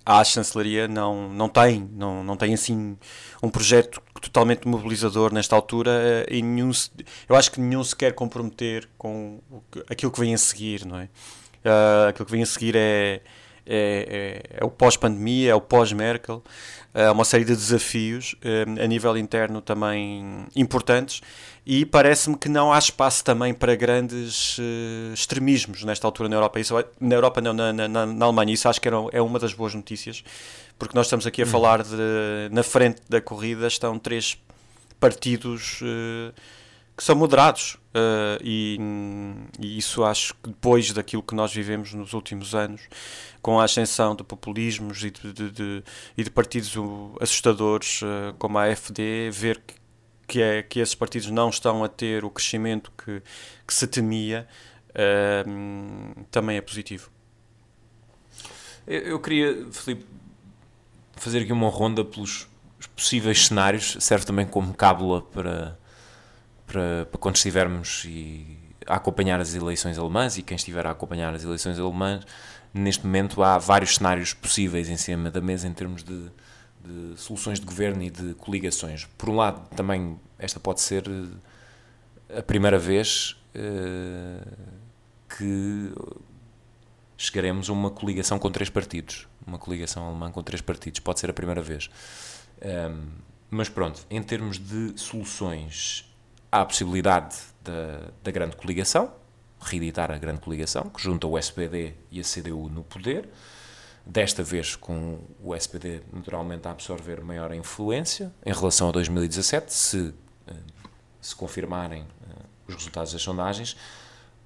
à 0.09 0.23
chancelaria 0.23 0.87
não, 0.87 1.29
não 1.29 1.47
têm, 1.47 1.87
não, 1.93 2.23
não 2.23 2.35
têm 2.35 2.55
assim 2.55 2.97
um 3.43 3.49
projeto 3.49 4.01
totalmente 4.19 4.67
mobilizador 4.67 5.31
nesta 5.31 5.55
altura 5.55 5.91
eh, 5.91 6.37
e 6.37 6.41
nenhum, 6.41 6.71
eu 7.29 7.35
acho 7.35 7.51
que 7.51 7.61
nenhum 7.61 7.83
se 7.83 7.95
quer 7.95 8.13
comprometer 8.13 8.89
com 8.97 9.39
aquilo 9.87 10.11
que 10.11 10.19
vem 10.19 10.33
a 10.33 10.37
seguir, 10.37 10.83
não 10.83 10.97
é? 10.97 11.03
Uh, 11.63 12.07
aquilo 12.09 12.25
que 12.25 12.31
vem 12.31 12.41
a 12.41 12.45
seguir 12.45 12.75
é, 12.75 13.21
é, 13.65 14.41
é, 14.47 14.57
é 14.61 14.65
o 14.65 14.71
pós-pandemia, 14.71 15.51
é 15.51 15.55
o 15.55 15.61
pós-Merkel, 15.61 16.43
é 16.91 17.11
uma 17.11 17.23
série 17.23 17.45
de 17.45 17.55
desafios 17.55 18.35
a 18.81 18.87
nível 18.87 19.15
interno 19.15 19.61
também 19.61 20.47
importantes 20.55 21.21
e 21.71 21.85
parece-me 21.85 22.35
que 22.35 22.49
não 22.49 22.73
há 22.73 22.79
espaço 22.79 23.23
também 23.23 23.53
para 23.53 23.75
grandes 23.75 24.57
uh, 24.57 25.13
extremismos 25.13 25.83
nesta 25.83 26.07
altura 26.07 26.27
na 26.27 26.35
Europa. 26.35 26.59
Isso, 26.59 26.73
na 26.99 27.13
Europa, 27.13 27.41
não, 27.41 27.53
na, 27.53 27.71
na, 27.71 28.07
na 28.07 28.25
Alemanha. 28.25 28.51
Isso 28.51 28.67
acho 28.67 28.81
que 28.81 28.87
era, 28.87 28.97
é 29.11 29.21
uma 29.21 29.37
das 29.37 29.53
boas 29.53 29.75
notícias, 29.75 30.23
porque 30.79 30.97
nós 30.97 31.05
estamos 31.05 31.27
aqui 31.27 31.43
a 31.43 31.45
uhum. 31.45 31.51
falar 31.51 31.83
de. 31.83 32.49
Na 32.49 32.63
frente 32.63 33.03
da 33.07 33.21
corrida 33.21 33.67
estão 33.67 33.99
três 33.99 34.35
partidos 34.99 35.79
uh, 35.81 36.33
que 36.97 37.03
são 37.03 37.15
moderados. 37.15 37.75
Uh, 37.89 38.41
e, 38.43 38.79
e, 39.59 39.77
isso 39.77 40.03
acho 40.03 40.33
que 40.41 40.49
depois 40.49 40.91
daquilo 40.91 41.21
que 41.21 41.35
nós 41.35 41.53
vivemos 41.53 41.93
nos 41.93 42.13
últimos 42.13 42.55
anos, 42.55 42.81
com 43.43 43.59
a 43.59 43.65
ascensão 43.65 44.15
de 44.15 44.23
populismos 44.23 45.03
e 45.03 45.11
de, 45.11 45.33
de, 45.33 45.51
de, 45.51 45.83
e 46.17 46.23
de 46.23 46.31
partidos 46.31 46.73
assustadores 47.21 48.01
como 48.39 48.57
a 48.57 48.71
AfD, 48.71 49.29
ver 49.31 49.61
que 49.67 49.78
que 50.29 50.41
é 50.41 50.61
que 50.61 50.79
esses 50.79 50.93
partidos 50.93 51.31
não 51.31 51.49
estão 51.49 51.83
a 51.83 51.89
ter 51.89 52.23
o 52.23 52.29
crescimento 52.29 52.91
que, 52.95 53.21
que 53.65 53.73
se 53.73 53.87
temia, 53.87 54.47
uh, 54.91 56.25
também 56.29 56.57
é 56.57 56.61
positivo. 56.61 57.09
Eu, 58.85 59.01
eu 59.01 59.19
queria, 59.19 59.65
Filipe, 59.71 60.05
fazer 61.15 61.39
aqui 61.39 61.51
uma 61.51 61.69
ronda 61.69 62.05
pelos 62.05 62.47
possíveis 62.95 63.47
cenários, 63.47 63.97
serve 63.99 64.25
também 64.25 64.45
como 64.45 64.71
cábula 64.73 65.23
para, 65.23 65.77
para, 66.67 67.07
para 67.07 67.19
quando 67.19 67.35
estivermos 67.35 68.05
e, 68.05 68.57
a 68.85 68.95
acompanhar 68.95 69.41
as 69.41 69.55
eleições 69.55 69.97
alemãs 69.97 70.37
e 70.37 70.43
quem 70.43 70.55
estiver 70.55 70.85
a 70.85 70.91
acompanhar 70.91 71.33
as 71.33 71.43
eleições 71.43 71.79
alemãs, 71.79 72.23
neste 72.71 73.05
momento 73.05 73.41
há 73.41 73.57
vários 73.57 73.95
cenários 73.95 74.33
possíveis 74.33 74.89
em 74.89 74.97
cima 74.97 75.31
da 75.31 75.41
mesa 75.41 75.67
em 75.67 75.73
termos 75.73 76.03
de, 76.03 76.29
de 76.83 77.19
soluções 77.19 77.59
de 77.59 77.65
governo 77.65 78.03
e 78.03 78.09
de 78.09 78.33
coligações. 78.35 79.07
Por 79.17 79.29
um 79.29 79.35
lado, 79.35 79.67
também 79.75 80.19
esta 80.39 80.59
pode 80.59 80.81
ser 80.81 81.03
a 82.35 82.41
primeira 82.41 82.79
vez 82.79 83.35
que 85.37 85.93
chegaremos 87.17 87.69
a 87.69 87.73
uma 87.73 87.91
coligação 87.91 88.39
com 88.39 88.49
três 88.49 88.69
partidos. 88.69 89.27
Uma 89.45 89.59
coligação 89.59 90.07
alemã 90.07 90.31
com 90.31 90.41
três 90.41 90.61
partidos. 90.61 90.99
Pode 91.01 91.19
ser 91.19 91.29
a 91.29 91.33
primeira 91.33 91.61
vez. 91.61 91.89
Um, 92.61 93.07
mas 93.51 93.67
pronto, 93.67 94.05
em 94.09 94.21
termos 94.23 94.57
de 94.57 94.93
soluções, 94.95 96.05
há 96.51 96.61
a 96.61 96.65
possibilidade 96.65 97.35
da, 97.63 98.11
da 98.23 98.31
grande 98.31 98.55
coligação, 98.55 99.11
reeditar 99.59 100.11
a 100.11 100.17
grande 100.17 100.39
coligação, 100.39 100.83
que 100.83 101.01
junta 101.01 101.27
o 101.27 101.37
SPD 101.37 101.93
e 102.11 102.19
a 102.19 102.23
CDU 102.23 102.69
no 102.69 102.83
poder. 102.83 103.27
Desta 104.05 104.41
vez 104.41 104.75
com 104.75 105.19
o 105.43 105.53
SPD 105.53 106.01
naturalmente 106.13 106.67
a 106.67 106.71
absorver 106.71 107.21
maior 107.21 107.53
influência 107.53 108.33
em 108.45 108.53
relação 108.53 108.89
a 108.89 108.91
2017, 108.91 109.73
se, 109.73 110.13
se 111.21 111.35
confirmarem 111.35 112.05
os 112.67 112.75
resultados 112.75 113.13
das 113.13 113.21
sondagens. 113.21 113.75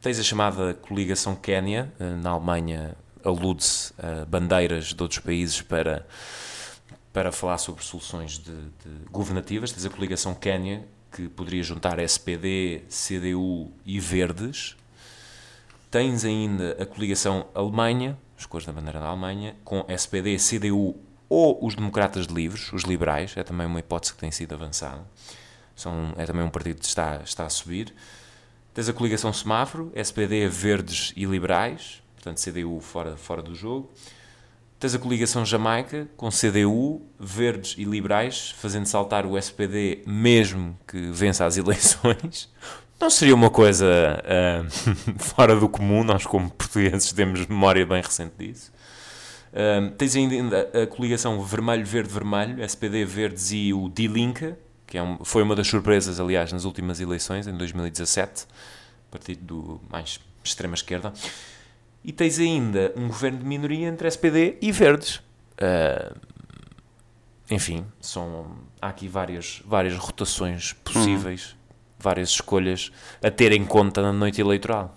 Tens 0.02 0.20
a 0.20 0.24
chamada 0.24 0.74
coligação 0.74 1.36
Quénia, 1.36 1.92
na 2.22 2.32
Alemanha 2.32 2.96
alude-se 3.24 3.94
a 3.98 4.26
bandeiras 4.26 4.94
de 4.94 5.02
outros 5.02 5.20
países 5.20 5.62
para, 5.62 6.06
para 7.12 7.32
falar 7.32 7.58
sobre 7.58 7.84
soluções 7.84 8.38
de, 8.38 8.52
de 8.52 9.06
governativas. 9.10 9.72
Tens 9.72 9.86
a 9.86 9.90
coligação 9.90 10.34
Quénia, 10.34 10.86
que 11.12 11.30
poderia 11.30 11.64
juntar 11.64 12.00
SPD, 12.00 12.84
CDU 12.90 13.72
e 13.86 14.00
Verdes. 14.00 14.76
Tens 15.90 16.26
ainda 16.26 16.76
a 16.82 16.86
coligação 16.86 17.46
Alemanha, 17.54 18.18
as 18.38 18.46
cores 18.46 18.66
da 18.66 18.74
bandeira 18.74 19.00
da 19.00 19.08
Alemanha, 19.08 19.56
com 19.64 19.86
SPD, 19.88 20.38
CDU 20.38 20.96
ou 21.30 21.66
os 21.66 21.76
democratas 21.76 22.28
de 22.28 22.34
livros, 22.34 22.72
os 22.74 22.84
liberais, 22.84 23.36
é 23.38 23.44
também 23.44 23.66
uma 23.66 23.80
hipótese 23.80 24.14
que 24.14 24.20
tem 24.20 24.32
sido 24.32 24.54
avançada. 24.54 25.04
São, 25.84 26.14
é 26.18 26.26
também 26.26 26.44
um 26.44 26.50
partido 26.50 26.80
que 26.80 26.86
está, 26.86 27.22
está 27.24 27.46
a 27.46 27.50
subir. 27.50 27.94
Tens 28.74 28.90
a 28.90 28.94
coligação 28.94 29.32
semáforo, 29.32 29.92
SPD, 29.94 30.48
Verdes 30.48 31.14
e 31.16 31.26
Liberais, 31.26 32.02
portanto 32.16 32.42
CDU 32.42 32.80
fora, 32.80 33.16
fora 33.16 33.42
do 33.42 33.54
jogo. 33.54 33.92
Tens 34.80 34.96
a 34.96 35.00
coligação 35.00 35.46
Jamaica, 35.46 36.10
com 36.18 36.30
CDU, 36.30 37.02
Verdes 37.20 37.76
e 37.78 37.84
Liberais, 37.84 38.54
fazendo 38.58 38.86
saltar 38.86 39.26
o 39.26 39.38
SPD 39.38 40.02
mesmo 40.08 40.78
que 40.88 41.12
vença 41.12 41.46
as 41.46 41.56
eleições. 41.58 42.50
Não 43.00 43.10
seria 43.10 43.36
uma 43.36 43.50
coisa 43.50 43.86
uh, 43.86 45.16
fora 45.20 45.56
do 45.56 45.70
comum, 45.70 46.04
nós 46.04 46.26
como 46.26 46.50
portugueses 46.50 47.12
temos 47.12 47.46
memória 47.46 47.86
bem 47.86 48.02
recente 48.02 48.34
disso. 48.38 48.72
Uh, 49.52 49.92
tens 49.92 50.16
ainda 50.16 50.70
a 50.74 50.88
coligação 50.88 51.42
Vermelho-Verde-Vermelho, 51.44 52.64
SPD, 52.64 53.06
Verdes 53.06 53.52
e 53.52 53.74
o 53.74 53.88
Die 53.88 54.08
Linke, 54.08 54.56
que 54.94 54.98
é 55.00 55.02
um, 55.02 55.26
foi 55.26 55.42
uma 55.42 55.56
das 55.56 55.66
surpresas, 55.66 56.20
aliás, 56.20 56.54
nas 56.54 56.66
últimas 56.66 57.00
eleições, 57.00 57.48
em 57.48 57.58
2017, 57.58 58.46
partido 59.10 59.44
do 59.44 59.82
mais 59.90 60.20
extrema 60.44 60.76
esquerda. 60.76 61.12
E 62.04 62.12
tens 62.12 62.38
ainda 62.38 62.94
um 62.96 63.08
governo 63.08 63.40
de 63.40 63.44
minoria 63.44 63.88
entre 63.88 64.08
SPD 64.08 64.56
e 64.62 64.72
Verdes. 64.72 65.16
Uh, 65.16 66.16
enfim, 67.50 67.84
são, 68.00 68.56
há 68.80 68.90
aqui 68.90 69.08
várias, 69.08 69.64
várias 69.66 69.98
rotações 69.98 70.74
possíveis, 70.74 71.54
uhum. 71.54 71.58
várias 71.98 72.30
escolhas 72.30 72.92
a 73.20 73.32
ter 73.32 73.52
em 73.52 73.66
conta 73.66 74.00
na 74.00 74.14
noite 74.14 74.42
eleitoral. 74.42 74.96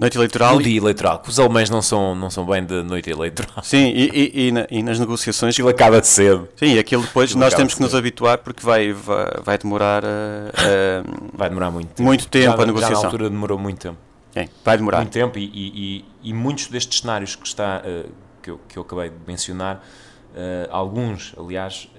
Noite 0.00 0.16
eleitoral. 0.16 0.54
No 0.54 0.62
dia 0.62 0.78
eleitoral, 0.78 1.22
os 1.28 1.38
alemães 1.38 1.68
não 1.68 1.82
são, 1.82 2.14
não 2.14 2.30
são 2.30 2.46
bem 2.46 2.64
de 2.64 2.82
noite 2.82 3.10
eleitoral. 3.10 3.62
Sim, 3.62 3.92
e, 3.94 4.08
e, 4.08 4.48
e, 4.48 4.52
na, 4.52 4.66
e 4.70 4.82
nas 4.82 4.98
negociações. 4.98 5.54
Aquilo 5.54 5.68
acaba 5.68 6.00
de 6.00 6.06
cedo. 6.06 6.48
Sim, 6.56 6.78
aquilo 6.78 7.02
depois 7.02 7.28
aquilo 7.28 7.44
nós 7.44 7.52
temos 7.52 7.74
que 7.74 7.82
nos 7.82 7.94
habituar 7.94 8.38
porque 8.38 8.64
vai, 8.64 8.94
vai, 8.94 9.26
vai 9.44 9.58
demorar. 9.58 10.02
Uh, 10.02 11.30
vai 11.34 11.50
demorar 11.50 11.70
muito 11.70 11.88
tempo. 11.88 12.02
Muito 12.02 12.28
tempo 12.28 12.56
já, 12.56 12.62
a 12.62 12.66
negociação. 12.66 12.96
Já 12.96 13.02
na 13.02 13.06
altura 13.08 13.28
demorou 13.28 13.58
muito 13.58 13.78
tempo. 13.78 13.98
Sim, 14.32 14.48
vai 14.64 14.78
demorar. 14.78 14.98
Muito 14.98 15.12
tempo 15.12 15.38
e, 15.38 16.04
e, 16.22 16.32
muitos 16.32 16.68
destes 16.68 17.00
cenários 17.00 17.36
que, 17.36 17.46
está, 17.46 17.82
uh, 17.84 18.10
que, 18.42 18.50
eu, 18.50 18.60
que 18.66 18.78
eu 18.78 18.82
acabei 18.82 19.10
de 19.10 19.16
mencionar, 19.26 19.76
uh, 19.76 20.68
alguns, 20.70 21.34
aliás 21.36 21.90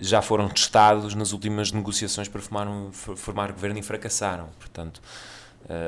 já 0.00 0.22
foram 0.22 0.48
testados 0.48 1.14
nas 1.14 1.32
últimas 1.32 1.70
negociações 1.72 2.26
para 2.26 2.40
formar, 2.40 2.66
um, 2.66 2.90
formar 2.90 3.52
governo 3.52 3.78
e 3.78 3.82
fracassaram. 3.82 4.48
Portanto, 4.58 5.02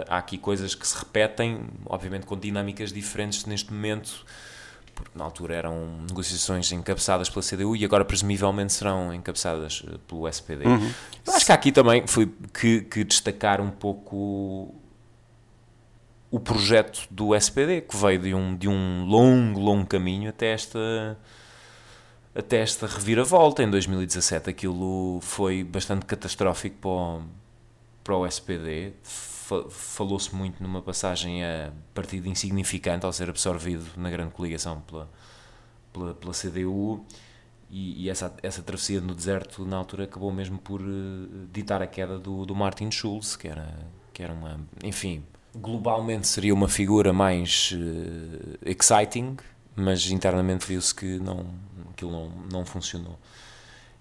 há 0.09 0.19
aqui 0.19 0.39
coisas 0.39 0.75
que 0.75 0.87
se 0.87 0.97
repetem, 0.97 1.67
obviamente 1.87 2.27
com 2.27 2.39
dinâmicas 2.39 2.93
diferentes 2.93 3.45
neste 3.47 3.73
momento, 3.73 4.25
porque 4.95 5.19
na 5.19 5.25
altura 5.25 5.55
eram 5.55 5.99
negociações 6.09 6.71
encabeçadas 6.71 7.29
pela 7.29 7.43
CDU 7.43 7.75
e 7.75 7.85
agora 7.85 8.05
presumivelmente 8.05 8.73
serão 8.73 9.13
encabeçadas 9.13 9.83
eh, 9.87 9.99
pelo 10.07 10.29
SPD. 10.29 10.67
Uhum. 10.67 10.93
Eu 11.27 11.35
acho 11.35 11.47
que 11.47 11.53
aqui 11.53 11.73
também 11.73 12.07
foi 12.07 12.31
que, 12.53 12.83
que, 12.83 13.03
destacar 13.03 13.61
um 13.61 13.71
pouco 13.71 14.75
o 16.31 16.39
projeto 16.39 17.07
do 17.11 17.35
SPD, 17.35 17.81
que 17.83 17.97
veio 17.97 18.21
de 18.21 18.35
um, 18.35 18.57
de 18.57 18.69
um 18.69 19.05
longo, 19.05 19.61
longo 19.61 19.87
caminho 19.87 20.31
até 20.31 20.53
esta 20.53 21.19
até 22.35 22.61
esta 22.61 22.87
reviravolta 22.87 23.63
em 23.63 23.71
2017. 23.71 24.49
Aquilo 24.49 25.21
foi 25.21 25.63
bastante 25.63 26.07
catastrófico 26.07 26.77
para 26.81 26.91
o, 26.91 27.23
para 28.03 28.17
o 28.17 28.27
SPD 28.27 28.95
falou-se 29.71 30.35
muito 30.35 30.63
numa 30.63 30.83
passagem 30.83 31.45
a 31.45 31.73
partido 31.95 32.29
insignificante 32.29 33.07
ao 33.07 33.13
ser 33.13 33.29
absorvido 33.29 33.85
na 33.97 34.11
grande 34.11 34.33
coligação 34.33 34.81
pela, 34.83 35.11
pela, 35.93 36.15
pela 36.15 36.33
CDU 36.33 37.05
e, 37.71 38.05
e, 38.05 38.11
essa, 38.11 38.35
essa 38.43 38.63
travessia 38.63 39.01
no 39.01 39.15
deserto 39.15 39.65
na 39.65 39.79
altura 39.79 40.05
acabou 40.05 40.31
mesmo 40.31 40.59
por 40.59 40.83
uh, 40.83 41.49
ditar 41.51 41.81
a 41.81 41.87
queda 41.87 42.19
do, 42.19 42.45
do 42.45 42.55
Martin 42.55 42.91
Schulz, 42.91 43.35
que 43.35 43.49
era, 43.49 43.67
que 44.13 44.23
era 44.23 44.35
uma, 44.35 44.61
enfim, 44.85 45.25
globalmente 45.57 46.29
seria 46.29 46.53
uma 46.53 46.69
figura 46.69 47.15
mais 47.15 47.73
uh, 47.73 48.59
exciting, 48.65 49.37
mas 49.75 50.11
internamente 50.11 50.67
viu-se 50.67 50.95
que 50.95 51.19
não, 51.19 51.47
aquilo 51.91 52.11
não, 52.13 52.29
não 52.53 52.65
funcionou. 52.67 53.19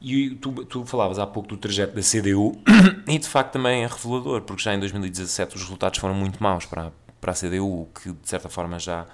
E 0.02 0.32
tu, 0.32 0.52
tu 0.66 0.86
falavas 0.86 1.20
há 1.20 1.28
pouco 1.28 1.50
do 1.50 1.58
trajeto 1.58 1.94
da 1.94 2.02
CDU 2.02 2.60
e 3.08 3.20
de 3.20 3.28
facto 3.28 3.54
também 3.54 3.84
é 3.84 3.88
revelador, 3.88 4.42
porque 4.42 4.64
já 4.64 4.74
em 4.74 4.80
2017 4.80 5.56
os 5.56 5.62
resultados 5.62 6.00
foram 6.00 6.16
muito 6.16 6.42
maus 6.42 6.66
para, 6.66 6.92
para 7.20 7.32
a 7.32 7.36
CDU, 7.36 7.88
que 7.94 8.12
de 8.12 8.28
certa 8.28 8.50
forma 8.50 8.80
já, 8.80 9.06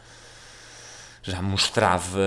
já 1.22 1.42
mostrava 1.42 2.22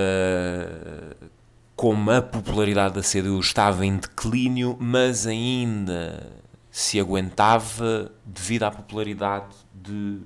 como 1.75 2.11
a 2.11 2.21
popularidade 2.21 2.95
da 2.97 3.01
CDU 3.01 3.41
estava 3.41 3.87
em 3.87 3.97
declínio, 3.97 4.77
mas 4.79 5.27
ainda 5.27 6.31
se 6.71 7.01
aguentava 7.01 8.13
devido 8.27 8.65
à 8.65 8.71
popularidade 8.71 9.55
de 9.75 10.21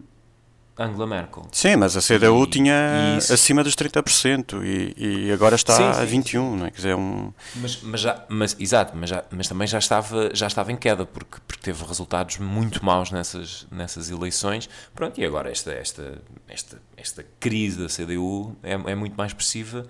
Angela 0.77 1.07
Merkel. 1.07 1.47
Sim, 1.53 1.77
mas 1.77 1.97
a 1.97 2.01
CDU 2.01 2.43
e, 2.43 2.47
tinha 2.49 2.75
e 3.15 3.33
acima 3.33 3.63
dos 3.63 3.77
30% 3.77 4.63
e, 4.65 5.27
e 5.27 5.33
agora 5.33 5.55
está 5.55 5.77
sim, 5.77 5.93
sim, 5.93 6.01
a 6.01 6.05
21, 6.05 6.57
não 6.57 6.67
é? 6.67 6.71
Quer 6.71 6.77
dizer, 6.77 6.89
é 6.91 6.97
um... 6.97 7.33
mas, 7.57 7.83
mas, 7.83 8.01
já, 8.01 8.25
mas, 8.29 8.57
exato, 8.59 8.97
mas, 8.97 9.11
já, 9.11 9.25
mas 9.31 9.47
também 9.47 9.69
já 9.69 9.79
estava, 9.79 10.35
já 10.35 10.49
estava 10.49 10.73
em 10.73 10.77
queda 10.77 11.07
porque, 11.07 11.39
porque 11.47 11.63
teve 11.63 11.85
resultados 11.85 12.39
muito 12.39 12.85
maus 12.85 13.13
nessas, 13.13 13.69
nessas 13.71 14.11
eleições. 14.11 14.69
Pronto, 14.95 15.21
e 15.21 15.25
agora 15.25 15.51
esta, 15.51 15.73
esta, 15.73 16.21
esta, 16.49 16.83
esta 16.97 17.25
crise 17.39 17.79
da 17.79 17.89
CDU 17.89 18.57
é, 18.63 18.73
é 18.73 18.95
muito 18.97 19.17
mais 19.17 19.31
expressiva 19.31 19.87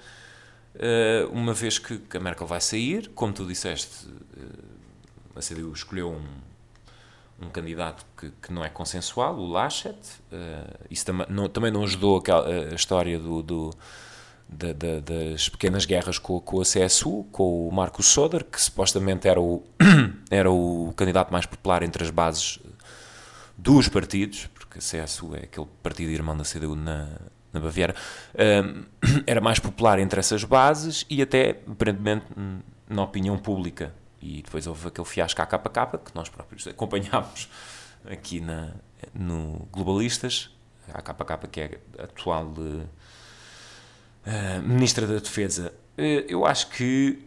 uh, 0.74 1.30
uma 1.32 1.54
vez 1.54 1.78
que, 1.78 1.98
que, 1.98 2.16
a 2.16 2.20
Merkel 2.20 2.46
vai 2.46 2.60
sair, 2.60 3.10
como 3.14 3.32
tu 3.32 3.46
disseste, 3.46 4.06
uh, 4.06 5.38
a 5.38 5.40
CDU 5.40 5.72
escolheu 5.72 6.10
um 6.10 6.53
um 7.40 7.48
candidato 7.48 8.04
que, 8.16 8.30
que, 8.42 8.52
não 8.52 8.64
é 8.64 8.68
consensual, 8.68 9.36
o 9.36 9.46
Laschet. 9.46 9.96
Uh, 10.32 10.86
isso 10.90 11.06
tam 11.06 11.26
não, 11.28 11.48
também 11.48 11.70
não 11.70 11.82
ajudou 11.82 12.18
aquela, 12.18 12.46
a 12.46 12.74
história 12.74 13.18
do, 13.18 13.42
do 13.42 13.70
da, 14.48 14.72
da, 14.72 15.00
das 15.00 15.48
pequenas 15.48 15.84
guerras 15.84 16.18
com, 16.18 16.40
com, 16.40 16.60
a 16.60 16.64
CSU, 16.64 17.24
com 17.32 17.68
o 17.68 17.72
Marcos 17.72 18.06
Soder, 18.06 18.44
que 18.44 18.60
supostamente 18.60 19.26
era 19.26 19.40
o, 19.40 19.64
era 20.30 20.50
o 20.50 20.92
candidato 20.96 21.32
mais 21.32 21.46
popular 21.46 21.82
entre 21.82 22.04
as 22.04 22.10
bases 22.10 22.58
dos 23.56 23.88
partidos, 23.88 24.48
porque 24.54 24.78
a 24.78 24.80
CSU 24.80 25.34
é 25.34 25.44
aquele 25.44 25.66
partido 25.82 26.10
irmão 26.10 26.36
da 26.36 26.44
CDU 26.44 26.74
na, 26.74 27.08
na 27.52 27.60
Baviera, 27.60 27.94
uh, 28.34 28.84
era 29.26 29.40
mais 29.40 29.58
popular 29.58 29.98
entre 29.98 30.20
essas 30.20 30.44
bases 30.44 31.04
e 31.10 31.20
até, 31.20 31.62
aparentemente, 31.68 32.26
na 32.88 33.02
opinião 33.02 33.36
pública 33.38 33.92
e 34.24 34.40
depois 34.40 34.66
houve 34.66 34.88
aquele 34.88 35.06
fiasco 35.06 35.42
à 35.42 35.46
capa 35.46 35.98
que 35.98 36.14
nós 36.14 36.30
próprios 36.30 36.66
acompanhámos 36.66 37.50
aqui 38.10 38.40
na, 38.40 38.72
no 39.12 39.68
Globalistas, 39.70 40.50
a 40.92 41.02
capa 41.02 41.46
que 41.46 41.60
é 41.60 41.78
a 41.98 42.04
atual 42.04 42.46
uh, 42.46 42.88
Ministra 44.62 45.06
da 45.06 45.18
Defesa. 45.18 45.74
Uh, 45.98 46.24
eu 46.26 46.46
acho 46.46 46.70
que 46.70 47.18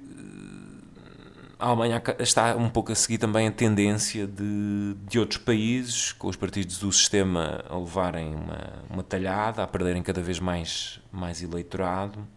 a 1.60 1.68
Alemanha 1.68 2.02
está 2.18 2.56
um 2.56 2.70
pouco 2.70 2.92
a 2.92 2.96
seguir 2.96 3.20
também 3.20 3.48
a 3.48 3.52
tendência 3.52 4.26
de, 4.26 4.96
de 5.08 5.20
outros 5.20 5.40
países, 5.40 6.14
com 6.14 6.28
os 6.28 6.36
partidos 6.36 6.80
do 6.80 6.92
sistema 6.92 7.64
a 7.70 7.78
levarem 7.78 8.34
uma, 8.34 8.74
uma 8.90 9.04
talhada, 9.04 9.62
a 9.62 9.68
perderem 9.68 10.02
cada 10.02 10.22
vez 10.22 10.40
mais, 10.40 11.00
mais 11.12 11.44
eleitorado 11.44 12.28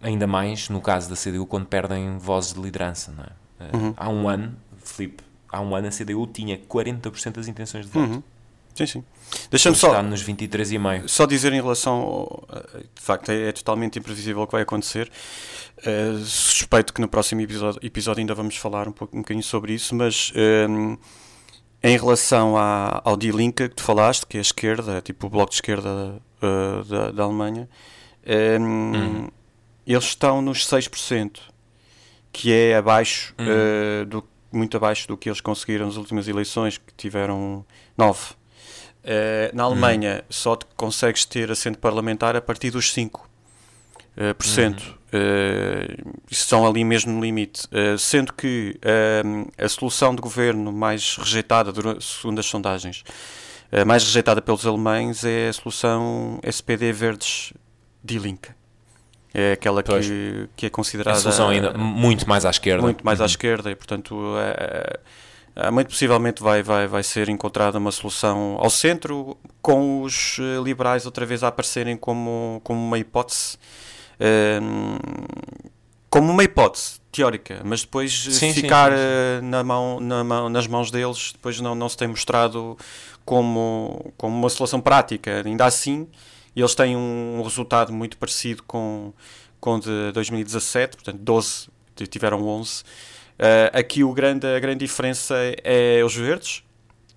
ainda 0.00 0.26
mais 0.26 0.68
no 0.68 0.80
caso 0.80 1.08
da 1.08 1.16
CDU, 1.16 1.46
quando 1.46 1.66
perdem 1.66 2.18
vozes 2.18 2.52
de 2.52 2.60
liderança. 2.60 3.12
É? 3.60 3.76
Uhum. 3.76 3.94
Há 3.96 4.08
um 4.08 4.28
ano, 4.28 4.56
Filipe, 4.84 5.22
há 5.50 5.60
um 5.60 5.74
ano 5.74 5.88
a 5.88 5.90
CDU 5.90 6.26
tinha 6.26 6.58
40% 6.58 7.32
das 7.32 7.48
intenções 7.48 7.86
de 7.86 7.92
voto. 7.92 8.12
Uhum. 8.12 8.22
Sim, 8.74 8.86
sim. 8.86 9.04
Deixa-me 9.50 9.74
só. 9.74 9.88
Está 9.88 10.02
nos 10.02 10.22
23,5. 10.22 11.08
Só 11.08 11.26
dizer 11.26 11.52
em 11.52 11.60
relação. 11.60 11.96
Ao, 11.96 12.48
de 12.94 13.02
facto, 13.02 13.30
é, 13.30 13.48
é, 13.48 13.52
totalmente 13.52 13.98
imprevisível 13.98 14.42
o 14.42 14.46
que 14.46 14.52
vai 14.52 14.62
acontecer. 14.62 15.10
Uh, 15.78 16.18
suspeito 16.18 16.94
que 16.94 17.00
no 17.00 17.08
próximo 17.08 17.40
episódio, 17.40 17.80
episódio, 17.82 18.20
ainda 18.20 18.34
vamos 18.34 18.56
falar 18.56 18.86
um, 18.86 18.92
pouco, 18.92 19.16
um 19.16 19.20
bocadinho 19.20 19.44
sobre 19.44 19.74
isso, 19.74 19.94
mas. 19.94 20.32
Um, 20.36 20.96
em 21.82 21.96
relação 21.96 22.56
à, 22.56 23.00
ao 23.04 23.16
D-Link 23.16 23.54
que 23.54 23.68
tu 23.68 23.82
falaste, 23.82 24.26
que 24.26 24.36
é 24.36 24.40
a 24.40 24.42
esquerda, 24.42 24.98
é 24.98 25.00
tipo 25.00 25.28
o 25.28 25.30
bloco 25.30 25.50
de 25.50 25.56
esquerda 25.56 26.20
uh, 26.42 26.84
da, 26.84 27.10
da 27.12 27.22
Alemanha, 27.22 27.68
um, 28.60 28.64
uhum. 28.64 29.28
Eles 29.92 30.04
estão 30.04 30.42
nos 30.42 30.66
6%, 30.66 31.38
que 32.32 32.52
é 32.52 32.76
abaixo, 32.76 33.34
uhum. 33.38 33.46
uh, 33.46 34.06
do, 34.06 34.24
muito 34.52 34.76
abaixo 34.76 35.08
do 35.08 35.16
que 35.16 35.28
eles 35.28 35.40
conseguiram 35.40 35.86
nas 35.86 35.96
últimas 35.96 36.28
eleições, 36.28 36.78
que 36.78 36.92
tiveram 36.96 37.64
9%. 37.98 38.32
Uh, 38.32 39.54
na 39.54 39.62
Alemanha 39.62 40.16
uhum. 40.16 40.22
só 40.28 40.56
te 40.56 40.66
consegues 40.76 41.24
ter 41.24 41.50
assento 41.50 41.78
parlamentar 41.78 42.36
a 42.36 42.40
partir 42.40 42.70
dos 42.70 42.92
5%. 42.94 43.28
Uh, 44.18 44.34
por 44.34 44.46
cento. 44.46 44.98
Uh, 45.14 46.18
estão 46.28 46.66
ali 46.66 46.82
mesmo 46.82 47.12
no 47.12 47.20
limite. 47.20 47.66
Uh, 47.66 47.96
sendo 47.96 48.32
que 48.32 48.76
a 49.56 49.68
solução 49.68 50.12
de 50.12 50.20
governo 50.20 50.72
mais 50.72 51.16
rejeitada, 51.16 51.72
segundo 52.00 52.40
as 52.40 52.46
sondagens, 52.46 53.04
mais 53.86 54.02
rejeitada 54.02 54.42
pelos 54.42 54.66
alemães 54.66 55.24
é 55.24 55.48
a 55.48 55.52
solução 55.52 56.40
SPD 56.42 56.90
Verdes 56.90 57.52
Die 58.02 58.18
Linke. 58.18 58.57
É 59.32 59.52
aquela 59.52 59.82
que, 59.82 60.48
que 60.56 60.66
é 60.66 60.70
considerada. 60.70 61.18
A 61.18 61.20
solução 61.20 61.50
ainda 61.50 61.72
muito 61.74 62.28
mais 62.28 62.44
à 62.46 62.50
esquerda. 62.50 62.82
Muito 62.82 63.04
mais 63.04 63.18
uhum. 63.18 63.24
à 63.24 63.26
esquerda 63.26 63.70
e, 63.70 63.74
portanto, 63.76 64.16
é, 64.38 64.98
ah, 65.60 65.72
muito 65.72 65.88
possivelmente 65.88 66.40
vai, 66.40 66.62
vai, 66.62 66.86
vai 66.86 67.02
ser 67.02 67.28
encontrada 67.28 67.78
uma 67.78 67.90
solução 67.90 68.56
ao 68.60 68.70
centro, 68.70 69.36
com 69.60 70.02
os 70.02 70.38
eh, 70.38 70.62
liberais 70.62 71.04
outra 71.04 71.26
vez 71.26 71.42
a 71.42 71.48
aparecerem 71.48 71.96
como, 71.96 72.60
como 72.62 72.80
uma 72.80 72.96
hipótese. 72.96 73.58
Um, 74.62 74.98
como 76.08 76.32
uma 76.32 76.44
hipótese 76.44 77.00
teórica, 77.10 77.60
mas 77.64 77.82
depois 77.82 78.12
sim, 78.12 78.52
ficar 78.52 78.92
sim, 78.92 78.98
sim. 78.98 79.02
Eh, 79.02 79.40
na 79.42 79.64
mão, 79.64 79.98
na 79.98 80.22
mão, 80.22 80.48
nas 80.48 80.68
mãos 80.68 80.92
deles, 80.92 81.32
depois 81.32 81.60
não, 81.60 81.74
não 81.74 81.88
se 81.88 81.96
tem 81.96 82.06
mostrado 82.06 82.78
como, 83.24 84.12
como 84.16 84.36
uma 84.36 84.48
solução 84.48 84.80
prática. 84.80 85.42
Ainda 85.44 85.66
assim, 85.66 86.06
eles 86.60 86.74
têm 86.74 86.96
um 86.96 87.42
resultado 87.42 87.92
muito 87.92 88.16
parecido 88.16 88.62
com, 88.64 89.12
com 89.60 89.78
de 89.78 90.12
2017, 90.12 90.96
portanto 90.96 91.18
12, 91.18 91.68
tiveram 92.10 92.46
11. 92.46 92.82
Uh, 92.82 93.70
aqui 93.72 94.02
o 94.02 94.12
grande, 94.12 94.46
a 94.46 94.58
grande 94.58 94.84
diferença 94.84 95.36
é 95.62 96.02
os 96.04 96.14
verdes, 96.14 96.64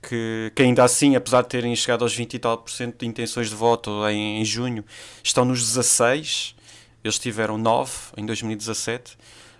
que, 0.01 0.51
que, 0.55 0.61
ainda 0.61 0.83
assim, 0.83 1.15
apesar 1.15 1.41
de 1.41 1.49
terem 1.49 1.75
chegado 1.75 2.03
aos 2.03 2.13
20 2.13 2.33
e 2.33 2.39
tal 2.39 2.57
por 2.57 2.71
cento 2.71 2.99
de 2.99 3.05
intenções 3.05 3.49
de 3.49 3.55
voto 3.55 4.07
em, 4.07 4.39
em 4.39 4.45
junho, 4.45 4.85
estão 5.23 5.45
nos 5.45 5.59
16, 5.61 6.55
eles 7.03 7.17
tiveram 7.17 7.57
9 7.57 7.91
em 8.17 8.25
2017. 8.25 9.17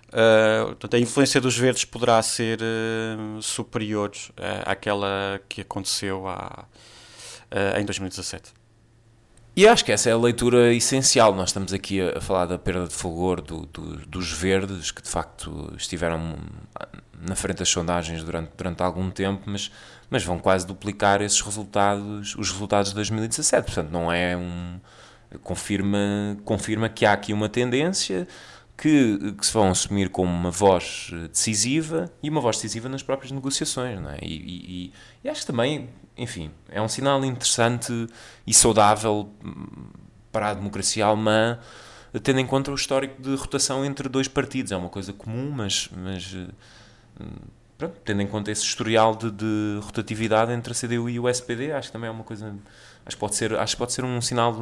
Uh, 0.10 0.66
portanto, 0.68 0.96
a 0.96 1.00
influência 1.00 1.42
dos 1.42 1.58
verdes 1.58 1.86
poderá 1.86 2.22
ser 2.22 2.60
uh, 2.62 3.42
superior 3.42 4.12
àquela 4.66 5.42
que 5.50 5.62
aconteceu 5.62 6.28
há, 6.28 6.66
em 7.80 7.86
2017. 7.86 8.61
E 9.62 9.68
acho 9.68 9.86
que 9.86 9.92
essa 9.92 10.10
é 10.10 10.14
a 10.14 10.18
leitura 10.18 10.74
essencial. 10.74 11.36
Nós 11.36 11.50
estamos 11.50 11.72
aqui 11.72 12.02
a, 12.02 12.20
falar 12.20 12.48
da 12.48 12.58
perda 12.58 12.88
de 12.88 12.96
fulgor 12.96 13.40
do, 13.42 13.68
do, 13.68 13.98
dos 14.08 14.32
verdes, 14.32 14.90
que 14.90 15.04
de 15.04 15.08
facto 15.08 15.72
estiveram 15.78 16.36
na 17.22 17.36
frente 17.36 17.58
das 17.60 17.70
sondagens 17.70 18.24
durante, 18.24 18.50
durante 18.58 18.82
algum 18.82 19.12
tempo, 19.12 19.44
mas, 19.46 19.72
mas 20.10 20.24
vão 20.24 20.40
quase 20.40 20.66
duplicar 20.66 21.22
esses 21.22 21.40
resultados, 21.42 22.34
os 22.38 22.52
resultados 22.52 22.90
de 22.90 22.96
2017. 22.96 23.66
Portanto, 23.66 23.92
não 23.92 24.12
é 24.12 24.36
um. 24.36 24.80
Confirma, 25.44 26.40
confirma 26.44 26.90
que 26.90 27.06
há 27.06 27.14
aqui 27.14 27.32
uma 27.32 27.48
tendência 27.48 28.28
que, 28.76 29.36
que 29.38 29.46
se 29.46 29.54
vão 29.54 29.70
assumir 29.70 30.10
como 30.10 30.34
uma 30.34 30.50
voz 30.50 31.12
decisiva 31.32 32.12
e 32.24 32.32
uma 32.32 32.42
voz 32.42 32.56
decisiva 32.56 32.90
nas 32.90 33.04
próprias 33.04 33.32
negociações. 33.32 34.02
Não 34.02 34.10
é? 34.10 34.18
e, 34.24 34.34
e, 34.34 34.94
e 35.24 35.30
acho 35.30 35.42
que 35.42 35.46
também 35.46 35.88
enfim, 36.18 36.52
é 36.70 36.82
um 36.82 36.88
sinal 36.88 37.24
interessante 37.24 38.08
e 38.46 38.54
saudável 38.54 39.30
para 40.32 40.50
a 40.50 40.54
democracia 40.54 41.06
alemã, 41.06 41.60
tendo 42.24 42.40
em 42.40 42.46
conta 42.46 42.72
o 42.72 42.76
histórico 42.76 43.22
de 43.22 43.36
rotação 43.36 43.86
entre 43.86 44.10
dois 44.10 44.28
partidos. 44.28 44.72
É 44.72 44.78
uma 44.78 44.90
coisa 44.90 45.14
comum, 45.14 45.50
mas, 45.52 45.90
mas 45.96 46.36
eh, 46.36 47.24
pronto, 47.78 47.96
tendo 48.04 48.22
em 48.22 48.28
conta 48.28 48.52
esse 48.52 48.64
historial 48.64 49.16
de, 49.16 49.32
de, 49.32 49.80
rotatividade 49.82 50.52
entre 50.52 50.74
a 50.74 50.76
CDU 50.76 51.10
e 51.10 51.20
o 51.20 51.28
SPD, 51.28 51.72
acho 51.72 51.88
que 51.88 51.94
também 51.94 52.08
é 52.08 52.12
uma 52.12 52.24
coisa. 52.24 52.56
Acho 53.04 53.16
que 53.16 53.20
pode 53.20 53.36
ser, 53.36 53.56
acho 53.56 53.78
pode 53.78 53.94
ser 53.94 54.06
um 54.06 54.22
sinal, 54.22 54.56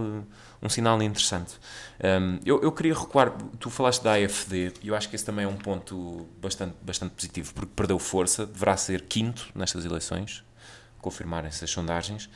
um 0.62 0.70
sinal 0.70 1.02
interessante. 1.02 1.56
Um, 2.02 2.40
eu, 2.46 2.62
eu 2.62 2.72
queria 2.72 2.94
recuar, 2.94 3.34
tu 3.60 3.70
falaste 3.70 4.02
da 4.02 4.14
AFD, 4.14 4.74
e 4.82 4.88
eu 4.88 4.96
acho 4.96 5.10
que 5.10 5.16
esse 5.16 5.26
também 5.26 5.44
é 5.44 5.48
um 5.48 5.58
ponto 5.58 6.26
bastante, 6.42 6.74
bastante 6.82 7.12
positivo, 7.12 7.54
porque 7.54 7.72
perdeu 7.76 8.00
força, 8.00 8.46
deverá 8.46 8.78
ser 8.78 9.02
quinto 9.02 9.50
nestas 9.54 9.84
eleições, 9.84 10.42
confirmarem-se 11.00 11.64
as 11.64 11.70
sondagens. 11.70 12.30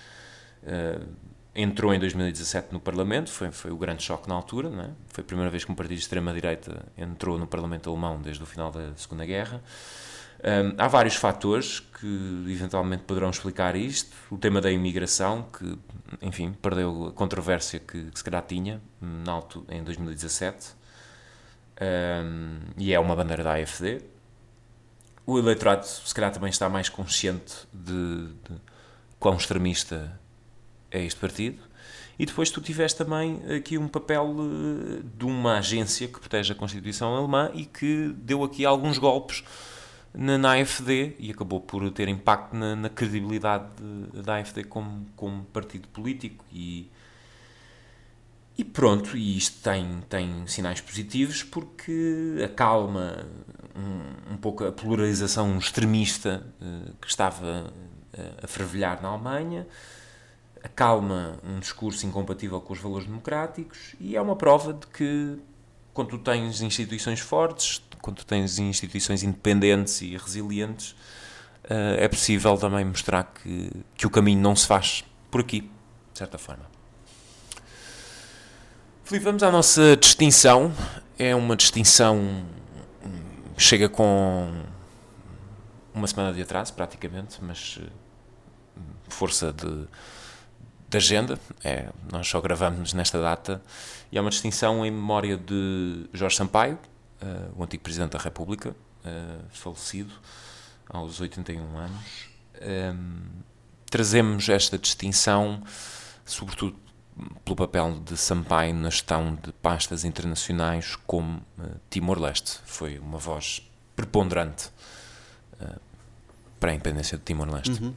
Uh, 0.64 1.34
entrou 1.56 1.94
em 1.94 2.00
2017 2.00 2.74
no 2.74 2.80
Parlamento, 2.80 3.32
foi, 3.32 3.52
foi 3.52 3.72
o 3.72 3.78
grande 3.78 4.02
choque 4.02 4.28
na 4.28 4.36
altura, 4.36 4.70
é? 4.70 4.90
foi 5.08 5.24
a 5.24 5.26
primeira 5.26 5.52
vez 5.52 5.64
que 5.64 5.72
um 5.72 5.76
partido 5.76 5.98
de 5.98 6.02
extrema-direita 6.02 6.86
entrou 6.98 7.38
no 7.38 7.46
Parlamento 7.46 7.90
Alemão 7.90 8.20
desde 8.20 8.42
o 8.42 8.46
final 8.46 8.72
da 8.72 8.96
Segunda 8.96 9.26
Guerra. 9.26 9.62
Um, 10.44 10.48
eh, 10.48 10.74
há 10.78 10.88
vários 10.88 11.16
fatores 11.16 11.80
que 11.80 12.46
eventualmente 12.50 13.04
poderão 13.04 13.30
explicar 13.30 13.76
isto. 13.76 14.16
O 14.32 14.38
tema 14.38 14.60
da 14.60 14.72
imigração, 14.72 15.48
que, 15.58 15.78
enfim, 16.22 16.54
perdeu 16.54 17.08
a 17.08 17.12
controvérsia 17.12 17.80
que, 17.80 18.10
que 18.10 18.18
se 18.18 18.24
calhar 18.24 18.42
tinha 18.42 18.82
na 19.00 19.32
alto, 19.32 19.64
em 19.70 19.84
2017, 19.84 20.74
um, 21.80 22.60
e 22.78 22.94
é 22.94 23.00
uma 23.00 23.16
bandeira 23.16 23.44
da 23.44 23.54
AFD 23.54 24.13
o 25.26 25.38
eleitorado 25.38 25.86
se 25.86 26.14
calhar 26.14 26.32
também 26.32 26.50
está 26.50 26.70
mais 26.70 26.90
consciente 26.90 27.68
de, 27.74 28.28
de 28.28 28.62
quão 29.20 29.36
extremista 29.36 30.20
é 30.92 31.04
este 31.04 31.20
partido. 31.20 31.60
E 32.18 32.26
depois 32.26 32.52
tu 32.52 32.62
tiveste 32.62 32.98
também 32.98 33.42
aqui 33.56 33.78
um 33.78 33.88
papel 33.88 34.36
eh, 34.38 35.02
de 35.18 35.26
uma 35.26 35.58
agência 35.58 36.08
que 36.08 36.20
protege 36.20 36.54
a 36.54 36.56
Constituição 36.56 37.16
alemã 37.16 37.50
e 37.54 37.66
que 37.66 38.14
deu 38.18 38.44
aqui 38.44 38.66
alguns 38.66 39.00
golpes 39.00 39.44
na, 40.14 40.38
na 40.38 40.54
AFD 40.54 41.16
e 41.18 41.32
acabou 41.32 41.60
por 41.60 41.90
ter 41.92 42.08
impacto 42.08 42.56
na, 42.56 42.76
na 42.76 42.90
credibilidade 42.90 43.66
de, 43.78 44.22
da 44.22 44.36
AFD 44.36 44.66
como, 44.66 45.08
como 45.16 45.44
partido 45.46 45.88
político 45.88 46.46
e, 46.52 46.92
e 48.58 48.64
pronto, 48.64 49.18
e 49.18 49.36
isto 49.36 49.64
tem, 49.64 50.04
tem 50.08 50.46
sinais 50.46 50.80
positivos 50.80 51.42
porque 51.42 52.40
acalma 52.44 53.26
um, 53.76 54.34
um 54.34 54.38
pouco 54.38 54.64
a 54.64 54.72
polarização 54.72 55.58
extremista 55.58 56.46
uh, 56.62 56.94
que 57.02 57.08
estava 57.08 57.74
uh, 58.14 58.44
a 58.44 58.48
fervilhar 58.48 59.02
na 59.02 59.10
Alemanha, 59.10 59.68
acalma 60.64 61.40
um 61.44 61.60
discurso 61.60 62.06
incompatível 62.06 62.62
com 62.62 62.74
os 62.74 62.80
valores 62.80 63.08
democráticos 63.08 63.96
e 64.00 64.16
é 64.16 64.22
uma 64.22 64.36
prova 64.36 64.74
de 64.74 64.86
que 64.88 65.38
quando 65.92 66.10
tu 66.10 66.20
tens 66.20 66.62
instituições 66.62 67.20
fortes, 67.20 67.84
quando 68.02 68.18
tu 68.18 68.26
tens 68.26 68.60
instituições 68.60 69.24
independentes 69.24 70.02
e 70.02 70.16
resilientes, 70.16 70.92
uh, 71.66 71.98
é 71.98 72.08
possível 72.08 72.56
também 72.56 72.86
mostrar 72.86 73.24
que, 73.24 73.72
que 73.96 74.06
o 74.06 74.12
caminho 74.12 74.40
não 74.40 74.56
se 74.56 74.68
faz 74.68 75.04
por 75.32 75.42
aqui, 75.42 75.62
de 76.12 76.20
certa 76.20 76.38
forma. 76.38 76.73
Filipe, 79.06 79.26
vamos 79.26 79.44
à 79.44 79.52
nossa 79.52 79.98
distinção. 79.98 80.74
É 81.20 81.36
uma 81.36 81.58
distinção 81.58 82.46
chega 83.58 83.90
com 83.90 84.50
uma 85.94 86.08
semana 86.08 86.34
de 86.34 86.42
atraso, 86.42 86.74
praticamente, 86.74 87.38
mas 87.42 87.80
eh, 87.82 87.90
força 89.10 89.52
de, 89.52 89.86
de 90.90 90.98
agenda. 90.98 91.38
É, 91.64 91.90
nós 92.12 92.28
só 92.28 92.40
gravamos 92.40 92.94
nesta 92.94 93.22
data 93.22 93.62
e 94.10 94.18
é 94.18 94.22
uma 94.22 94.30
distinção 94.30 94.86
em 94.86 94.92
memória 94.92 95.38
de 95.38 96.06
Jorge 96.14 96.38
Sampaio, 96.38 96.80
uh, 97.22 97.60
o 97.60 97.64
antigo 97.64 97.84
Presidente 97.84 98.12
da 98.12 98.20
República, 98.20 98.70
uh, 98.70 99.44
falecido 99.50 100.14
aos 100.90 101.20
81 101.20 101.78
anos. 101.78 102.30
Um, 102.62 103.22
trazemos 103.90 104.48
esta 104.48 104.78
distinção, 104.78 105.62
sobretudo 106.26 106.83
pelo 107.44 107.56
papel 107.56 108.00
de 108.04 108.18
Sampaio 108.18 108.74
na 108.74 108.90
gestão 108.90 109.36
de 109.36 109.52
pastas 109.54 110.04
internacionais 110.04 110.96
como 111.08 111.38
uh, 111.58 111.80
Timor-Leste. 111.90 112.60
Foi 112.66 112.98
uma 113.00 113.18
voz 113.18 113.62
preponderante 113.96 114.70
uh, 115.62 115.80
para 116.60 116.72
a 116.72 116.74
independência 116.74 117.18
de 117.18 117.24
Timor-Leste. 117.24 117.84
Uhum. 117.84 117.94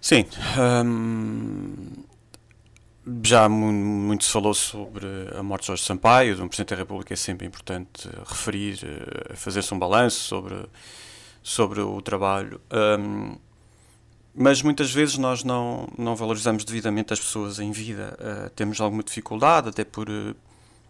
Sim. 0.00 0.24
Um, 0.58 2.04
Já 3.22 3.48
muito 3.48 4.24
se 4.24 4.30
falou 4.30 4.54
sobre 4.54 5.06
a 5.36 5.42
morte 5.42 5.62
de 5.62 5.66
Jorge 5.68 5.82
Sampaio, 5.84 6.36
de 6.36 6.42
um 6.42 6.48
Presidente 6.48 6.70
da 6.70 6.76
República 6.76 7.12
é 7.14 7.16
sempre 7.16 7.46
importante 7.46 8.08
referir, 8.26 8.78
eh, 8.84 9.34
fazer-se 9.34 9.72
um 9.74 9.78
balanço 9.78 10.20
sobre, 10.20 10.66
sobre 11.42 11.80
o 11.80 12.00
trabalho. 12.02 12.60
Um, 12.70 13.36
mas 14.40 14.62
muitas 14.62 14.90
vezes 14.90 15.18
nós 15.18 15.44
não, 15.44 15.86
não 15.98 16.16
valorizamos 16.16 16.64
devidamente 16.64 17.12
as 17.12 17.20
pessoas 17.20 17.58
em 17.58 17.70
vida. 17.70 18.16
Uh, 18.18 18.48
temos 18.50 18.80
alguma 18.80 19.02
dificuldade, 19.02 19.68
até 19.68 19.84
por 19.84 20.08
uh, 20.08 20.34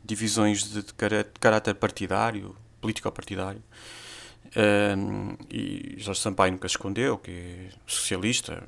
divisões 0.05 0.63
de, 0.63 0.85
de, 0.85 0.95
caráter 1.41 1.75
partidário, 1.75 2.55
político-partidário. 2.81 3.61
Uh, 4.47 5.37
e 5.51 5.97
Jorge 5.99 6.21
Sampaio 6.21 6.53
nunca 6.53 6.69
escondeu 6.69 7.19
que 7.19 7.31
é 7.33 7.69
socialista, 7.89 8.63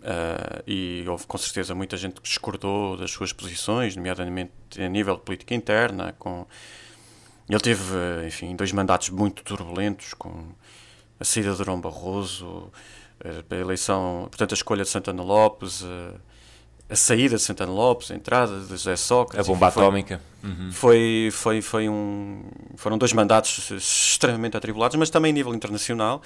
Uh, 0.00 0.64
e 0.66 1.04
houve 1.06 1.26
com 1.26 1.36
certeza 1.36 1.74
muita 1.74 1.94
gente 1.94 2.14
que 2.14 2.22
discordou 2.22 2.96
das 2.96 3.10
suas 3.10 3.34
posições, 3.34 3.94
nomeadamente 3.94 4.50
a 4.78 4.88
nível 4.88 5.14
de 5.16 5.20
política 5.20 5.54
interna. 5.54 6.14
Com... 6.18 6.46
Ele 7.46 7.60
teve, 7.60 7.94
enfim, 8.26 8.56
dois 8.56 8.72
mandatos 8.72 9.10
muito 9.10 9.44
turbulentos, 9.44 10.14
com 10.14 10.54
a 11.18 11.24
saída 11.24 11.50
de 11.50 11.58
Durão 11.58 11.78
Barroso, 11.78 12.72
a 13.50 13.54
eleição, 13.54 14.26
portanto, 14.30 14.52
a 14.52 14.54
escolha 14.54 14.82
de 14.82 14.88
Santana 14.88 15.22
Lopes, 15.22 15.84
a, 15.84 16.14
a 16.92 16.96
saída 16.96 17.36
de 17.36 17.42
Santana 17.42 17.70
Lopes, 17.70 18.10
a 18.10 18.14
entrada 18.14 18.60
de 18.60 18.68
José 18.68 18.96
Sócrates. 18.96 19.48
A 19.48 19.52
bomba 19.52 19.70
foi, 19.70 19.82
atómica. 19.82 20.20
Uhum. 20.42 20.72
Foi, 20.72 21.28
foi, 21.32 21.62
foi 21.62 21.88
um, 21.88 22.44
foram 22.76 22.98
dois 22.98 23.12
mandatos 23.12 23.70
extremamente 23.70 24.56
atribulados, 24.56 24.96
mas 24.96 25.10
também 25.10 25.30
a 25.30 25.34
nível 25.34 25.54
internacional. 25.54 26.20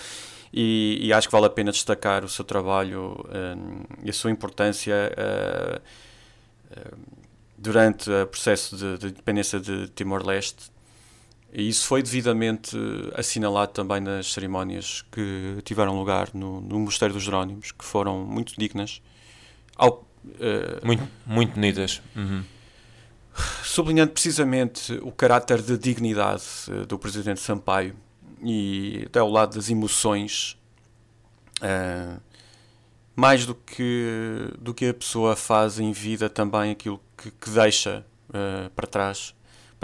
E, 0.57 0.99
e, 1.03 1.13
acho 1.13 1.29
que 1.29 1.33
vale 1.33 1.47
a 1.47 1.51
pena 1.51 1.73
destacar 1.73 2.25
o 2.25 2.29
seu 2.29 2.45
trabalho 2.45 3.27
um, 3.29 3.83
e 4.05 4.11
a 4.11 4.13
sua 4.13 4.31
importância 4.31 4.95
uh, 5.19 5.81
uh, 6.71 6.99
durante 7.59 8.09
o 8.09 8.27
processo 8.29 8.77
de, 8.77 8.99
de 8.99 9.07
independência 9.09 9.59
de 9.59 9.89
Timor-Leste. 9.89 10.71
E 11.57 11.69
isso 11.69 11.87
foi 11.87 12.03
devidamente 12.03 12.77
assinalado 13.15 13.73
também 13.73 14.01
nas 14.01 14.33
cerimónias 14.33 15.05
que 15.13 15.59
tiveram 15.63 15.97
lugar 15.97 16.31
no, 16.35 16.61
no 16.61 16.81
Mosteiro 16.81 17.15
dos 17.15 17.23
Jerónimos, 17.23 17.71
que 17.71 17.85
foram 17.85 18.25
muito 18.25 18.55
dignas. 18.59 19.01
Ao, 19.77 20.05
uh, 20.25 20.85
muito, 20.85 21.09
muito 21.25 21.55
bonitas. 21.55 22.03
Uhum. 22.17 22.43
Sublinhando 23.63 24.11
precisamente 24.11 24.95
o 24.95 25.13
caráter 25.13 25.63
de 25.63 25.79
dignidade 25.79 26.43
do 26.89 26.99
Presidente 26.99 27.41
Sampaio, 27.41 27.95
e 28.43 29.05
até 29.07 29.21
ao 29.21 29.31
lado 29.31 29.55
das 29.55 29.71
emoções, 29.71 30.59
uh, 31.63 32.21
mais 33.15 33.47
do 33.47 33.55
que, 33.55 34.51
do 34.59 34.75
que 34.75 34.89
a 34.89 34.95
pessoa 34.95 35.37
faz 35.37 35.79
em 35.79 35.93
vida, 35.93 36.29
também 36.29 36.73
aquilo 36.73 37.01
que, 37.17 37.31
que 37.31 37.51
deixa 37.51 38.05
uh, 38.29 38.69
para 38.71 38.89
trás, 38.89 39.35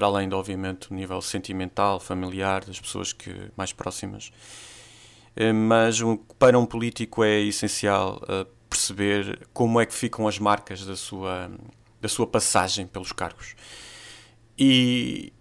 para 0.01 0.07
além 0.07 0.29
de, 0.29 0.35
obviamente, 0.35 0.91
o 0.91 0.95
nível 0.95 1.21
sentimental, 1.21 2.01
familiar, 2.01 2.65
das 2.65 2.81
pessoas 2.81 3.13
que 3.13 3.51
mais 3.55 3.71
próximas. 3.71 4.33
Uh, 5.37 5.53
mas 5.53 6.01
para 6.39 6.59
um 6.59 6.65
político 6.65 7.23
é 7.23 7.41
essencial 7.41 8.19
perceber 8.69 9.47
como 9.53 9.79
é 9.79 9.85
que 9.85 9.93
ficam 9.93 10.27
as 10.27 10.39
marcas 10.39 10.87
da 10.87 10.97
sua, 10.97 11.51
da 12.01 12.09
sua 12.09 12.27
passagem 12.27 12.87
pelos 12.87 13.13
cargos. 13.13 13.55
E, 14.59 15.33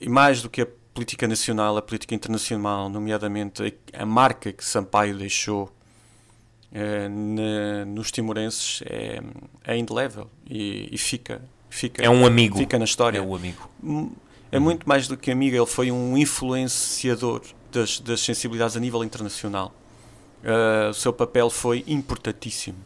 e 0.00 0.08
mais 0.08 0.42
do 0.42 0.50
que 0.50 0.62
a 0.62 0.66
política 0.92 1.28
nacional, 1.28 1.76
a 1.76 1.82
política 1.82 2.14
internacional, 2.14 2.88
nomeadamente 2.88 3.62
a, 3.92 4.02
a 4.02 4.06
marca 4.06 4.52
que 4.52 4.64
Sampaio 4.64 5.16
deixou 5.16 5.72
eh, 6.76 7.08
na, 7.08 7.84
nos 7.84 8.10
timorenses 8.10 8.82
é, 8.86 9.20
é 9.64 9.76
indelével 9.76 10.28
e, 10.44 10.88
e, 10.92 10.98
fica, 10.98 11.40
fica. 11.74 12.02
É 12.02 12.08
um 12.08 12.24
amigo. 12.24 12.58
Fica 12.58 12.78
na 12.78 12.84
história. 12.84 13.18
É 13.18 13.22
um 13.22 13.34
amigo. 13.34 13.68
É 14.50 14.58
muito 14.58 14.88
mais 14.88 15.08
do 15.08 15.16
que 15.16 15.30
amigo, 15.30 15.56
ele 15.56 15.66
foi 15.66 15.90
um 15.90 16.16
influenciador 16.16 17.42
das, 17.72 17.98
das 17.98 18.20
sensibilidades 18.20 18.76
a 18.76 18.80
nível 18.80 19.02
internacional. 19.02 19.74
Uh, 20.44 20.90
o 20.90 20.94
seu 20.94 21.12
papel 21.12 21.50
foi 21.50 21.82
importantíssimo 21.86 22.78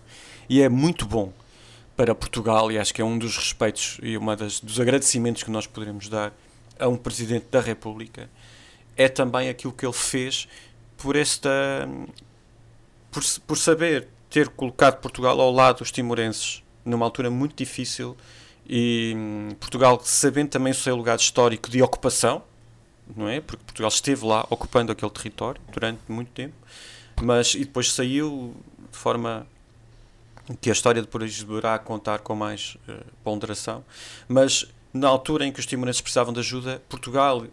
e 0.48 0.62
é 0.62 0.68
muito 0.68 1.04
bom 1.04 1.32
para 1.96 2.14
Portugal 2.14 2.70
e 2.70 2.78
acho 2.78 2.94
que 2.94 3.02
é 3.02 3.04
um 3.04 3.18
dos 3.18 3.36
respeitos 3.36 3.98
e 4.00 4.16
uma 4.16 4.36
das, 4.36 4.60
dos 4.60 4.78
agradecimentos 4.78 5.42
que 5.42 5.50
nós 5.50 5.66
poderemos 5.66 6.08
dar 6.08 6.32
a 6.78 6.88
um 6.88 6.96
Presidente 6.96 7.46
da 7.50 7.60
República 7.60 8.30
é 8.96 9.08
também 9.08 9.48
aquilo 9.48 9.72
que 9.72 9.84
ele 9.84 9.92
fez 9.92 10.48
por 10.96 11.16
esta. 11.16 11.50
por, 13.10 13.22
por 13.46 13.58
saber 13.58 14.08
ter 14.30 14.48
colocado 14.48 15.00
Portugal 15.00 15.40
ao 15.40 15.50
lado 15.50 15.78
dos 15.78 15.90
timorenses 15.90 16.62
numa 16.84 17.04
altura 17.04 17.30
muito 17.30 17.56
difícil 17.56 18.16
e 18.68 19.14
hum, 19.16 19.48
Portugal 19.58 20.00
sabendo 20.04 20.50
também 20.50 20.72
o 20.72 20.76
seu 20.76 20.94
lugar 20.94 21.16
histórico 21.16 21.70
de 21.70 21.82
ocupação, 21.82 22.42
não 23.16 23.28
é? 23.28 23.40
Porque 23.40 23.64
Portugal 23.64 23.88
esteve 23.88 24.26
lá 24.26 24.46
ocupando 24.50 24.92
aquele 24.92 25.10
território 25.10 25.60
durante 25.72 26.00
muito 26.08 26.30
tempo, 26.32 26.54
mas 27.22 27.54
e 27.54 27.60
depois 27.60 27.92
saiu 27.92 28.54
de 28.92 28.98
forma 28.98 29.46
que 30.60 30.70
a 30.70 30.72
história 30.72 31.00
depois 31.00 31.38
deverá 31.38 31.78
contar 31.78 32.20
com 32.20 32.34
mais 32.34 32.76
uh, 32.88 33.04
ponderação, 33.22 33.84
mas 34.26 34.66
na 34.92 35.08
altura 35.08 35.46
em 35.46 35.52
que 35.52 35.60
os 35.60 35.66
timorenses 35.66 36.00
precisavam 36.00 36.32
de 36.32 36.40
ajuda, 36.40 36.82
Portugal 36.88 37.46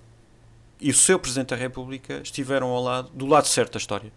e 0.80 0.90
o 0.90 0.94
seu 0.94 1.18
Presidente 1.20 1.50
da 1.50 1.56
República 1.56 2.22
estiveram 2.24 2.68
ao 2.68 2.82
lado, 2.82 3.10
do 3.14 3.26
lado 3.26 3.48
certo 3.48 3.74
da 3.74 3.78
história. 3.78 4.12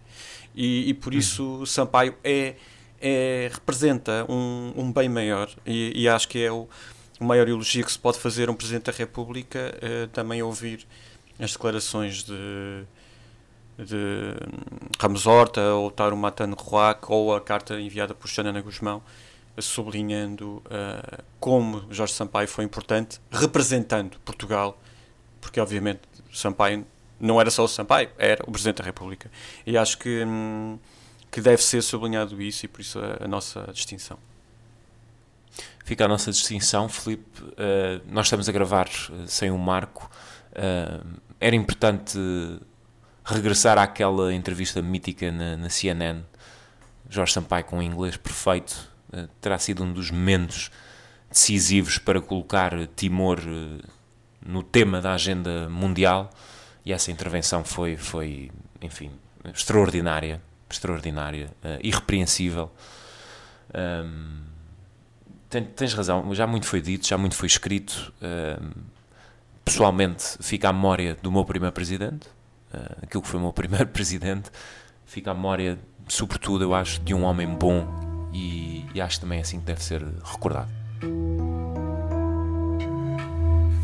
E, 0.55 0.89
e 0.89 0.95
por 0.95 1.13
uhum. 1.13 1.19
isso 1.19 1.45
uhum. 1.45 1.67
Sampaio 1.67 2.15
é, 2.25 2.57
é, 3.01 3.51
representa 3.53 4.27
um, 4.29 4.73
um 4.77 4.93
bem 4.93 5.09
maior 5.09 5.49
e, 5.67 5.93
e 5.95 6.09
acho 6.09 6.29
que 6.29 6.43
é 6.43 6.51
o, 6.51 6.69
o, 7.21 7.25
maior 7.25 7.49
elogio 7.49 7.85
que 7.85 7.93
se 7.93 7.99
pode 7.99 8.19
fazer 8.19 8.49
a 8.49 8.53
um 8.53 8.55
Presidente 8.55 8.85
da 8.85 8.93
República 8.93 9.77
é, 9.81 10.07
também 10.09 10.43
ouvir 10.43 10.87
as 11.39 11.53
declarações 11.53 12.25
de, 12.25 12.85
de 13.79 14.35
Ramos 14.99 15.27
Horta 15.27 15.61
ou 15.75 15.91
Taro 15.91 16.17
Matano 16.17 16.57
Roac 16.57 17.11
ou 17.11 17.35
a 17.35 17.41
carta 17.41 17.81
enviada 17.81 18.15
por 18.15 18.29
Xanana 18.29 18.61
Guzmão 18.61 19.03
sublinhando 19.61 20.63
uh, 20.67 21.23
como 21.41 21.85
Jorge 21.91 22.13
Sampaio 22.13 22.49
foi 22.49 22.65
importante, 22.65 23.21
representando 23.31 24.19
Portugal, 24.21 24.79
porque 25.41 25.61
obviamente 25.61 26.01
Sampaio 26.33 26.87
não 27.19 27.41
era 27.41 27.51
só 27.51 27.65
o 27.65 27.69
Sampaio, 27.69 28.11
era 28.19 28.43
o 28.47 28.53
Presidente 28.53 28.79
da 28.79 28.85
República. 28.85 29.31
E 29.67 29.77
acho 29.77 29.99
que, 29.99 30.25
hum, 30.25 30.79
que 31.31 31.41
deve 31.41 31.63
ser 31.63 31.83
sublinhado 31.83 32.41
isso 32.41 32.65
e 32.65 32.69
por 32.69 32.81
isso 32.81 32.99
a, 32.99 33.25
a 33.25 33.29
nossa 33.29 33.69
distinção. 33.73 34.19
Fica 35.85 36.05
a 36.05 36.09
nossa 36.09 36.31
distinção, 36.31 36.89
Felipe. 36.89 37.43
Uh, 37.43 38.03
nós 38.07 38.27
estamos 38.27 38.49
a 38.49 38.53
gravar 38.53 38.89
uh, 38.89 39.27
sem 39.27 39.51
um 39.51 39.59
marco. 39.59 40.11
era 41.41 41.55
importante 41.57 42.19
regressar 43.25 43.79
àquela 43.79 44.33
entrevista 44.33 44.81
mítica 44.81 45.31
na, 45.31 45.57
na 45.57 45.69
CNN. 45.69 46.23
Jorge 47.09 47.33
Sampaio 47.33 47.65
com 47.65 47.79
um 47.79 47.83
inglês 47.83 48.17
perfeito, 48.17 48.89
eh, 49.13 49.29
terá 49.41 49.59
sido 49.59 49.83
um 49.83 49.93
dos 49.93 50.11
momentos 50.11 50.71
decisivos 51.31 51.99
para 51.99 52.21
colocar 52.21 52.87
Timor 52.97 53.39
eh, 53.41 53.83
no 54.45 54.63
tema 54.63 55.01
da 55.01 55.15
agenda 55.15 55.69
mundial 55.69 56.31
e 56.85 56.93
essa 56.93 57.11
intervenção 57.11 57.65
foi, 57.65 57.97
foi 57.97 58.51
enfim, 58.81 59.11
extraordinária, 59.45 60.43
extraordinária, 60.71 61.51
uh, 61.65 61.79
irrepreensível. 61.83 62.71
Um, 63.75 64.43
tens 65.49 65.95
razão, 65.95 66.35
já 66.35 66.47
muito 66.47 66.67
foi 66.67 66.81
dito, 66.81 67.07
já 67.07 67.17
muito 67.19 67.35
foi 67.35 67.47
escrito. 67.47 68.13
Um, 68.23 68.71
pessoalmente, 69.65 70.25
fica 70.41 70.69
à 70.69 70.73
memória 70.73 71.17
do 71.23 71.31
meu 71.31 71.45
primeiro 71.45 71.75
presidente, 71.75 72.27
uh, 72.73 72.99
aquilo 73.03 73.23
que 73.23 73.29
foi 73.29 73.39
o 73.39 73.43
meu 73.43 73.53
primeiro 73.55 73.89
presidente, 73.89 74.51
fica 75.07 75.31
à 75.31 75.35
memória, 75.35 75.79
sobretudo, 76.09 76.65
eu 76.65 76.75
acho, 76.75 77.01
de 77.01 77.15
um 77.15 77.23
homem 77.23 77.49
bom 77.49 77.87
e, 78.33 78.87
e 78.95 79.01
acho 79.01 79.21
também 79.21 79.41
assim 79.41 79.61
que 79.61 79.67
deve 79.67 79.83
ser 79.83 80.05
recordado. 80.25 80.71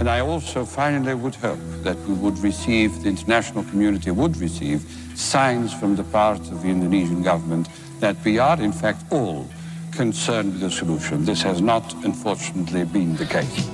And 0.01 0.11
I 0.11 0.21
also 0.21 0.65
finally 0.65 1.15
would 1.15 1.35
hope 1.37 1.59
that 1.83 1.97
we 2.07 2.15
would 2.15 2.39
receive, 2.39 3.03
the 3.03 3.09
international 3.09 3.65
community 3.65 4.11
would 4.11 4.37
receive, 4.37 4.83
signs 5.15 5.73
from 5.73 5.97
the 5.97 6.05
part 6.05 6.41
of 6.41 6.63
the 6.63 6.69
Indonesian 6.69 7.23
government 7.23 7.69
that 8.01 8.17
we 8.25 8.39
are, 8.39 8.61
in 8.61 8.73
fact, 8.73 9.05
all 9.11 9.49
concerned 9.93 10.53
with 10.53 10.61
the 10.61 10.71
solution. 10.71 11.25
This 11.25 11.43
has 11.43 11.61
not, 11.61 11.95
unfortunately, 12.05 12.85
been 12.85 13.17
the 13.17 13.27
case. 13.27 13.71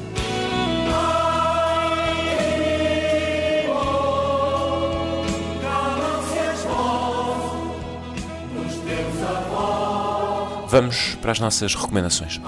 Vamos 10.68 11.16
para 11.20 11.32
as 11.32 11.40
nossas 11.40 11.74
recomendações. 11.74 12.40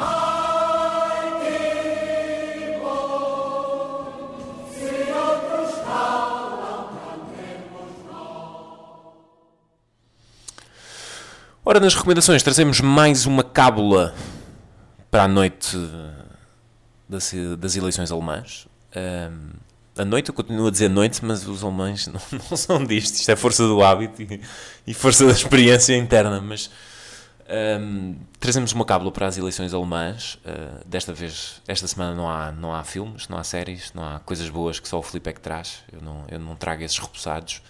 Ora, 11.72 11.80
nas 11.80 11.94
recomendações 11.94 12.42
trazemos 12.42 12.82
mais 12.82 13.24
uma 13.24 13.42
cábula 13.42 14.14
para 15.10 15.22
a 15.22 15.28
noite 15.28 15.74
das, 17.08 17.32
das 17.58 17.76
eleições 17.76 18.12
alemãs. 18.12 18.68
Um, 18.94 19.52
a 19.96 20.04
noite, 20.04 20.28
eu 20.28 20.34
continuo 20.34 20.66
a 20.66 20.70
dizer 20.70 20.90
noite, 20.90 21.24
mas 21.24 21.48
os 21.48 21.64
alemães 21.64 22.08
não, 22.12 22.20
não 22.30 22.56
são 22.58 22.84
disto. 22.84 23.14
Isto 23.14 23.30
é 23.30 23.36
força 23.36 23.66
do 23.66 23.82
hábito 23.82 24.20
e, 24.20 24.42
e 24.86 24.92
força 24.92 25.24
da 25.24 25.32
experiência 25.32 25.96
interna. 25.96 26.42
Mas 26.42 26.70
um, 27.80 28.16
trazemos 28.38 28.74
uma 28.74 28.84
cábula 28.84 29.10
para 29.10 29.26
as 29.26 29.38
eleições 29.38 29.72
alemãs. 29.72 30.34
Uh, 30.44 30.86
desta 30.86 31.14
vez, 31.14 31.62
esta 31.66 31.86
semana 31.86 32.14
não 32.14 32.28
há, 32.28 32.52
não 32.52 32.74
há 32.74 32.84
filmes, 32.84 33.28
não 33.28 33.38
há 33.38 33.44
séries, 33.44 33.94
não 33.94 34.04
há 34.04 34.18
coisas 34.18 34.50
boas 34.50 34.78
que 34.78 34.86
só 34.86 34.98
o 34.98 35.02
Felipe 35.02 35.30
é 35.30 35.32
que 35.32 35.40
traz. 35.40 35.78
Eu 35.90 36.02
não, 36.02 36.24
eu 36.28 36.38
não 36.38 36.54
trago 36.54 36.82
esses 36.82 36.98
repousados. 36.98 37.62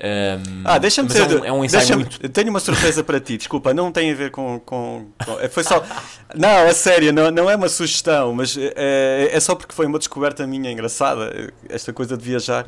Um, 0.00 0.62
ah, 0.64 0.78
deixa-me 0.78 1.08
dizer, 1.08 1.28
é 1.28 1.34
um, 1.34 1.44
é 1.44 1.52
um 1.52 1.64
ensaio 1.64 1.98
muito... 1.98 2.28
tenho 2.28 2.50
uma 2.50 2.60
surpresa 2.60 3.02
para 3.02 3.18
ti, 3.18 3.36
desculpa, 3.36 3.74
não 3.74 3.90
tem 3.90 4.12
a 4.12 4.14
ver 4.14 4.30
com. 4.30 4.60
com, 4.60 5.06
com 5.24 5.40
é, 5.40 5.48
foi 5.48 5.64
só. 5.64 5.84
Não, 6.36 6.46
é 6.46 6.74
sério, 6.74 7.10
não, 7.10 7.30
não 7.30 7.48
é 7.48 7.56
uma 7.56 7.70
sugestão, 7.70 8.34
mas 8.34 8.54
é, 8.54 9.30
é 9.32 9.40
só 9.40 9.54
porque 9.54 9.74
foi 9.74 9.86
uma 9.86 9.98
descoberta 9.98 10.46
minha 10.46 10.70
engraçada, 10.70 11.54
esta 11.70 11.90
coisa 11.90 12.18
de 12.18 12.22
viajar. 12.22 12.66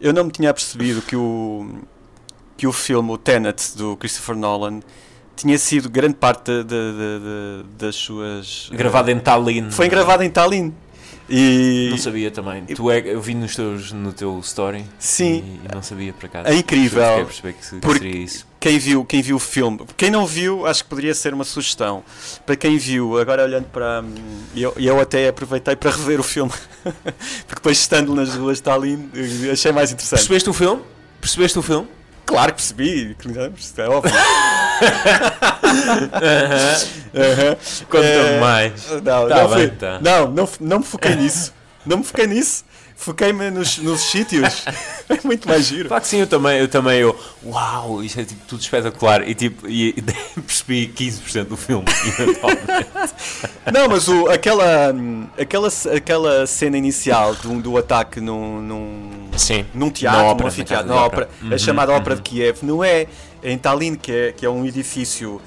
Eu 0.00 0.12
não 0.12 0.22
me 0.24 0.30
tinha 0.30 0.54
percebido 0.54 1.02
que 1.02 1.16
o, 1.16 1.80
que 2.56 2.68
o 2.68 2.72
filme, 2.72 3.10
o 3.10 3.18
Tenet, 3.18 3.76
do 3.76 3.96
Christopher 3.96 4.36
Nolan, 4.36 4.78
tinha 5.34 5.58
sido 5.58 5.90
grande 5.90 6.14
parte 6.14 6.52
de, 6.52 6.62
de, 6.62 6.68
de, 6.68 7.64
das 7.76 7.96
suas. 7.96 8.70
Gravado 8.72 9.10
em 9.10 9.18
Tallinn. 9.18 9.72
Foi 9.72 9.88
gravado 9.88 10.22
em 10.22 10.30
Tallinn. 10.30 10.72
E... 11.30 11.88
Não 11.90 11.98
sabia 11.98 12.30
também. 12.30 12.64
Tu 12.64 12.90
é, 12.90 12.98
eu 12.98 13.20
vi 13.20 13.34
nos 13.34 13.54
teus, 13.54 13.92
no 13.92 14.12
teu 14.12 14.40
story 14.40 14.84
Sim. 14.98 15.60
E, 15.62 15.66
e 15.66 15.74
não 15.74 15.80
sabia 15.80 16.12
por 16.12 16.26
acaso. 16.26 16.48
É 16.48 16.56
incrível. 16.56 17.00
Quero 17.00 17.26
perceber 17.26 17.52
que, 17.52 17.58
que 17.60 17.92
seria 17.92 18.16
isso. 18.16 18.46
Quem 18.58 18.78
viu, 18.78 19.04
quem 19.04 19.22
viu 19.22 19.36
o 19.36 19.38
filme, 19.38 19.80
quem 19.96 20.10
não 20.10 20.26
viu, 20.26 20.66
acho 20.66 20.82
que 20.82 20.90
poderia 20.90 21.14
ser 21.14 21.32
uma 21.32 21.44
sugestão. 21.44 22.02
Para 22.44 22.56
quem 22.56 22.76
viu, 22.76 23.18
agora 23.18 23.44
olhando 23.44 23.66
para. 23.66 24.04
E 24.54 24.62
eu, 24.62 24.74
eu 24.76 25.00
até 25.00 25.28
aproveitei 25.28 25.76
para 25.76 25.90
rever 25.90 26.20
o 26.20 26.22
filme, 26.22 26.52
porque 26.82 27.54
depois 27.54 27.78
estando 27.78 28.14
nas 28.14 28.34
ruas 28.34 28.58
de 28.58 28.64
Tallinn, 28.64 29.08
achei 29.50 29.72
mais 29.72 29.92
interessante. 29.92 30.18
Percebeste 30.18 30.50
o 30.50 30.52
filme? 30.52 30.82
Percebeste 31.20 31.58
o 31.58 31.62
filme? 31.62 31.88
Claro 32.30 32.52
que 32.52 32.62
percebi, 32.62 33.16
é 33.82 33.88
óbvio. 33.88 34.12
uhum. 37.12 37.56
Conta 37.88 38.06
é... 38.06 38.38
mais. 38.38 38.88
Não, 38.88 39.00
tá 39.02 39.34
não, 39.34 39.48
bem, 39.48 39.66
fui... 39.66 39.70
tá. 39.70 39.98
não, 40.00 40.30
não, 40.30 40.48
não 40.60 40.78
me 40.78 40.84
foquei 40.84 41.16
nisso. 41.16 41.52
Não 41.84 41.96
me 41.98 42.04
foquei 42.04 42.28
nisso. 42.28 42.64
Foquei-me 43.00 43.50
nos, 43.50 43.78
nos 43.78 44.00
sítios. 44.02 44.64
É 45.10 45.18
muito 45.24 45.48
mais 45.48 45.66
giro. 45.66 45.88
Claro 45.88 46.02
que 46.02 46.08
sim, 46.08 46.18
eu 46.18 46.26
também, 46.28 46.60
eu 46.60 46.68
também, 46.68 47.00
eu, 47.00 47.18
uau, 47.44 48.00
isto 48.00 48.20
é 48.20 48.24
tipo, 48.24 48.46
tudo 48.46 48.60
espetacular. 48.60 49.28
E 49.28 49.34
tipo, 49.34 49.68
e, 49.68 49.88
e 49.88 50.02
percebi 50.40 50.86
15% 50.86 51.46
do 51.46 51.56
filme, 51.56 51.84
Não, 53.74 53.88
mas 53.88 54.06
o, 54.06 54.28
aquela, 54.28 54.94
aquela, 55.36 55.68
aquela 55.96 56.46
cena 56.46 56.78
inicial 56.78 57.34
do, 57.34 57.60
do 57.60 57.76
ataque 57.76 58.20
num, 58.20 58.62
num, 58.62 59.10
sim, 59.36 59.66
num 59.74 59.90
teatro, 59.90 60.20
ópera, 60.26 60.42
num 60.42 60.48
anfiteatro, 60.48 60.86
na 60.86 60.94
ópera, 60.94 61.28
uhum, 61.42 61.54
a 61.54 61.58
chamada 61.58 61.90
uhum. 61.90 61.98
Ópera 61.98 62.14
de 62.14 62.22
Kiev, 62.22 62.58
não 62.62 62.84
é 62.84 63.08
em 63.42 63.58
Tallinn, 63.58 63.96
que 63.96 64.12
é, 64.12 64.30
que 64.32 64.46
é 64.46 64.48
um 64.48 64.64
edifício 64.64 65.42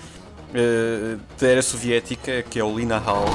uh, 0.50 1.20
da 1.40 1.48
era 1.48 1.62
soviética, 1.62 2.44
que 2.50 2.60
é 2.60 2.64
o 2.66 2.78
Lina 2.78 2.98
Hall. 2.98 3.30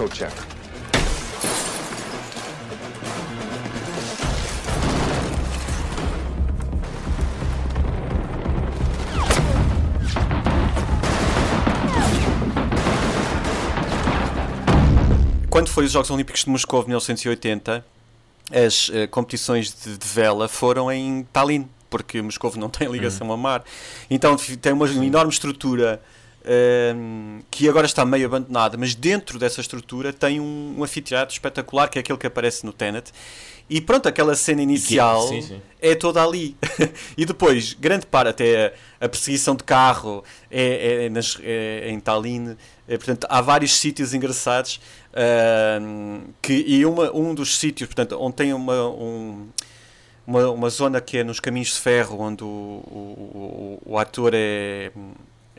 Code 0.00 0.14
check. 0.14 0.32
Quando 15.50 15.68
foi 15.68 15.84
os 15.84 15.92
Jogos 15.92 16.10
Olímpicos 16.10 16.44
de 16.44 16.48
Moscou 16.48 16.80
em 16.80 16.86
1980, 16.86 17.84
as 18.50 18.88
uh, 18.88 19.06
competições 19.10 19.74
de, 19.84 19.98
de, 19.98 20.08
vela 20.08 20.48
foram 20.48 20.90
em 20.90 21.24
Tallinn, 21.24 21.68
porque 21.90 22.22
Moscou 22.22 22.50
não 22.56 22.70
tem 22.70 22.90
ligação 22.90 23.26
uhum. 23.26 23.34
a 23.34 23.36
mar. 23.36 23.64
Então 24.08 24.34
tem 24.36 24.72
uma 24.72 24.88
enorme 24.88 25.30
estrutura 25.30 26.00
um, 26.44 27.40
que 27.50 27.68
agora 27.68 27.86
está 27.86 28.04
meio 28.04 28.26
abandonada, 28.26 28.76
mas 28.76 28.94
dentro 28.94 29.38
dessa 29.38 29.60
estrutura 29.60 30.12
tem 30.12 30.40
um, 30.40 30.76
um 30.78 30.84
anfiteatro 30.84 31.32
espetacular, 31.32 31.88
que 31.88 31.98
é 31.98 32.00
aquele 32.00 32.18
que 32.18 32.26
aparece 32.26 32.64
no 32.64 32.72
Tenet. 32.72 33.12
E 33.68 33.80
pronto, 33.80 34.08
aquela 34.08 34.34
cena 34.34 34.62
inicial 34.62 35.28
sim, 35.28 35.42
sim. 35.42 35.62
é 35.80 35.94
toda 35.94 36.22
ali. 36.22 36.56
e 37.16 37.24
depois, 37.24 37.72
grande 37.74 38.04
parte, 38.04 38.28
até 38.30 38.74
a, 39.00 39.08
perseguição 39.08 39.54
de 39.54 39.62
carro 39.62 40.24
é, 40.50 41.04
é, 41.04 41.08
nas, 41.08 41.38
é 41.40 41.88
em 41.88 42.00
Tallinn. 42.00 42.56
É, 42.88 42.96
portanto, 42.96 43.28
há 43.30 43.40
vários 43.40 43.72
sítios 43.74 44.12
engraçados. 44.12 44.80
Uh, 45.12 46.32
que, 46.42 46.52
e 46.66 46.84
uma, 46.84 47.14
um 47.14 47.32
dos 47.32 47.58
sítios, 47.58 47.86
portanto, 47.86 48.16
onde 48.20 48.34
tem 48.34 48.52
uma, 48.52 48.88
um, 48.88 49.48
uma, 50.26 50.50
uma 50.50 50.70
zona 50.70 51.00
que 51.00 51.18
é 51.18 51.24
nos 51.24 51.38
caminhos 51.38 51.68
de 51.68 51.78
ferro, 51.80 52.18
onde 52.20 52.42
o, 52.42 52.46
o, 52.46 53.78
o, 53.86 53.92
o 53.92 53.98
ator 53.98 54.32
é 54.34 54.90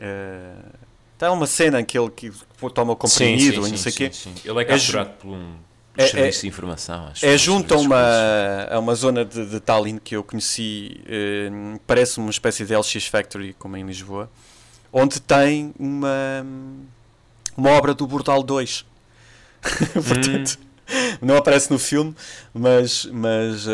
Uh, 0.02 0.72
está 1.14 1.30
uma 1.30 1.46
cena 1.46 1.80
em 1.80 1.84
que 1.84 1.96
ele 1.96 2.10
que 2.10 2.32
toma 2.74 2.94
o 2.94 2.96
comprimido 2.96 3.40
sim, 3.40 3.62
sim, 3.62 3.68
e 3.68 3.70
não 3.70 3.78
sei 3.78 3.92
o 3.92 3.94
quê. 3.94 4.10
Sim, 4.12 4.34
ele 4.44 4.60
é 4.60 4.64
capturado 4.64 5.10
é, 5.10 5.12
por 5.12 5.28
um 5.28 5.54
é, 5.96 6.06
serviço 6.06 6.38
é, 6.38 6.42
de 6.42 6.48
informação. 6.48 7.06
Acho, 7.06 7.24
é 7.24 7.38
junto 7.38 7.74
a 7.74 7.76
uma, 7.78 8.66
a 8.70 8.78
uma 8.80 8.94
zona 8.96 9.24
de, 9.24 9.46
de 9.46 9.60
Tallinn 9.60 9.98
que 9.98 10.16
eu 10.16 10.24
conheci, 10.24 11.00
uh, 11.04 11.80
parece 11.86 12.18
uma 12.18 12.30
espécie 12.30 12.64
de 12.64 12.76
LX 12.76 13.06
Factory, 13.06 13.54
como 13.56 13.76
em 13.76 13.86
Lisboa, 13.86 14.28
onde 14.92 15.20
tem 15.20 15.72
uma, 15.78 16.44
uma 17.56 17.70
obra 17.70 17.94
do 17.94 18.06
Bordal 18.06 18.42
2. 18.42 18.84
Portanto. 19.94 20.58
Hum 20.60 20.72
não 21.20 21.36
aparece 21.36 21.70
no 21.70 21.78
filme, 21.78 22.14
mas, 22.52 23.06
mas 23.06 23.66
uh, 23.66 23.70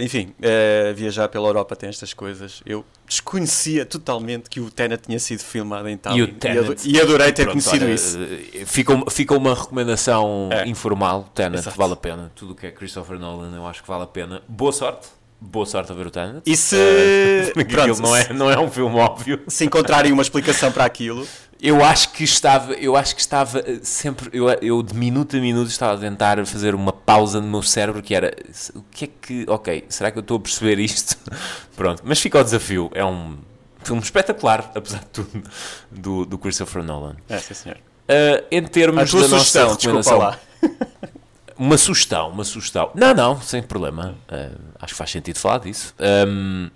enfim, 0.00 0.34
uh, 0.38 0.94
viajar 0.94 1.28
pela 1.28 1.48
Europa 1.48 1.76
tem 1.76 1.88
estas 1.88 2.14
coisas. 2.14 2.62
Eu 2.64 2.84
desconhecia 3.12 3.84
totalmente 3.84 4.48
que 4.48 4.60
o 4.60 4.70
Tenet 4.70 5.02
tinha 5.04 5.18
sido 5.18 5.40
filmado 5.40 5.88
em 5.88 5.96
Tallinn. 5.96 6.24
E, 6.24 6.26
Tenet, 6.28 6.88
e, 6.88 7.00
adorei 7.00 7.32
ter 7.32 7.44
Pronto, 7.44 7.52
conhecido 7.52 7.84
olha, 7.84 7.94
isso. 7.94 8.18
Eh, 8.18 8.64
fica, 8.64 9.10
fica 9.10 9.34
uma 9.36 9.54
recomendação 9.54 10.48
é. 10.50 10.66
informal: 10.66 11.30
Tenet 11.34 11.60
Exato. 11.60 11.76
vale 11.76 11.92
a 11.92 11.96
pena. 11.96 12.32
Tudo 12.34 12.52
o 12.52 12.56
que 12.56 12.66
é 12.66 12.70
Christopher 12.70 13.18
Nolan, 13.18 13.54
eu 13.54 13.66
acho 13.66 13.82
que 13.82 13.88
vale 13.88 14.04
a 14.04 14.06
pena. 14.06 14.42
Boa 14.48 14.72
sorte. 14.72 15.08
Boa 15.40 15.66
sorte 15.66 15.90
a 15.90 15.94
ver 15.94 16.06
o 16.06 16.10
Tenet. 16.10 16.42
E 16.46 16.56
se. 16.56 16.76
Uh, 16.76 17.64
Pronto, 17.66 18.00
não, 18.00 18.16
é, 18.16 18.32
não 18.32 18.50
é 18.50 18.58
um 18.58 18.70
filme 18.70 18.96
óbvio. 18.96 19.42
Se 19.48 19.64
encontrarem 19.64 20.12
uma 20.12 20.22
explicação 20.22 20.70
para 20.70 20.84
aquilo. 20.84 21.26
Eu 21.62 21.84
acho 21.84 22.10
que 22.10 22.24
estava, 22.24 22.72
eu 22.72 22.96
acho 22.96 23.14
que 23.14 23.20
estava 23.20 23.60
eh, 23.60 23.78
sempre, 23.84 24.28
eu, 24.32 24.48
eu 24.60 24.82
de 24.82 24.94
minuto 24.94 25.36
a 25.36 25.40
minuto 25.40 25.68
estava 25.68 25.94
a 25.94 25.96
tentar 25.96 26.44
fazer 26.44 26.74
uma 26.74 26.92
pausa 26.92 27.40
no 27.40 27.46
meu 27.46 27.62
cérebro 27.62 28.02
que 28.02 28.16
era, 28.16 28.34
o 28.74 28.82
que 28.90 29.04
é 29.04 29.08
que, 29.08 29.46
ok, 29.48 29.84
será 29.88 30.10
que 30.10 30.18
eu 30.18 30.22
estou 30.22 30.38
a 30.38 30.40
perceber 30.40 30.80
isto? 30.80 31.16
Pronto, 31.76 32.02
mas 32.04 32.18
fica 32.18 32.40
o 32.40 32.42
desafio, 32.42 32.90
é 32.92 33.04
um 33.04 33.38
filme 33.84 34.02
espetacular, 34.02 34.72
apesar 34.74 34.98
de 34.98 35.06
tudo, 35.06 35.42
do, 35.88 36.26
do 36.26 36.36
Christopher 36.36 36.82
Nolan. 36.82 37.14
É, 37.28 37.38
sim 37.38 37.54
senhor. 37.54 37.76
Uh, 37.76 38.44
em 38.50 38.64
termos 38.64 39.00
a 39.00 39.06
tua 39.06 39.22
da 39.22 39.28
sugestão, 39.28 39.68
nossa 39.68 39.76
recomendação, 39.76 40.18
lá. 40.18 40.38
uma 41.56 41.78
sugestão, 41.78 42.30
uma 42.30 42.44
sugestão. 42.44 42.90
Não, 42.92 43.14
não, 43.14 43.40
sem 43.40 43.62
problema. 43.62 44.16
Uh, 44.28 44.58
acho 44.80 44.94
que 44.94 44.98
faz 44.98 45.12
sentido 45.12 45.38
falar 45.38 45.58
disso. 45.58 45.94
Um, 46.26 46.68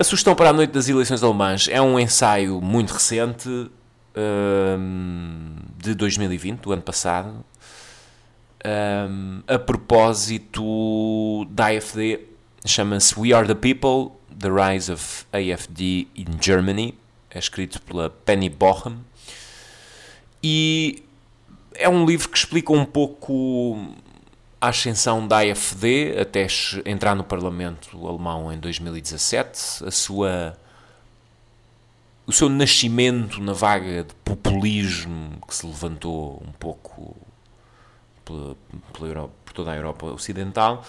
a 0.00 0.04
sugestão 0.04 0.34
para 0.34 0.48
a 0.48 0.52
noite 0.54 0.70
das 0.70 0.88
eleições 0.88 1.22
alemãs 1.22 1.68
é 1.68 1.78
um 1.78 2.00
ensaio 2.00 2.58
muito 2.58 2.94
recente, 2.94 3.70
um, 4.16 5.56
de 5.76 5.94
2020, 5.94 6.60
do 6.60 6.72
ano 6.72 6.80
passado, 6.80 7.44
um, 8.64 9.42
a 9.46 9.58
propósito 9.58 11.44
da 11.50 11.66
AFD, 11.66 12.18
chama-se 12.64 13.20
We 13.20 13.34
Are 13.34 13.46
the 13.46 13.54
People, 13.54 14.16
The 14.38 14.48
Rise 14.48 14.90
of 14.90 15.26
AFD 15.34 16.08
in 16.16 16.38
Germany, 16.40 16.94
é 17.28 17.38
escrito 17.38 17.82
pela 17.82 18.08
Penny 18.08 18.48
Bochum, 18.48 19.00
e 20.42 21.02
é 21.74 21.90
um 21.90 22.06
livro 22.06 22.30
que 22.30 22.38
explica 22.38 22.72
um 22.72 22.86
pouco 22.86 23.76
a 24.60 24.68
ascensão 24.68 25.26
da 25.26 25.38
AFD 25.38 26.18
até 26.20 26.46
entrar 26.84 27.14
no 27.14 27.24
Parlamento 27.24 28.06
alemão 28.06 28.52
em 28.52 28.58
2017, 28.58 29.84
a 29.86 29.90
sua 29.90 30.56
o 32.26 32.32
seu 32.32 32.48
nascimento 32.48 33.40
na 33.40 33.52
vaga 33.52 34.04
de 34.04 34.14
populismo 34.24 35.40
que 35.48 35.54
se 35.54 35.66
levantou 35.66 36.40
um 36.46 36.52
pouco 36.52 37.16
pela, 38.24 38.56
pela 38.92 39.08
Europa, 39.08 39.32
por 39.44 39.52
toda 39.52 39.72
a 39.72 39.76
Europa 39.76 40.06
Ocidental 40.06 40.84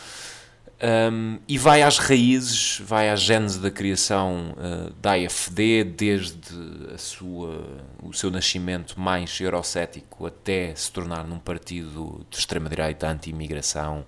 Um, 0.84 1.38
e 1.48 1.60
vai 1.60 1.84
às 1.84 2.00
raízes, 2.00 2.80
vai 2.80 3.12
à 3.12 3.16
gênese 3.16 3.60
da 3.60 3.70
criação 3.70 4.56
uh, 4.58 4.92
da 4.94 5.12
AFD, 5.12 5.84
desde 5.84 6.98
sua, 6.98 7.80
o 8.02 8.12
seu 8.12 8.32
nascimento 8.32 9.00
mais 9.00 9.40
eurocético 9.40 10.26
até 10.26 10.74
se 10.74 10.92
tornar 10.92 11.24
num 11.24 11.38
partido 11.38 12.26
de 12.32 12.38
extrema-direita, 12.38 13.08
anti-imigração, 13.08 14.04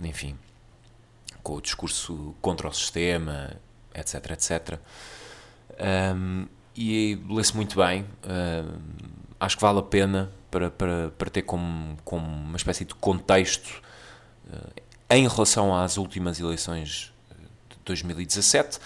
um, 0.00 0.06
enfim, 0.06 0.38
com 1.42 1.56
o 1.56 1.60
discurso 1.60 2.34
contra 2.40 2.66
o 2.66 2.72
sistema, 2.72 3.54
etc, 3.94 4.30
etc. 4.30 4.80
Um, 6.16 6.46
e 6.74 7.20
lê-se 7.28 7.54
muito 7.54 7.76
bem, 7.76 8.06
acho 9.38 9.56
que 9.56 9.62
vale 9.62 9.80
a 9.80 9.82
pena 9.82 10.30
para, 10.50 10.70
para, 10.70 11.10
para 11.10 11.28
ter 11.28 11.42
como, 11.42 11.98
como 12.04 12.24
uma 12.24 12.56
espécie 12.56 12.86
de 12.86 12.94
contexto 12.94 13.82
uh, 14.46 14.87
em 15.10 15.26
relação 15.26 15.74
às 15.74 15.96
últimas 15.96 16.38
eleições 16.38 17.12
de 17.70 17.76
2017 17.84 18.78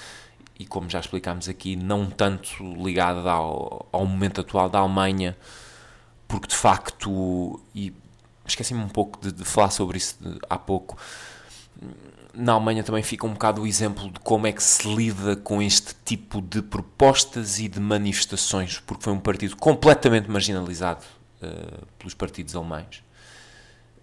e, 0.59 0.67
como 0.67 0.89
já 0.89 1.01
explicámos 1.01 1.49
aqui, 1.49 1.75
não 1.75 2.07
tanto 2.07 2.63
ligada 2.83 3.31
ao, 3.31 3.89
ao 3.91 4.07
momento 4.07 4.41
atual 4.41 4.69
da 4.69 4.79
Alemanha, 4.79 5.37
porque 6.29 6.47
de 6.47 6.55
facto, 6.55 7.61
e 7.75 7.93
esqueci-me 8.47 8.81
um 8.81 8.89
pouco 8.89 9.21
de, 9.21 9.33
de, 9.33 9.45
falar 9.45 9.71
sobre 9.71 9.99
isso 9.99 10.17
de, 10.21 10.39
há 10.49 10.57
pouco, 10.57 10.97
na 12.33 12.53
Alemanha 12.53 12.85
também 12.85 13.03
fica 13.03 13.27
um 13.27 13.33
bocado 13.33 13.63
o 13.63 13.67
exemplo 13.67 14.11
de 14.11 14.21
como 14.21 14.47
é 14.47 14.53
que 14.53 14.63
se 14.63 14.87
lida 14.95 15.35
com 15.35 15.61
este 15.61 15.95
tipo 16.05 16.41
de 16.41 16.63
propostas 16.63 17.59
e 17.59 17.69
de 17.69 17.81
manifestações, 17.81 18.79
porque 18.79 19.03
foi 19.03 19.13
um 19.13 19.21
partido 19.21 19.57
completamente 19.57 20.31
marginalizado 20.31 21.05
uh, 21.43 21.87
pelos 21.99 22.15
partidos 22.15 22.55
alemães 22.55 23.03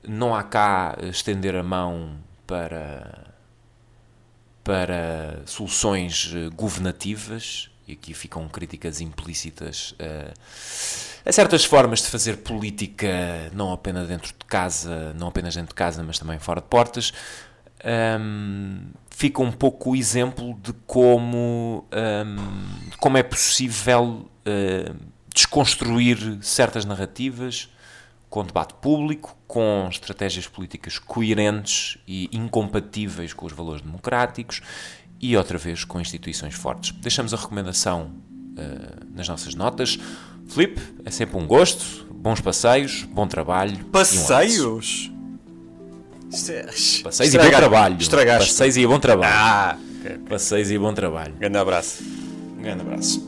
não 0.07 0.35
há 0.35 0.43
cá 0.43 0.97
estender 1.03 1.55
a 1.55 1.63
mão 1.63 2.17
para, 2.45 3.33
para 4.63 5.41
soluções 5.45 6.31
eh, 6.35 6.49
governativas, 6.49 7.69
e 7.87 7.93
aqui 7.93 8.13
ficam 8.13 8.47
críticas 8.47 9.01
implícitas 9.01 9.95
uh, 9.99 10.31
a 11.25 11.31
certas 11.31 11.65
formas 11.65 12.01
de 12.01 12.07
fazer 12.07 12.37
política, 12.37 13.51
não 13.51 13.73
apenas 13.73 14.07
dentro 14.07 14.27
de 14.27 14.45
casa, 14.45 15.11
não 15.13 15.27
apenas 15.27 15.55
dentro 15.55 15.69
de 15.69 15.75
casa, 15.75 16.03
mas 16.03 16.19
também 16.19 16.37
fora 16.37 16.61
de 16.61 16.67
portas. 16.67 17.11
Um, 17.83 18.89
fica 19.09 19.41
um 19.41 19.51
pouco 19.51 19.91
o 19.91 19.95
exemplo 19.95 20.53
de 20.61 20.71
como, 20.85 21.85
um, 21.91 22.89
como 22.99 23.17
é 23.17 23.23
possível 23.23 24.29
uh, 24.45 24.95
desconstruir 25.33 26.37
certas 26.41 26.85
narrativas 26.85 27.69
com 28.29 28.43
debate 28.43 28.75
público, 28.75 29.35
com 29.47 29.87
estratégias 29.89 30.47
políticas 30.47 30.99
coerentes 30.99 31.97
e 32.07 32.29
incompatíveis 32.31 33.33
com 33.33 33.45
os 33.45 33.53
valores 33.53 33.81
democráticos 33.81 34.61
e, 35.19 35.35
outra 35.35 35.57
vez, 35.57 35.83
com 35.83 35.99
instituições 35.99 36.53
fortes. 36.53 36.91
Deixamos 36.91 37.33
a 37.33 37.37
recomendação 37.37 38.11
uh, 38.57 39.15
nas 39.15 39.27
nossas 39.27 39.55
notas. 39.55 39.97
Filipe, 40.47 40.81
é 41.03 41.11
sempre 41.11 41.37
um 41.37 41.45
gosto, 41.45 42.05
bons 42.11 42.39
passeios, 42.39 43.03
bom 43.03 43.27
trabalho. 43.27 43.85
Passeios? 43.85 45.11
Um 45.11 45.19
é... 46.49 46.63
Passeios 47.03 47.33
e 47.33 47.37
bom 47.37 47.49
trabalho. 47.49 47.97
Estragaste. 47.99 48.49
Passeios 48.49 48.77
e 48.77 48.87
bom 48.87 48.99
trabalho. 48.99 49.33
Ah, 49.35 49.77
okay, 49.99 50.15
okay. 50.15 50.29
Passeios 50.29 50.71
e 50.71 50.77
bom 50.77 50.93
trabalho. 50.93 51.33
Grande 51.33 51.57
abraço. 51.57 52.03
Um 52.03 52.61
grande 52.61 52.81
abraço. 52.81 53.27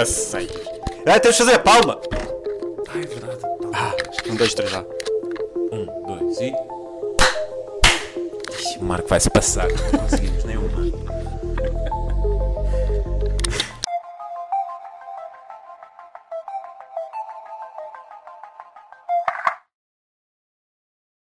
Passei. 0.00 0.48
Ah, 1.04 1.20
temos 1.20 1.36
de 1.36 1.44
fazer 1.44 1.56
a 1.56 1.58
palma! 1.58 2.00
Ah, 2.88 2.98
é 2.98 3.06
verdade. 3.06 3.42
Ah, 3.74 3.94
um, 4.30 4.34
dois, 4.34 4.54
três 4.54 4.70
já. 4.70 4.82
Um, 5.70 5.84
dois 6.06 6.40
e. 6.40 6.54
Ixi, 8.50 8.78
o 8.78 8.84
Marco 8.84 9.06
vai 9.06 9.20
se 9.20 9.28
passar. 9.28 9.68
Não 9.68 9.98
conseguimos 10.00 10.42
nenhuma. 10.44 11.19